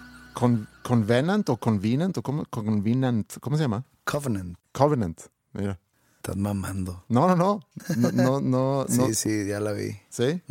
Con- 0.33 0.67
Convenant 0.83 1.49
o 1.49 1.57
Convenant 1.57 2.17
o 2.17 2.21
cómo, 2.21 2.45
Convenant, 2.45 3.37
¿cómo 3.39 3.57
se 3.57 3.63
llama? 3.63 3.85
Covenant. 4.03 4.57
Covenant. 4.71 5.21
Mira. 5.53 5.79
Estás 6.17 6.37
mamando. 6.37 7.03
No, 7.09 7.27
no, 7.27 7.35
no. 7.35 7.59
No, 7.97 8.11
no, 8.11 8.41
no. 8.41 8.85
Sí, 8.89 8.97
no. 8.97 9.13
sí, 9.13 9.47
ya 9.47 9.59
la 9.59 9.71
vi. 9.73 9.97
¿Sí? 10.09 10.41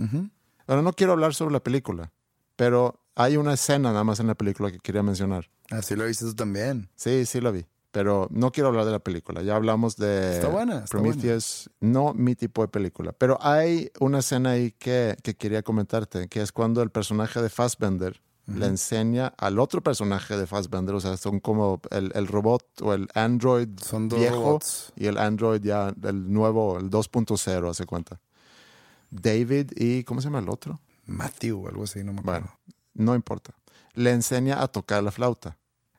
Bueno, 0.67 0.83
no 0.83 0.93
quiero 0.93 1.13
hablar 1.13 1.35
sobre 1.35 1.53
la 1.53 1.61
película, 1.63 2.13
pero 2.57 3.01
hay 3.15 3.37
una 3.37 3.55
escena 3.55 3.91
nada 3.93 4.05
más 4.05 4.21
en 4.21 4.27
la 4.27 4.35
película 4.35 4.71
que 4.71 4.79
quería 4.79 5.03
mencionar. 5.03 5.49
Así 5.71 5.95
lo 5.97 6.05
viste 6.07 6.25
tú 6.25 6.35
también. 6.35 6.89
Sí, 6.97 7.25
sí 7.27 7.41
la 7.41 7.51
vi, 7.51 7.67
pero 7.93 8.29
no 8.31 8.51
quiero 8.53 8.69
hablar 8.69 8.85
de 8.85 8.93
la 8.93 8.99
película. 8.99 9.43
Ya 9.43 9.57
hablamos 9.57 9.97
de 9.97 10.35
Está 10.37 10.49
buena, 10.49 10.79
está 10.85 10.99
Prometheus, 10.99 11.71
no 11.81 12.15
mi 12.15 12.35
tipo 12.35 12.63
de 12.63 12.69
película. 12.69 13.13
Pero 13.13 13.39
hay 13.41 13.91
una 14.01 14.19
escena 14.21 14.51
ahí 14.51 14.73
que, 14.73 15.17
que 15.23 15.35
quería 15.35 15.63
comentarte, 15.63 16.29
que 16.29 16.43
es 16.43 16.51
cuando 16.53 16.83
el 16.83 16.91
personaje 16.91 17.41
de 17.43 17.49
Fassbender 17.51 18.21
le 18.47 18.67
enseña 18.67 19.29
al 19.39 19.59
otro 19.59 19.81
personaje 19.83 20.37
de 20.37 20.47
Fassbender, 20.47 20.95
o 20.95 21.01
sea, 21.01 21.17
son 21.17 21.39
como 21.41 21.81
el, 21.91 22.11
el 22.15 22.27
robot 22.27 22.65
o 22.83 22.95
el 22.95 23.09
android 23.15 23.69
Son 23.81 24.09
viejo 24.09 24.35
robots. 24.37 24.93
y 24.97 25.07
el 25.07 25.19
android 25.19 25.63
ya, 25.63 25.95
el 26.03 26.33
nuevo, 26.33 26.79
el 26.79 26.91
2.0, 26.91 27.71
hace 27.71 27.87
cuenta. 27.87 28.21
David 29.11 29.73
y, 29.77 30.05
¿cómo 30.05 30.21
se 30.21 30.27
llama 30.29 30.41
el 30.41 30.49
otro? 30.49 30.81
Matthew 31.07 31.65
o 31.65 31.69
algo 31.69 31.85
así, 31.85 32.03
no 32.05 32.13
me 32.13 32.21
acuerdo. 32.21 32.41
Bueno, 32.41 32.59
no 32.95 33.15
importa. 33.15 33.53
Le 33.95 34.11
enseña 34.11 34.63
a 34.63 34.69
tocar 34.69 35.03
la 35.03 35.11
flauta. 35.11 35.57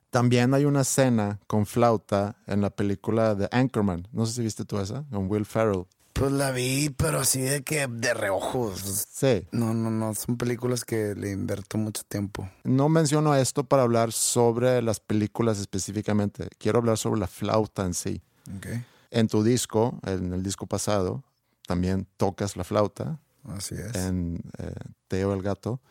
También 0.09 0.53
hay 0.53 0.65
una 0.65 0.81
escena 0.81 1.39
con 1.47 1.65
flauta 1.65 2.35
en 2.47 2.61
la 2.61 2.69
película 2.69 3.33
de 3.35 3.47
Anchorman. 3.51 4.07
No 4.11 4.25
sé 4.25 4.33
si 4.33 4.41
viste 4.41 4.65
tú 4.65 4.77
esa, 4.79 5.03
con 5.09 5.29
Will 5.31 5.45
Ferrell. 5.45 5.85
Pues 6.21 6.33
la 6.33 6.51
vi, 6.51 6.91
pero 6.91 7.21
así 7.21 7.41
de 7.41 7.63
que 7.63 7.87
de 7.87 8.13
reojos. 8.13 9.07
Sí. 9.11 9.47
No, 9.51 9.73
no, 9.73 9.89
no. 9.89 10.13
Son 10.13 10.37
películas 10.37 10.85
que 10.85 11.15
le 11.15 11.31
invierto 11.31 11.79
mucho 11.79 12.03
tiempo. 12.07 12.47
No 12.63 12.89
menciono 12.89 13.33
esto 13.33 13.63
para 13.63 13.81
hablar 13.81 14.11
sobre 14.11 14.83
las 14.83 14.99
películas 14.99 15.57
específicamente. 15.57 16.47
Quiero 16.59 16.77
hablar 16.77 16.99
sobre 16.99 17.19
la 17.19 17.25
flauta 17.25 17.85
en 17.85 17.95
sí. 17.95 18.21
Ok. 18.55 18.67
En 19.09 19.27
tu 19.29 19.41
disco, 19.43 19.99
en 20.05 20.31
el 20.31 20.43
disco 20.43 20.67
pasado, 20.67 21.23
también 21.65 22.05
tocas 22.17 22.55
la 22.55 22.65
flauta 22.65 23.19
Así 23.45 23.73
es. 23.73 23.95
en 23.95 24.43
eh, 24.59 24.75
Teo 25.07 25.33
el 25.33 25.41
Gato. 25.41 25.81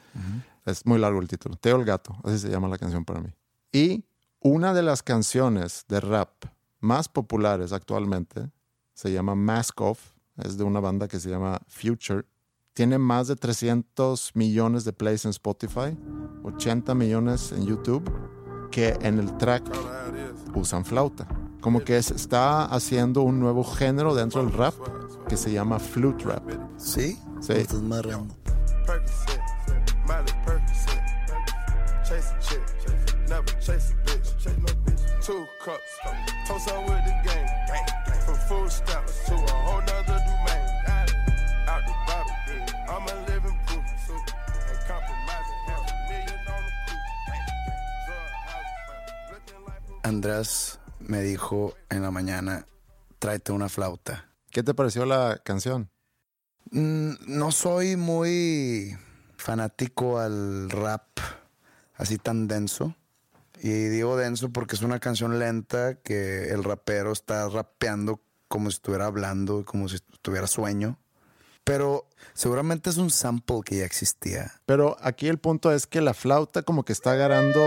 Es 0.64 0.86
muy 0.86 1.00
largo 1.00 1.20
el 1.20 1.26
título. 1.26 1.56
Teo 1.56 1.74
el 1.74 1.84
Gato, 1.84 2.16
así 2.22 2.38
se 2.38 2.50
llama 2.50 2.68
la 2.68 2.78
canción 2.78 3.04
para 3.04 3.20
mí. 3.20 3.30
Y 3.72 4.04
una 4.38 4.74
de 4.74 4.82
las 4.82 5.02
canciones 5.02 5.86
de 5.88 5.98
rap 5.98 6.44
más 6.78 7.08
populares 7.08 7.72
actualmente 7.72 8.48
se 8.94 9.12
llama 9.12 9.34
Mask 9.34 9.80
Off. 9.80 10.19
Es 10.44 10.56
de 10.56 10.64
una 10.64 10.80
banda 10.80 11.08
que 11.08 11.20
se 11.20 11.30
llama 11.30 11.60
Future. 11.68 12.24
Tiene 12.72 12.98
más 12.98 13.28
de 13.28 13.36
300 13.36 14.32
millones 14.34 14.84
de 14.84 14.92
plays 14.92 15.24
en 15.24 15.30
Spotify, 15.30 15.98
80 16.44 16.94
millones 16.94 17.52
en 17.52 17.66
YouTube, 17.66 18.10
que 18.70 18.96
en 19.02 19.18
el 19.18 19.36
track 19.38 19.64
usan 20.54 20.84
flauta. 20.84 21.26
Como 21.60 21.84
que 21.84 22.02
se 22.02 22.14
está 22.14 22.64
haciendo 22.64 23.22
un 23.22 23.38
nuevo 23.38 23.64
género 23.64 24.14
dentro 24.14 24.42
del 24.42 24.52
rap 24.52 24.74
que 25.28 25.36
se 25.36 25.52
llama 25.52 25.78
flute 25.78 26.24
rap. 26.24 26.42
¿Sí? 26.78 27.18
Sí. 27.40 27.52
Estás 27.52 27.82
marrando. 27.82 28.34
Percocet, 28.86 29.40
Miley 30.06 30.32
Percocet. 30.44 31.00
Chase 32.02 32.34
a 32.34 32.38
chick, 32.40 33.28
never 33.28 33.58
chase 33.60 33.92
a 33.92 34.04
bitch. 34.04 34.36
Chase 34.38 34.58
no 34.58 34.66
bitch. 34.84 35.24
Two 35.24 35.46
cups, 35.64 35.92
toast 36.48 36.68
up 36.70 36.88
with 36.88 37.04
the 37.04 37.28
game. 37.28 37.46
From 38.24 38.36
food 38.48 38.70
stamps 38.70 39.19
Andrés 50.10 50.80
me 50.98 51.22
dijo 51.22 51.74
en 51.88 52.02
la 52.02 52.10
mañana, 52.10 52.66
tráete 53.20 53.52
una 53.52 53.68
flauta. 53.68 54.28
¿Qué 54.50 54.64
te 54.64 54.74
pareció 54.74 55.06
la 55.06 55.40
canción? 55.44 55.88
Mm, 56.72 57.12
no 57.28 57.52
soy 57.52 57.94
muy 57.94 58.98
fanático 59.36 60.18
al 60.18 60.68
rap 60.68 61.06
así 61.94 62.18
tan 62.18 62.48
denso. 62.48 62.96
Y 63.62 63.70
digo 63.70 64.16
denso 64.16 64.50
porque 64.50 64.74
es 64.74 64.82
una 64.82 64.98
canción 64.98 65.38
lenta 65.38 65.94
que 65.94 66.48
el 66.50 66.64
rapero 66.64 67.12
está 67.12 67.48
rapeando 67.48 68.20
como 68.48 68.68
si 68.68 68.78
estuviera 68.78 69.06
hablando, 69.06 69.64
como 69.64 69.88
si 69.88 69.98
tuviera 70.22 70.48
sueño. 70.48 70.98
Pero 71.62 72.08
seguramente 72.34 72.90
es 72.90 72.96
un 72.96 73.10
sample 73.10 73.60
que 73.64 73.76
ya 73.76 73.84
existía. 73.84 74.60
Pero 74.66 74.96
aquí 75.02 75.28
el 75.28 75.38
punto 75.38 75.70
es 75.70 75.86
que 75.86 76.00
la 76.00 76.14
flauta 76.14 76.62
como 76.62 76.84
que 76.84 76.92
está 76.92 77.12
agarrando... 77.12 77.60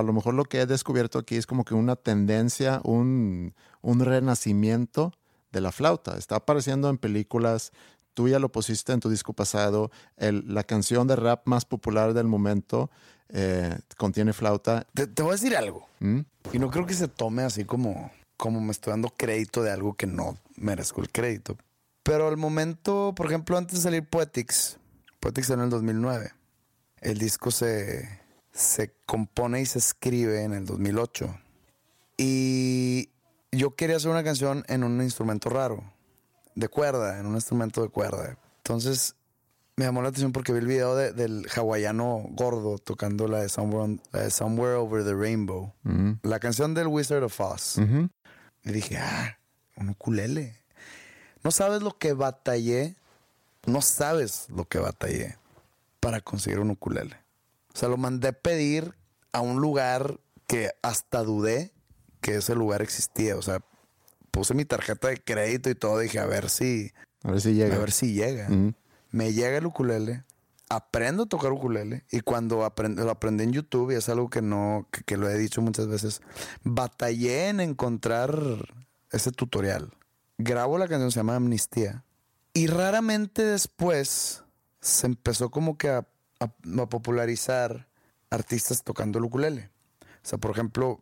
A 0.00 0.02
lo 0.02 0.12
mejor 0.12 0.34
lo 0.34 0.44
que 0.44 0.60
he 0.60 0.66
descubierto 0.66 1.18
aquí 1.18 1.36
es 1.36 1.46
como 1.46 1.64
que 1.64 1.74
una 1.74 1.96
tendencia, 1.96 2.80
un, 2.84 3.54
un 3.82 4.00
renacimiento 4.00 5.12
de 5.52 5.60
la 5.60 5.72
flauta. 5.72 6.16
Está 6.16 6.36
apareciendo 6.36 6.88
en 6.90 6.98
películas, 6.98 7.72
tú 8.14 8.28
ya 8.28 8.38
lo 8.38 8.50
pusiste 8.50 8.92
en 8.92 9.00
tu 9.00 9.08
disco 9.10 9.32
pasado, 9.32 9.90
el- 10.16 10.44
la 10.52 10.64
canción 10.64 11.06
de 11.06 11.16
rap 11.16 11.46
más 11.46 11.64
popular 11.64 12.14
del 12.14 12.26
momento 12.26 12.90
eh, 13.32 13.78
contiene 13.96 14.32
flauta. 14.32 14.86
Te, 14.94 15.06
te 15.06 15.22
voy 15.22 15.30
a 15.30 15.34
decir 15.34 15.56
algo. 15.56 15.86
¿Mm? 16.00 16.20
Y 16.52 16.58
no 16.58 16.70
creo 16.70 16.84
que 16.86 16.94
se 16.94 17.06
tome 17.06 17.42
así 17.44 17.64
como, 17.64 18.10
como 18.36 18.60
me 18.60 18.72
estoy 18.72 18.90
dando 18.92 19.10
crédito 19.16 19.62
de 19.62 19.70
algo 19.70 19.94
que 19.94 20.06
no 20.08 20.36
merezco 20.56 21.00
el 21.00 21.10
crédito. 21.12 21.56
Pero 22.02 22.26
al 22.26 22.36
momento, 22.36 23.12
por 23.14 23.26
ejemplo, 23.26 23.56
antes 23.56 23.76
de 23.76 23.82
salir 23.82 24.04
Poetics, 24.08 24.78
Poetics 25.20 25.50
en 25.50 25.60
el 25.60 25.70
2009, 25.70 26.32
el 27.02 27.18
disco 27.18 27.50
se, 27.50 28.19
se 28.52 28.92
compone 29.06 29.60
y 29.60 29.66
se 29.66 29.78
escribe 29.78 30.42
en 30.44 30.52
el 30.52 30.66
2008. 30.66 31.38
Y 32.16 33.08
yo 33.52 33.74
quería 33.74 33.96
hacer 33.96 34.10
una 34.10 34.24
canción 34.24 34.64
en 34.68 34.84
un 34.84 35.00
instrumento 35.02 35.48
raro, 35.48 35.82
de 36.54 36.68
cuerda, 36.68 37.18
en 37.18 37.26
un 37.26 37.34
instrumento 37.34 37.82
de 37.82 37.88
cuerda. 37.88 38.36
Entonces 38.58 39.14
me 39.76 39.86
llamó 39.86 40.02
la 40.02 40.08
atención 40.08 40.32
porque 40.32 40.52
vi 40.52 40.58
el 40.58 40.66
video 40.66 40.94
de- 40.94 41.12
del 41.12 41.46
hawaiano 41.54 42.24
gordo 42.32 42.78
tocando 42.78 43.26
la 43.28 43.40
de, 43.40 43.48
Somewhere, 43.48 43.98
la 44.12 44.20
de 44.24 44.30
Somewhere 44.30 44.74
Over 44.74 45.04
the 45.04 45.14
Rainbow, 45.14 45.72
la 46.22 46.38
canción 46.38 46.74
del 46.74 46.88
Wizard 46.88 47.22
of 47.24 47.40
Oz. 47.40 47.78
Y 48.64 48.72
dije, 48.72 48.98
ah, 48.98 49.38
un 49.76 49.88
ukulele. 49.90 50.54
No 51.42 51.50
sabes 51.50 51.80
lo 51.80 51.96
que 51.96 52.12
batallé, 52.12 52.96
no 53.64 53.80
sabes 53.80 54.48
lo 54.50 54.66
que 54.66 54.78
batallé 54.78 55.38
para 56.00 56.20
conseguir 56.20 56.58
un 56.60 56.70
ukulele. 56.70 57.16
O 57.74 57.78
sea, 57.78 57.88
lo 57.88 57.96
mandé 57.96 58.32
pedir 58.32 58.94
a 59.32 59.40
un 59.40 59.60
lugar 59.60 60.20
que 60.46 60.70
hasta 60.82 61.22
dudé 61.22 61.72
que 62.20 62.36
ese 62.36 62.54
lugar 62.54 62.82
existía. 62.82 63.36
O 63.36 63.42
sea, 63.42 63.60
puse 64.30 64.54
mi 64.54 64.64
tarjeta 64.64 65.08
de 65.08 65.18
crédito 65.22 65.70
y 65.70 65.74
todo. 65.74 65.98
Dije, 65.98 66.18
a 66.18 66.26
ver 66.26 66.50
si, 66.50 66.90
A 67.22 67.30
ver 67.30 67.40
si 67.40 67.54
llega. 67.54 67.76
a 67.76 67.78
ver 67.78 67.92
si 67.92 68.12
llega. 68.14 68.48
Me 69.10 69.32
llega 69.32 69.58
el 69.58 69.66
ukulele, 69.66 70.24
aprendo 70.68 71.24
a 71.24 71.26
tocar 71.26 71.52
ukulele 71.52 72.04
y 72.10 72.20
cuando 72.20 72.64
aprend- 72.64 72.96
lo 73.02 73.10
aprendí 73.10 73.42
en 73.44 73.52
YouTube, 73.52 73.90
y 73.90 73.94
es 73.96 74.08
algo 74.08 74.30
que 74.30 74.40
no, 74.42 74.86
que, 74.92 75.02
que 75.02 75.16
lo 75.16 75.28
he 75.28 75.36
dicho 75.38 75.60
muchas 75.62 75.88
veces, 75.88 76.20
batallé 76.62 77.48
en 77.48 77.60
encontrar 77.60 78.38
ese 79.10 79.32
tutorial. 79.32 79.92
Grabo 80.38 80.78
la 80.78 80.86
canción, 80.88 81.10
se 81.10 81.18
llama 81.20 81.36
Amnistía. 81.36 82.04
Y 82.54 82.66
raramente 82.68 83.44
después 83.44 84.44
se 84.80 85.06
empezó 85.06 85.50
como 85.50 85.76
que 85.76 85.88
a, 85.90 86.06
a- 86.40 86.82
a 86.82 86.88
popularizar 86.88 87.88
artistas 88.30 88.82
tocando 88.82 89.18
el 89.18 89.24
ukulele. 89.24 89.70
O 90.22 90.28
sea, 90.28 90.38
por 90.38 90.50
ejemplo, 90.52 91.00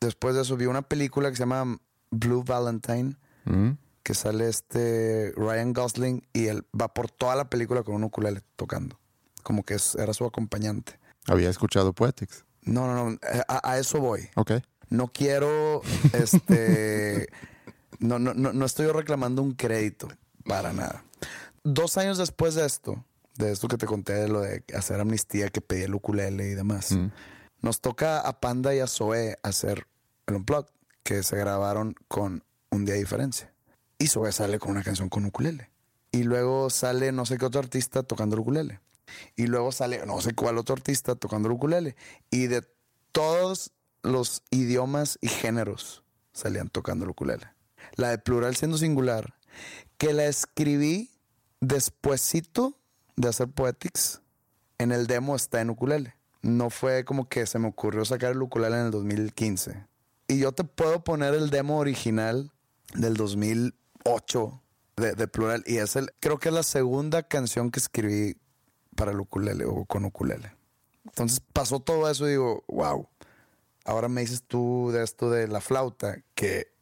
después 0.00 0.34
de 0.34 0.42
eso 0.42 0.56
vi 0.56 0.66
una 0.66 0.82
película 0.82 1.30
que 1.30 1.36
se 1.36 1.42
llama 1.42 1.78
Blue 2.10 2.42
Valentine, 2.44 3.16
Ujú. 3.46 3.76
que 4.02 4.14
sale 4.14 4.48
este 4.48 5.32
Ryan 5.36 5.72
Gosling 5.72 6.26
y 6.32 6.46
él 6.46 6.66
va 6.78 6.92
por 6.92 7.10
toda 7.10 7.36
la 7.36 7.48
película 7.50 7.82
con 7.82 7.94
un 7.94 8.04
ukulele 8.04 8.42
tocando. 8.56 8.98
Como 9.42 9.62
que 9.64 9.76
era 9.98 10.12
su 10.12 10.24
acompañante. 10.24 10.98
Había 11.26 11.48
escuchado 11.50 11.92
Poetics. 11.92 12.44
No, 12.62 12.86
no, 12.86 13.10
no, 13.10 13.18
a, 13.48 13.70
a 13.72 13.78
eso 13.78 14.00
voy. 14.00 14.28
Ok. 14.36 14.52
No 14.90 15.08
quiero, 15.08 15.80
este, 16.12 17.28
no, 17.98 18.18
no, 18.18 18.34
no, 18.34 18.52
no 18.52 18.64
estoy 18.66 18.86
reclamando 18.88 19.40
un 19.42 19.52
crédito, 19.54 20.08
para 20.44 20.72
nada. 20.72 21.04
Dos 21.62 21.96
años 21.98 22.18
después 22.18 22.54
de 22.54 22.66
esto, 22.66 23.04
de 23.40 23.52
esto 23.52 23.68
que 23.68 23.76
te 23.76 23.86
conté, 23.86 24.14
de 24.14 24.28
lo 24.28 24.40
de 24.40 24.64
hacer 24.74 25.00
amnistía, 25.00 25.48
que 25.48 25.60
pedí 25.60 25.82
el 25.82 25.94
ukulele 25.94 26.48
y 26.48 26.54
demás, 26.54 26.96
nos 27.60 27.80
toca 27.80 28.20
a 28.20 28.40
Panda 28.40 28.74
y 28.74 28.80
a 28.80 28.86
Zoe 28.86 29.38
hacer 29.42 29.86
el 30.26 30.36
Unplugged, 30.36 30.70
que 31.02 31.22
se 31.22 31.36
grabaron 31.36 31.94
con 32.08 32.44
un 32.70 32.84
día 32.84 32.94
de 32.94 33.00
diferencia. 33.00 33.52
Y 33.98 34.06
Zoe 34.06 34.32
sale 34.32 34.58
con 34.58 34.70
una 34.70 34.82
canción 34.82 35.08
con 35.08 35.24
ukulele. 35.24 35.70
Y 36.12 36.22
luego 36.22 36.70
sale 36.70 37.12
no 37.12 37.26
sé 37.26 37.38
qué 37.38 37.44
otro 37.44 37.60
artista 37.60 38.02
tocando 38.02 38.34
el 38.34 38.40
ukulele. 38.40 38.80
Y 39.36 39.46
luego 39.46 39.72
sale 39.72 40.04
no 40.06 40.20
sé 40.20 40.34
cuál 40.34 40.58
otro 40.58 40.74
artista 40.74 41.14
tocando 41.14 41.48
el 41.48 41.54
ukulele. 41.54 41.96
Y 42.30 42.46
de 42.46 42.66
todos 43.12 43.72
los 44.02 44.42
idiomas 44.50 45.18
y 45.20 45.28
géneros 45.28 46.02
salían 46.32 46.68
tocando 46.68 47.04
el 47.04 47.10
ukulele. 47.10 47.46
La 47.96 48.10
de 48.10 48.18
plural 48.18 48.56
siendo 48.56 48.78
singular, 48.78 49.34
que 49.98 50.12
la 50.12 50.26
escribí 50.26 51.10
despuesito 51.60 52.79
de 53.20 53.28
hacer 53.28 53.48
Poetics, 53.48 54.22
en 54.78 54.92
el 54.92 55.06
demo 55.06 55.36
está 55.36 55.60
en 55.60 55.70
ukulele. 55.70 56.14
No 56.42 56.70
fue 56.70 57.04
como 57.04 57.28
que 57.28 57.46
se 57.46 57.58
me 57.58 57.68
ocurrió 57.68 58.04
sacar 58.04 58.32
el 58.32 58.42
ukulele 58.42 58.76
en 58.76 58.86
el 58.86 58.90
2015. 58.90 59.86
Y 60.28 60.38
yo 60.38 60.52
te 60.52 60.64
puedo 60.64 61.04
poner 61.04 61.34
el 61.34 61.50
demo 61.50 61.78
original 61.78 62.50
del 62.94 63.14
2008 63.14 64.62
de, 64.96 65.28
plural. 65.28 65.62
Y 65.66 65.78
es 65.78 65.96
el, 65.96 66.12
creo 66.20 66.38
que 66.38 66.48
es 66.48 66.54
la 66.54 66.62
segunda 66.62 67.22
canción 67.22 67.70
que 67.70 67.80
escribí 67.80 68.36
para 68.96 69.12
el 69.12 69.20
ukulele 69.20 69.64
o 69.64 69.84
con 69.84 70.04
ukulele. 70.04 70.54
Entonces 71.04 71.40
pasó 71.52 71.80
todo 71.80 72.08
eso 72.10 72.26
y 72.26 72.32
digo, 72.32 72.64
wow. 72.68 73.08
Ahora 73.84 74.08
me 74.08 74.20
dices 74.20 74.42
tú 74.46 74.90
de 74.92 75.02
esto 75.02 75.30
de 75.30 75.48
la 75.48 75.60
flauta, 75.60 76.22
que 76.34 76.72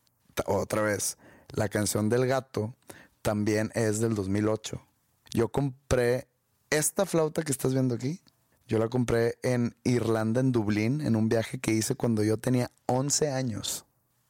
otra 0.46 0.82
vez, 0.82 1.16
la 1.48 1.68
canción 1.68 2.08
del 2.08 2.26
gato 2.26 2.74
también 3.22 3.70
es 3.74 4.00
del 4.00 4.14
2008. 4.14 4.87
Yo 5.32 5.48
compré 5.48 6.28
esta 6.70 7.06
flauta 7.06 7.42
que 7.42 7.52
estás 7.52 7.72
viendo 7.72 7.94
aquí. 7.94 8.20
Yo 8.66 8.78
la 8.78 8.88
compré 8.88 9.38
en 9.42 9.74
Irlanda, 9.84 10.40
en 10.40 10.52
Dublín, 10.52 11.00
en 11.00 11.16
un 11.16 11.28
viaje 11.28 11.58
que 11.58 11.72
hice 11.72 11.94
cuando 11.94 12.22
yo 12.22 12.36
tenía 12.36 12.70
11 12.86 13.30
años, 13.30 13.86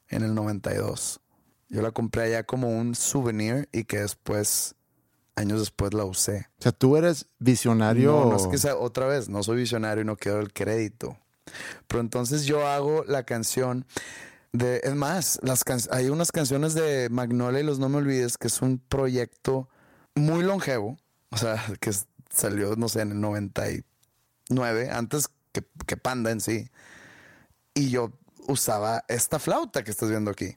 en 0.08 0.22
el 0.22 0.34
92. 0.34 1.20
Yo 1.68 1.82
la 1.82 1.90
compré 1.90 2.22
allá 2.22 2.44
como 2.44 2.68
un 2.70 2.94
souvenir 2.94 3.68
y 3.72 3.84
que 3.84 3.98
después, 3.98 4.76
años 5.34 5.58
después 5.60 5.92
la 5.92 6.04
usé. 6.04 6.46
O 6.60 6.62
sea, 6.62 6.72
tú 6.72 6.96
eres 6.96 7.26
visionario. 7.40 8.12
No, 8.12 8.30
no 8.30 8.36
es 8.36 8.46
que 8.46 8.58
sea 8.58 8.76
otra 8.76 9.06
vez, 9.06 9.28
no 9.28 9.42
soy 9.42 9.56
visionario 9.58 10.02
y 10.02 10.06
no 10.06 10.16
quiero 10.16 10.38
el 10.40 10.52
crédito. 10.52 11.18
Pero 11.88 12.00
entonces 12.00 12.44
yo 12.44 12.66
hago 12.66 13.04
la 13.04 13.24
canción 13.24 13.86
de, 14.52 14.80
es 14.84 14.94
más, 14.94 15.40
las 15.42 15.64
can- 15.64 15.80
hay 15.90 16.08
unas 16.10 16.30
canciones 16.32 16.74
de 16.74 17.08
Magnolia 17.10 17.60
y 17.60 17.64
los 17.64 17.78
No 17.80 17.88
Me 17.88 17.98
Olvides 17.98 18.38
que 18.38 18.46
es 18.46 18.62
un 18.62 18.78
proyecto 18.78 19.68
muy 20.18 20.42
longevo, 20.42 20.98
o 21.30 21.36
sea, 21.36 21.62
que 21.80 21.92
salió, 22.30 22.76
no 22.76 22.88
sé, 22.88 23.02
en 23.02 23.12
el 23.12 23.20
99, 23.20 24.90
antes 24.90 25.28
que, 25.52 25.64
que 25.86 25.96
Panda 25.96 26.30
en 26.30 26.40
sí. 26.40 26.70
Y 27.74 27.90
yo 27.90 28.12
usaba 28.48 29.04
esta 29.08 29.38
flauta 29.38 29.84
que 29.84 29.90
estás 29.90 30.08
viendo 30.08 30.30
aquí. 30.30 30.54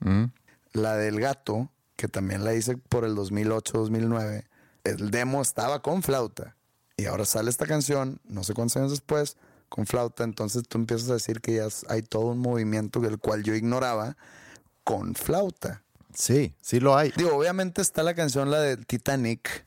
La 0.74 0.96
del 0.96 1.20
gato, 1.20 1.70
que 1.96 2.08
también 2.08 2.44
la 2.44 2.56
hice 2.56 2.78
por 2.78 3.06
el 3.06 3.16
2008-2009. 3.16 4.46
El 4.84 5.12
demo 5.12 5.42
estaba 5.42 5.82
con 5.82 6.02
flauta. 6.02 6.56
Y 6.98 7.06
ahora 7.06 7.26
sale 7.26 7.50
esta 7.50 7.68
canción, 7.68 8.20
no 8.24 8.44
sé 8.44 8.54
cuántos 8.54 8.78
años 8.78 8.92
después, 8.92 9.38
con 9.70 9.86
flauta. 9.86 10.24
Entonces 10.24 10.64
tú 10.68 10.78
empiezas 10.78 11.10
a 11.10 11.14
decir 11.14 11.42
que 11.42 11.56
ya 11.56 11.68
hay 11.90 12.02
todo 12.02 12.28
un 12.28 12.40
movimiento 12.40 13.02
del 13.02 13.20
cual 13.20 13.44
yo 13.44 13.54
ignoraba 13.54 14.18
con 14.84 15.14
flauta. 15.14 15.84
Sí, 16.14 16.56
sí 16.62 16.80
lo 16.80 16.96
hay. 16.96 17.12
Digo, 17.16 17.36
obviamente 17.36 17.82
está 17.82 18.04
la 18.04 18.14
canción, 18.14 18.50
la 18.52 18.60
de 18.60 18.78
Titanic, 18.78 19.66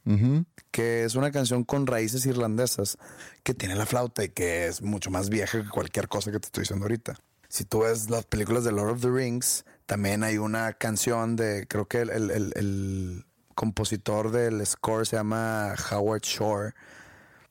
que 0.71 1.05
es 1.05 1.15
una 1.15 1.31
canción 1.31 1.65
con 1.65 1.87
raíces 1.87 2.27
irlandesas, 2.27 2.99
que 3.43 3.55
tiene 3.55 3.75
la 3.77 3.87
flauta 3.87 4.25
y 4.25 4.29
que 4.29 4.67
es 4.67 4.83
mucho 4.83 5.11
más 5.11 5.29
vieja 5.31 5.63
que 5.63 5.69
cualquier 5.69 6.09
cosa 6.09 6.31
que 6.33 6.41
te 6.41 6.47
estoy 6.47 6.63
diciendo 6.63 6.85
ahorita. 6.85 7.15
Si 7.49 7.65
tú 7.65 7.81
ves 7.81 8.11
las 8.11 8.25
películas 8.27 8.65
de 8.65 8.73
Lord 8.73 8.91
of 8.95 9.01
the 9.01 9.11
Rings, 9.11 9.65
también 9.87 10.25
hay 10.25 10.39
una 10.39 10.73
canción 10.73 11.37
de, 11.37 11.67
creo 11.69 11.87
que 11.87 12.01
el, 12.01 12.11
el- 12.11 12.31
el- 12.31 12.53
el 12.57 13.27
compositor 13.55 14.33
del 14.33 14.67
score 14.67 15.07
se 15.07 15.17
llama 15.17 15.75
Howard 15.93 16.23
Shore, 16.23 16.73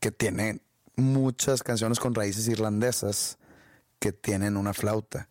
que 0.02 0.12
tiene 0.12 0.60
muchas 0.98 1.64
canciones 1.64 2.00
con 2.00 2.14
raíces 2.14 2.48
irlandesas 2.50 3.38
que 4.00 4.12
tienen 4.12 4.58
una 4.58 4.74
flauta. 4.74 5.30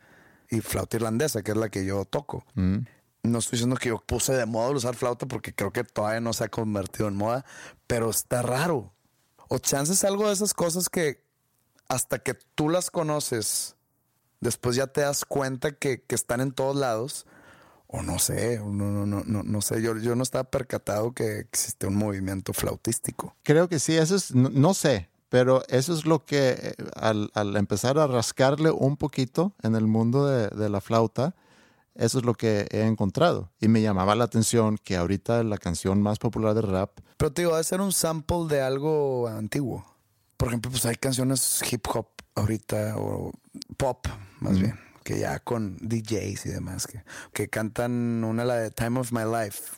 Y 0.51 0.61
flauta 0.61 0.97
irlandesa, 0.97 1.43
que 1.43 1.51
es 1.53 1.57
la 1.57 1.69
que 1.69 1.85
yo 1.85 2.05
toco. 2.07 2.45
No 3.23 3.39
estoy 3.39 3.59
diciendo 3.59 3.77
que 3.77 3.91
yo 3.91 3.99
puse 3.99 4.33
de 4.33 4.47
moda 4.47 4.71
usar 4.71 4.97
flauta 4.97 5.27
porque 5.27 5.55
creo 5.55 5.73
que 5.73 5.85
todavía 5.85 6.21
no 6.21 6.33
se 6.33 6.45
ha 6.45 6.49
convertido 6.49 7.09
en 7.09 7.17
moda, 7.17 7.45
pero 7.87 8.11
está 8.11 8.43
raro. 8.43 8.93
O 9.49 9.59
chances 9.59 10.03
algo 10.03 10.27
de 10.27 10.33
esas 10.33 10.55
cosas 10.55 10.89
que 10.89 11.23
hasta 11.89 12.19
que 12.19 12.35
tú 12.35 12.69
las 12.69 12.91
conoces, 12.91 13.77
después 14.41 14.77
ya 14.77 14.87
te 14.87 15.03
das 15.03 15.25
cuenta 15.25 15.73
que, 15.73 16.03
que 16.03 16.15
están 16.15 16.41
en 16.41 16.53
todos 16.53 16.75
lados. 16.75 17.27
O 17.87 18.03
no 18.03 18.19
sé, 18.19 18.59
no, 18.59 18.91
no, 18.91 19.07
no, 19.07 19.23
no, 19.25 19.43
no 19.43 19.61
sé. 19.61 19.83
Yo, 19.83 19.97
yo 19.99 20.17
no 20.17 20.23
estaba 20.23 20.45
percatado 20.45 21.13
que 21.13 21.39
existe 21.41 21.87
un 21.87 21.95
movimiento 21.95 22.55
flautístico. 22.55 23.37
Creo 23.43 23.69
que 23.69 23.79
sí, 23.79 23.95
eso 23.97 24.17
es, 24.17 24.35
no, 24.35 24.49
no 24.49 24.73
sé, 24.73 25.11
pero 25.29 25.63
eso 25.69 25.93
es 25.93 26.07
lo 26.07 26.25
que 26.25 26.51
eh, 26.51 26.75
al, 26.97 27.31
al 27.35 27.55
empezar 27.57 27.99
a 27.99 28.07
rascarle 28.07 28.71
un 28.71 28.97
poquito 28.97 29.53
en 29.63 29.77
el 29.77 29.87
mundo 29.87 30.27
de, 30.27 30.49
de 30.49 30.71
la 30.71 30.81
flauta, 30.81 31.35
eso 31.95 32.19
es 32.19 32.25
lo 32.25 32.35
que 32.35 32.67
he 32.71 32.83
encontrado. 32.83 33.51
Y 33.61 33.69
me 33.69 33.83
llamaba 33.83 34.15
la 34.15 34.25
atención 34.25 34.79
que 34.79 34.97
ahorita 34.97 35.43
la 35.43 35.59
canción 35.59 36.03
más 36.03 36.19
popular 36.19 36.55
de 36.55 36.63
rap, 36.63 36.99
Pero 37.17 37.33
te 37.33 37.43
digo, 37.43 37.53
debe 37.53 37.65
ser 37.65 37.81
un 37.81 37.93
sample 37.93 38.47
de 38.49 38.63
algo 38.63 39.29
antiguo. 39.29 39.85
Por 40.37 40.49
ejemplo, 40.49 40.71
pues 40.71 40.85
hay 40.87 40.97
canciones 40.97 41.63
hip 41.71 41.87
hop 41.95 42.09
ahorita, 42.35 42.97
o 42.97 43.33
pop, 43.77 44.07
más 44.41 44.59
bien, 44.59 44.79
que 45.05 45.21
ya 45.21 45.39
con 45.39 45.77
DJs 45.77 46.47
y 46.47 46.49
demás, 46.49 46.87
que, 46.87 47.05
que 47.33 47.49
cantan 47.49 48.25
una, 48.25 48.45
la 48.45 48.57
de 48.57 48.71
Time 48.71 48.99
of 48.99 49.13
My 49.13 49.25
Life, 49.25 49.77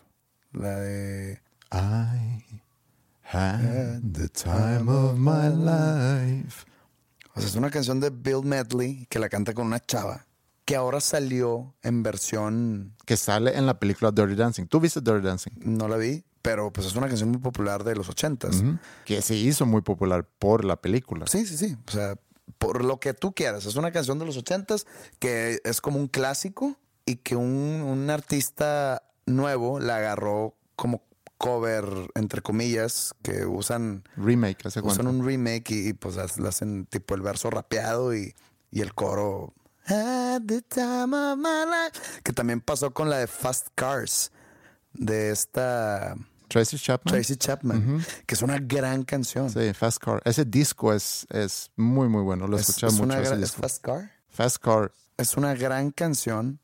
la 0.52 0.76
de... 0.80 1.40
I 1.72 2.62
had 3.22 4.12
the 4.12 4.28
time 4.28 4.88
of 4.88 5.18
my 5.18 5.48
life. 5.48 6.64
O 7.34 7.40
sea, 7.40 7.48
es 7.48 7.56
una 7.56 7.70
canción 7.70 7.98
de 7.98 8.10
Bill 8.10 8.44
Medley 8.44 9.06
que 9.10 9.18
la 9.18 9.28
canta 9.28 9.54
con 9.54 9.66
una 9.66 9.84
chava. 9.84 10.24
Que 10.64 10.76
ahora 10.76 11.00
salió 11.00 11.74
en 11.82 12.02
versión, 12.02 12.94
Que 13.04 13.16
sale 13.16 13.56
en 13.56 13.66
la 13.66 13.78
película 13.78 14.10
Dirty 14.10 14.34
Dancing. 14.34 14.66
¿Tú 14.66 14.80
viste 14.80 15.00
Dirty 15.00 15.26
Dancing? 15.26 15.52
no 15.58 15.88
la 15.88 15.96
vi, 15.96 16.24
pero 16.42 16.72
pues 16.72 16.86
es 16.86 16.94
una 16.96 17.08
canción 17.08 17.30
muy 17.30 17.40
popular 17.40 17.84
de 17.84 17.94
los 17.96 18.08
ochentas. 18.08 18.62
Que 19.04 19.22
se 19.22 19.34
hizo 19.34 19.66
muy 19.66 19.82
popular 19.82 20.26
por 20.38 20.64
la 20.64 20.76
película. 20.76 21.26
Sí, 21.26 21.46
sí, 21.46 21.56
sí. 21.56 21.76
O 21.86 21.90
sea, 21.90 22.16
por 22.58 22.84
lo 22.84 23.00
que 23.00 23.14
tú 23.14 23.34
quieras. 23.34 23.66
Es 23.66 23.76
una 23.76 23.92
canción 23.92 24.18
de 24.18 24.26
los 24.26 24.36
ochentas 24.36 24.86
que 25.18 25.60
es 25.64 25.80
como 25.80 25.98
un 25.98 26.08
clásico 26.08 26.76
y 27.06 27.16
que 27.16 27.36
un, 27.36 27.82
un 27.82 28.10
artista 28.10 29.02
nuevo 29.26 29.80
la 29.80 29.96
agarró 29.96 30.54
como 30.76 31.02
cover, 31.38 31.84
entre 32.14 32.40
comillas, 32.40 33.14
que 33.22 33.44
usan, 33.44 34.04
Remake, 34.16 34.66
hace 34.66 34.80
usan 34.80 35.06
un 35.08 35.26
remake 35.26 35.70
y, 35.70 35.88
y, 35.88 35.92
pues 35.92 36.16
hacen 36.16 36.86
tipo 36.86 37.14
el 37.14 37.20
verso 37.20 37.50
rapeado 37.50 38.14
y, 38.14 38.34
y 38.70 38.80
el 38.80 38.94
coro. 38.94 39.52
At 39.86 40.42
the 40.46 40.62
time 40.62 41.14
of 41.14 41.36
my 41.38 41.64
life. 41.66 42.20
Que 42.22 42.32
también 42.32 42.60
pasó 42.60 42.92
con 42.92 43.10
la 43.10 43.18
de 43.18 43.26
Fast 43.26 43.68
Cars 43.74 44.30
de 44.94 45.30
esta 45.30 46.16
Tracy 46.48 46.78
Chapman. 46.78 47.12
Tracy 47.14 47.36
Chapman, 47.36 48.04
que 48.26 48.34
es 48.34 48.42
una 48.42 48.58
gran 48.58 49.02
canción. 49.04 49.50
Sí, 49.50 49.72
Fast 49.74 49.98
Car. 49.98 50.22
Ese 50.24 50.44
disco 50.44 50.92
es, 50.92 51.26
es 51.30 51.70
muy, 51.76 52.08
muy 52.08 52.22
bueno. 52.22 52.46
Lo 52.46 52.56
Es- 52.56 52.68
escuché 52.68 52.86
es 52.86 52.92
mucho. 52.94 53.04
una 53.04 53.18
ese 53.18 53.30
gran- 53.30 53.42
¿Es. 53.42 53.52
Fast 53.52 53.82
Car? 53.84 54.10
Fast 54.28 54.58
Car. 54.58 54.92
Es 55.16 55.36
una 55.36 55.54
gran 55.54 55.90
canción, 55.90 56.60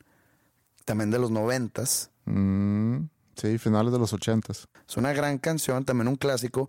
también 0.85 1.11
de 1.11 1.19
los 1.19 1.31
noventas. 1.31 2.11
Mm, 2.25 3.05
sí, 3.37 3.59
finales 3.59 3.93
de 3.93 3.99
los 3.99 4.13
ochentas. 4.13 4.69
Es 4.89 4.97
una 4.97 5.13
gran 5.13 5.39
canción, 5.39 5.85
también 5.85 6.09
un 6.09 6.17
clásico, 6.17 6.69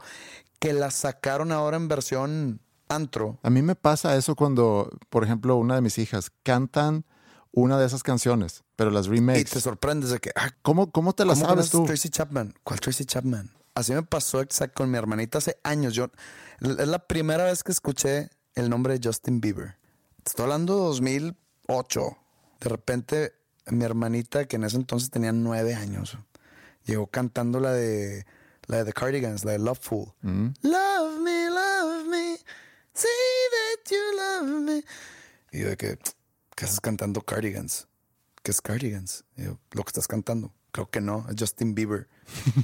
que 0.59 0.73
la 0.73 0.91
sacaron 0.91 1.51
ahora 1.51 1.77
en 1.77 1.87
versión 1.87 2.59
antro. 2.91 3.39
A 3.43 3.49
mí 3.49 3.61
me 3.61 3.75
pasa 3.75 4.15
eso 4.15 4.35
cuando, 4.35 4.89
por 5.09 5.23
ejemplo, 5.23 5.55
una 5.57 5.75
de 5.75 5.81
mis 5.81 5.97
hijas 5.97 6.31
cantan 6.43 7.05
una 7.53 7.77
de 7.77 7.85
esas 7.85 8.03
canciones, 8.03 8.63
pero 8.75 8.91
las 8.91 9.07
Y 9.07 9.09
remakes. 9.09 9.51
te 9.51 9.59
sorprendes 9.61 10.09
de 10.11 10.19
que, 10.19 10.31
ah, 10.35 10.51
¿Cómo, 10.61 10.91
¿Cómo 10.91 11.13
te 11.13 11.25
las 11.25 11.39
¿cómo 11.39 11.49
sabes 11.49 11.69
tú? 11.69 11.83
Tracy 11.85 12.09
Chapman. 12.09 12.53
¿Cuál 12.63 12.79
Tracy 12.79 13.05
Chapman? 13.05 13.51
Así 13.75 13.93
me 13.93 14.03
pasó 14.03 14.41
exacto 14.41 14.83
con 14.83 14.91
mi 14.91 14.97
hermanita 14.97 15.37
hace 15.39 15.57
años. 15.63 15.93
Yo, 15.93 16.09
es 16.61 16.87
la 16.87 16.99
primera 16.99 17.45
vez 17.45 17.63
que 17.63 17.71
escuché 17.71 18.29
el 18.55 18.69
nombre 18.69 18.97
de 18.97 19.07
Justin 19.07 19.41
Bieber. 19.41 19.77
Estoy 20.25 20.43
hablando 20.43 20.75
de 20.75 20.81
2008. 20.85 22.17
De 22.61 22.69
repente, 22.69 23.33
mi 23.67 23.83
hermanita, 23.83 24.45
que 24.45 24.57
en 24.57 24.63
ese 24.65 24.77
entonces 24.77 25.09
tenía 25.09 25.31
nueve 25.31 25.73
años, 25.73 26.17
llegó 26.85 27.07
cantando 27.07 27.59
la 27.59 27.71
de 27.71 28.25
la 28.67 28.77
de 28.77 28.85
The 28.85 28.93
Cardigans, 28.93 29.43
la 29.43 29.51
de 29.53 29.59
Loveful. 29.59 30.13
Mm. 30.21 30.47
Love 30.61 31.19
me, 31.21 31.49
love 31.49 32.05
me, 32.07 32.37
say 32.93 33.09
that 33.51 33.91
you 33.91 33.97
love 34.17 34.61
me. 34.61 34.83
Y 35.51 35.61
yo 35.61 35.69
de 35.69 35.77
que, 35.77 35.97
¿qué 36.55 36.65
haces 36.65 36.79
cantando 36.79 37.21
Cardigans? 37.21 37.87
¿Qué 38.43 38.51
es 38.51 38.61
Cardigans? 38.61 39.23
Y 39.37 39.43
yo, 39.43 39.59
lo 39.71 39.83
que 39.83 39.89
estás 39.89 40.07
cantando. 40.07 40.53
Creo 40.71 40.89
que 40.89 41.01
no, 41.01 41.25
es 41.29 41.35
Justin 41.37 41.75
Bieber. 41.75 42.07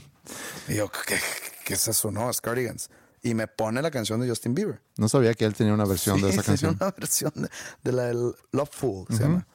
y 0.69 0.75
yo, 0.75 0.89
¿qué, 1.05 1.19
qué 1.65 1.73
es 1.73 1.87
eso? 1.87 2.11
No, 2.11 2.29
es 2.29 2.39
Cardigans. 2.41 2.89
Y 3.21 3.33
me 3.33 3.47
pone 3.47 3.81
la 3.81 3.91
canción 3.91 4.21
de 4.21 4.29
Justin 4.29 4.53
Bieber. 4.55 4.81
No 4.97 5.09
sabía 5.09 5.33
que 5.33 5.43
él 5.45 5.53
tenía 5.53 5.73
una 5.73 5.85
versión 5.85 6.21
de 6.21 6.31
Sí, 6.31 6.39
esa 6.39 6.43
tiene 6.55 6.57
canción. 6.57 6.77
una 6.79 6.91
versión 6.91 7.31
de, 7.35 7.49
de 7.83 7.91
la 7.91 8.03
del 8.03 8.33
Loveful, 8.51 9.05
se 9.09 9.23
llama. 9.23 9.47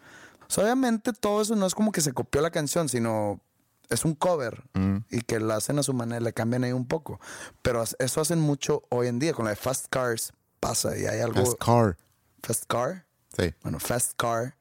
O 0.47 0.51
sea, 0.55 0.65
obviamente 0.65 1.13
todo 1.15 1.41
eso 1.41 1.57
no 1.57 1.65
es 1.67 1.75
como 1.75 1.93
que 1.93 2.03
se 2.03 2.13
copió 2.13 2.43
la 2.43 2.51
canción, 2.51 2.89
sino 2.91 3.41
es 3.89 4.05
un 4.05 4.15
cover 4.15 4.63
Mm. 4.75 4.99
y 5.11 5.21
que 5.23 5.41
la 5.41 5.57
hacen 5.57 5.79
a 5.79 5.83
su 5.83 5.95
manera, 5.95 6.21
le 6.21 6.33
cambian 6.35 6.65
ahí 6.65 6.73
un 6.73 6.87
poco. 6.87 7.21
Pero 7.63 7.83
eso 7.99 8.21
hacen 8.21 8.39
mucho 8.41 8.83
hoy 8.91 9.07
en 9.07 9.19
día. 9.19 9.33
Con 9.33 9.45
la 9.47 9.51
de 9.53 9.57
Fast 9.57 9.87
Cars 9.89 10.33
pasa 10.63 10.97
y 10.97 11.07
hay 11.07 11.21
algo. 11.21 11.45
Fast 11.45 11.59
Car. 11.59 11.97
Fast 12.43 12.65
Car. 12.67 13.05
Sí. 13.37 13.53
Bueno, 13.63 13.81
Fast 13.81 14.13
Car 14.17 14.57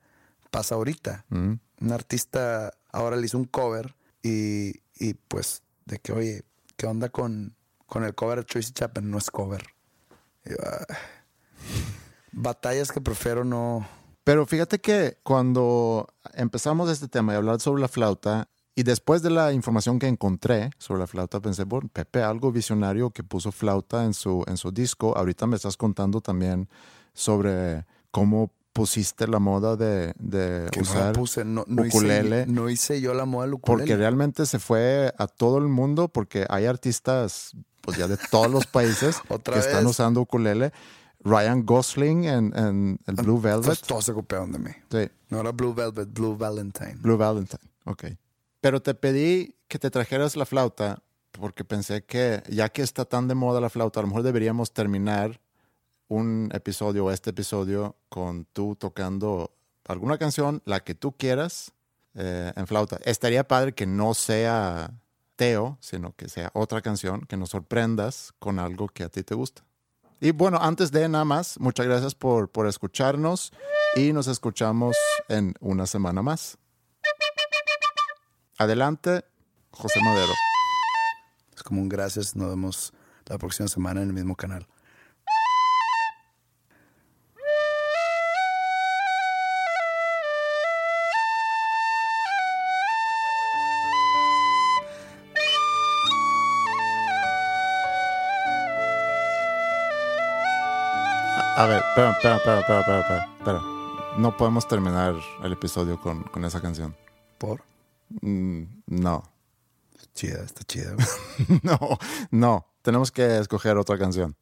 pasa 0.49 0.75
ahorita. 0.75 1.25
Mm. 1.29 1.53
Un 1.81 1.91
artista 1.91 2.73
ahora 2.91 3.15
le 3.15 3.25
hizo 3.27 3.37
un 3.37 3.45
cover 3.45 3.95
y, 4.23 4.81
y 4.95 5.13
pues 5.13 5.61
de 5.85 5.99
que, 5.99 6.11
oye, 6.11 6.43
¿qué 6.75 6.87
onda 6.87 7.09
con, 7.09 7.55
con 7.85 8.03
el 8.03 8.15
cover 8.15 8.39
de 8.39 8.45
Tracy 8.45 8.73
Chapman? 8.73 9.09
No 9.11 9.19
es 9.19 9.29
cover. 9.29 9.63
Y 10.45 10.49
batallas 12.31 12.91
que 12.91 13.01
prefiero 13.01 13.43
no... 13.43 13.87
Pero 14.23 14.45
fíjate 14.45 14.79
que 14.79 15.19
cuando 15.23 16.07
empezamos 16.33 16.89
este 16.89 17.07
tema 17.07 17.33
y 17.33 17.35
hablar 17.35 17.59
sobre 17.59 17.81
la 17.81 17.87
flauta, 17.87 18.49
y 18.75 18.83
después 18.83 19.21
de 19.21 19.29
la 19.29 19.51
información 19.51 19.99
que 19.99 20.07
encontré 20.07 20.71
sobre 20.77 21.01
la 21.01 21.07
flauta, 21.07 21.39
pensé, 21.41 21.65
bueno, 21.65 21.89
Pepe, 21.91 22.23
algo 22.23 22.51
visionario 22.51 23.09
que 23.11 23.23
puso 23.23 23.51
flauta 23.51 24.05
en 24.05 24.13
su, 24.13 24.43
en 24.47 24.57
su 24.57 24.71
disco. 24.71 25.17
Ahorita 25.17 25.45
me 25.47 25.57
estás 25.57 25.75
contando 25.75 26.21
también 26.21 26.69
sobre 27.13 27.85
cómo 28.11 28.51
pusiste 28.73 29.27
la 29.27 29.39
moda 29.39 29.75
de, 29.75 30.13
de 30.17 30.67
que 30.71 30.79
no 30.79 30.83
usar 30.83 31.13
puse, 31.13 31.43
no, 31.43 31.65
no 31.67 31.83
ukulele. 31.83 32.43
Hice, 32.43 32.51
no 32.51 32.69
hice 32.69 33.01
yo 33.01 33.13
la 33.13 33.25
moda 33.25 33.45
del 33.45 33.55
ukulele. 33.55 33.81
porque 33.83 33.97
realmente 33.97 34.45
se 34.45 34.59
fue 34.59 35.13
a 35.17 35.27
todo 35.27 35.57
el 35.57 35.67
mundo, 35.67 36.07
porque 36.07 36.45
hay 36.49 36.65
artistas 36.65 37.51
pues 37.81 37.97
ya 37.97 38.07
de 38.07 38.17
todos 38.29 38.49
los 38.49 38.67
países 38.67 39.17
que 39.43 39.59
están 39.59 39.83
vez. 39.83 39.85
usando 39.85 40.21
ukulele. 40.21 40.71
Ryan 41.23 41.65
Gosling 41.65 42.23
en, 42.23 42.57
en 42.57 42.99
el 43.05 43.15
Blue 43.15 43.39
Velvet. 43.39 43.63
Entonces, 43.63 43.87
todos 43.87 44.05
se 44.05 44.13
copiaron 44.13 44.51
de 44.51 44.59
mí. 44.59 44.71
Sí. 44.89 45.09
No 45.29 45.41
era 45.41 45.51
Blue 45.51 45.73
Velvet, 45.73 46.11
Blue 46.11 46.35
Valentine. 46.35 46.95
Blue 46.95 47.17
Valentine, 47.17 47.61
ok. 47.85 48.05
Pero 48.61 48.81
te 48.81 48.93
pedí 48.93 49.55
que 49.67 49.79
te 49.79 49.89
trajeras 49.89 50.35
la 50.35 50.45
flauta 50.45 51.01
porque 51.31 51.63
pensé 51.63 52.03
que 52.03 52.43
ya 52.49 52.69
que 52.69 52.81
está 52.81 53.05
tan 53.05 53.27
de 53.27 53.35
moda 53.35 53.61
la 53.61 53.69
flauta, 53.69 53.99
a 53.99 54.03
lo 54.03 54.07
mejor 54.07 54.23
deberíamos 54.23 54.71
terminar 54.73 55.39
un 56.07 56.49
episodio 56.53 57.05
o 57.05 57.11
este 57.11 57.29
episodio 57.29 57.95
con 58.09 58.45
tú 58.45 58.75
tocando 58.75 59.51
alguna 59.85 60.17
canción, 60.17 60.61
la 60.65 60.81
que 60.81 60.93
tú 60.93 61.13
quieras, 61.13 61.71
eh, 62.13 62.51
en 62.55 62.67
flauta. 62.67 62.99
Estaría 63.05 63.47
padre 63.47 63.73
que 63.73 63.85
no 63.85 64.13
sea 64.13 64.91
Teo, 65.37 65.77
sino 65.79 66.13
que 66.15 66.27
sea 66.27 66.51
otra 66.53 66.81
canción, 66.81 67.21
que 67.21 67.37
nos 67.37 67.49
sorprendas 67.49 68.33
con 68.39 68.59
algo 68.59 68.89
que 68.89 69.03
a 69.03 69.09
ti 69.09 69.23
te 69.23 69.33
gusta. 69.33 69.63
Y 70.19 70.31
bueno, 70.31 70.59
antes 70.61 70.91
de 70.91 71.07
nada 71.07 71.25
más, 71.25 71.59
muchas 71.59 71.87
gracias 71.87 72.13
por, 72.13 72.49
por 72.49 72.67
escucharnos 72.67 73.51
y 73.95 74.13
nos 74.13 74.27
escuchamos 74.27 74.95
en 75.29 75.55
una 75.61 75.87
semana 75.87 76.21
más. 76.21 76.57
Adelante, 78.61 79.25
José 79.71 79.99
Madero. 80.03 80.33
Es 81.55 81.63
como 81.63 81.81
un 81.81 81.89
gracias. 81.89 82.35
Nos 82.35 82.47
vemos 82.47 82.93
la 83.25 83.39
próxima 83.39 83.67
semana 83.67 84.03
en 84.03 84.09
el 84.09 84.13
mismo 84.13 84.35
canal. 84.35 84.67
A 101.57 101.65
ver, 101.65 101.77
espera, 101.77 102.11
espera, 102.11 102.37
espera, 102.37 102.59
espera, 102.59 102.79
espera, 102.79 103.29
espera. 103.39 103.61
No 104.19 104.37
podemos 104.37 104.67
terminar 104.67 105.15
el 105.43 105.51
episodio 105.51 105.99
con, 105.99 106.21
con 106.25 106.45
esa 106.45 106.61
canción. 106.61 106.95
¿Por? 107.39 107.70
Mm, 108.21 108.63
no, 108.87 109.23
Chida, 110.13 110.43
está 110.43 110.63
chida. 110.63 110.95
no, 111.63 111.79
no. 112.31 112.67
Tenemos 112.81 113.11
que 113.11 113.39
escoger 113.39 113.77
otra 113.77 113.97
canción. 113.97 114.35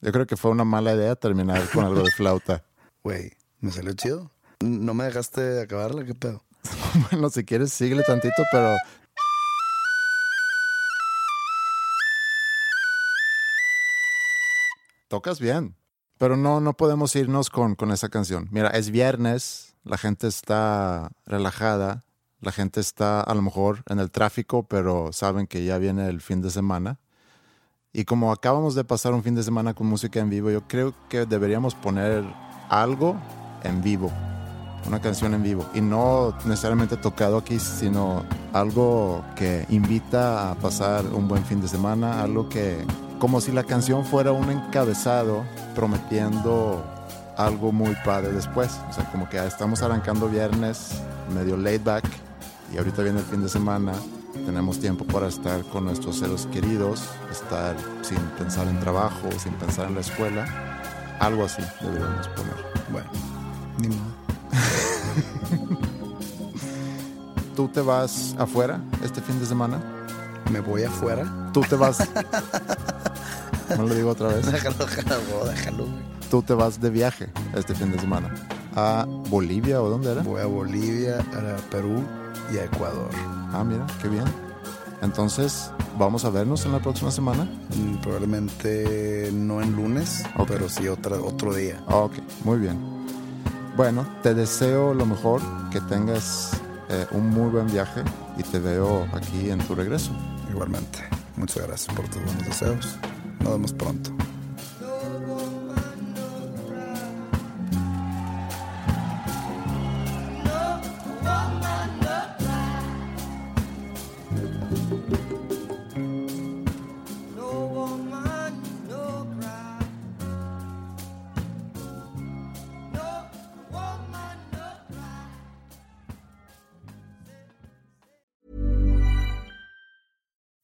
Yo 0.00 0.12
creo 0.12 0.26
que 0.26 0.36
fue 0.36 0.50
una 0.50 0.64
mala 0.64 0.94
idea 0.94 1.16
terminar 1.16 1.68
con 1.70 1.84
algo 1.84 2.02
de 2.02 2.10
flauta. 2.10 2.64
Güey, 3.02 3.32
¿me 3.60 3.70
salió 3.70 3.92
chido? 3.94 4.30
¿No 4.60 4.92
me 4.92 5.04
dejaste 5.04 5.62
acabarla? 5.62 6.04
¿Qué 6.04 6.14
pedo? 6.14 6.44
Bueno, 7.10 7.30
si 7.30 7.44
quieres, 7.44 7.72
síguele 7.72 8.02
tantito, 8.02 8.42
pero 8.52 8.76
tocas 15.08 15.40
bien. 15.40 15.76
Pero 16.18 16.36
no, 16.36 16.60
no 16.60 16.74
podemos 16.76 17.14
irnos 17.16 17.48
con, 17.48 17.76
con 17.76 17.92
esa 17.92 18.08
canción. 18.08 18.48
Mira, 18.50 18.68
es 18.70 18.90
viernes, 18.90 19.76
la 19.84 19.96
gente 19.96 20.26
está 20.26 21.12
relajada, 21.24 22.04
la 22.40 22.52
gente 22.52 22.80
está 22.80 23.20
a 23.20 23.34
lo 23.34 23.42
mejor 23.42 23.82
en 23.88 23.98
el 23.98 24.10
tráfico, 24.10 24.62
pero 24.62 25.12
saben 25.12 25.46
que 25.46 25.64
ya 25.64 25.78
viene 25.78 26.08
el 26.08 26.20
fin 26.20 26.40
de 26.40 26.50
semana. 26.50 26.98
Y 27.92 28.04
como 28.04 28.30
acabamos 28.30 28.74
de 28.74 28.84
pasar 28.84 29.12
un 29.12 29.22
fin 29.22 29.34
de 29.34 29.42
semana 29.42 29.74
con 29.74 29.86
música 29.86 30.20
en 30.20 30.30
vivo, 30.30 30.50
yo 30.50 30.62
creo 30.68 30.94
que 31.08 31.26
deberíamos 31.26 31.74
poner 31.74 32.24
algo 32.68 33.16
en 33.64 33.82
vivo, 33.82 34.12
una 34.86 35.00
canción 35.00 35.34
en 35.34 35.42
vivo. 35.42 35.66
Y 35.74 35.80
no 35.80 36.34
necesariamente 36.44 36.96
tocado 36.96 37.38
aquí, 37.38 37.58
sino 37.58 38.24
algo 38.52 39.24
que 39.34 39.66
invita 39.70 40.50
a 40.50 40.54
pasar 40.54 41.06
un 41.06 41.26
buen 41.26 41.44
fin 41.44 41.60
de 41.60 41.66
semana, 41.66 42.22
algo 42.22 42.48
que, 42.48 42.84
como 43.18 43.40
si 43.40 43.50
la 43.50 43.64
canción 43.64 44.04
fuera 44.04 44.30
un 44.32 44.50
encabezado 44.50 45.44
prometiendo 45.74 46.84
algo 47.36 47.72
muy 47.72 47.96
padre 48.04 48.32
después. 48.32 48.78
O 48.90 48.92
sea, 48.92 49.10
como 49.10 49.28
que 49.28 49.44
estamos 49.44 49.82
arrancando 49.82 50.28
viernes, 50.28 50.90
medio 51.34 51.56
laid 51.56 51.82
back, 51.82 52.04
y 52.72 52.78
ahorita 52.78 53.02
viene 53.02 53.20
el 53.20 53.24
fin 53.24 53.42
de 53.42 53.48
semana. 53.48 53.92
Tenemos 54.32 54.78
tiempo 54.78 55.04
para 55.04 55.28
estar 55.28 55.62
con 55.64 55.84
nuestros 55.84 56.18
seres 56.18 56.46
queridos, 56.52 57.02
estar 57.30 57.76
sin 58.02 58.18
pensar 58.38 58.68
en 58.68 58.78
trabajo, 58.80 59.28
sin 59.38 59.52
pensar 59.54 59.88
en 59.88 59.94
la 59.94 60.00
escuela. 60.00 60.46
Algo 61.18 61.44
así 61.44 61.62
deberíamos 61.80 62.28
poner. 62.28 62.54
Bueno, 62.92 63.10
ni 63.78 63.88
modo. 63.88 64.18
¿Tú 67.56 67.68
te 67.68 67.80
vas 67.80 68.36
afuera 68.38 68.80
este 69.02 69.20
fin 69.20 69.40
de 69.40 69.46
semana? 69.46 69.80
Me 70.52 70.60
voy 70.60 70.84
afuera. 70.84 71.50
¿Tú 71.52 71.62
te 71.62 71.74
vas? 71.74 71.98
no 73.76 73.82
lo 73.82 73.94
digo 73.94 74.10
otra 74.10 74.28
vez. 74.28 74.46
Déjalo, 74.46 74.86
déjalo, 74.86 75.44
déjalo. 75.46 75.86
Tú 76.30 76.42
te 76.42 76.54
vas 76.54 76.80
de 76.80 76.90
viaje 76.90 77.30
este 77.54 77.74
fin 77.74 77.90
de 77.90 77.98
semana. 77.98 78.32
¿A 78.76 79.04
Bolivia 79.28 79.82
o 79.82 79.88
dónde 79.88 80.12
era? 80.12 80.22
Voy 80.22 80.40
a 80.40 80.46
Bolivia, 80.46 81.18
a 81.18 81.56
Perú 81.70 82.04
y 82.52 82.58
a 82.58 82.64
Ecuador. 82.64 83.08
Ah, 83.52 83.64
mira, 83.64 83.86
qué 84.02 84.08
bien. 84.08 84.24
Entonces, 85.02 85.70
vamos 85.98 86.24
a 86.24 86.30
vernos 86.30 86.64
en 86.66 86.72
la 86.72 86.80
próxima 86.80 87.10
semana. 87.10 87.44
Mm, 87.44 87.96
Probablemente 88.02 89.30
no 89.32 89.62
en 89.62 89.76
lunes, 89.76 90.24
Ok. 90.36 90.48
pero 90.48 90.68
sí 90.68 90.88
otra, 90.88 91.16
otro 91.20 91.54
día. 91.54 91.80
Ah, 91.86 91.96
Ok, 91.98 92.14
muy 92.44 92.58
bien. 92.58 92.78
Bueno, 93.76 94.04
te 94.22 94.34
deseo 94.34 94.92
lo 94.94 95.06
mejor, 95.06 95.40
que 95.70 95.80
tengas 95.82 96.50
eh, 96.88 97.06
un 97.12 97.30
muy 97.30 97.48
buen 97.50 97.66
viaje 97.68 98.02
y 98.36 98.42
te 98.42 98.58
veo 98.58 99.06
aquí 99.12 99.50
en 99.50 99.58
tu 99.60 99.74
regreso. 99.76 100.10
Igualmente. 100.50 100.98
Muchas 101.36 101.64
gracias 101.66 101.94
por 101.94 102.08
tus 102.08 102.20
buenos 102.24 102.44
deseos. 102.44 102.96
Nos 103.40 103.52
vemos 103.52 103.72
pronto. 103.72 104.10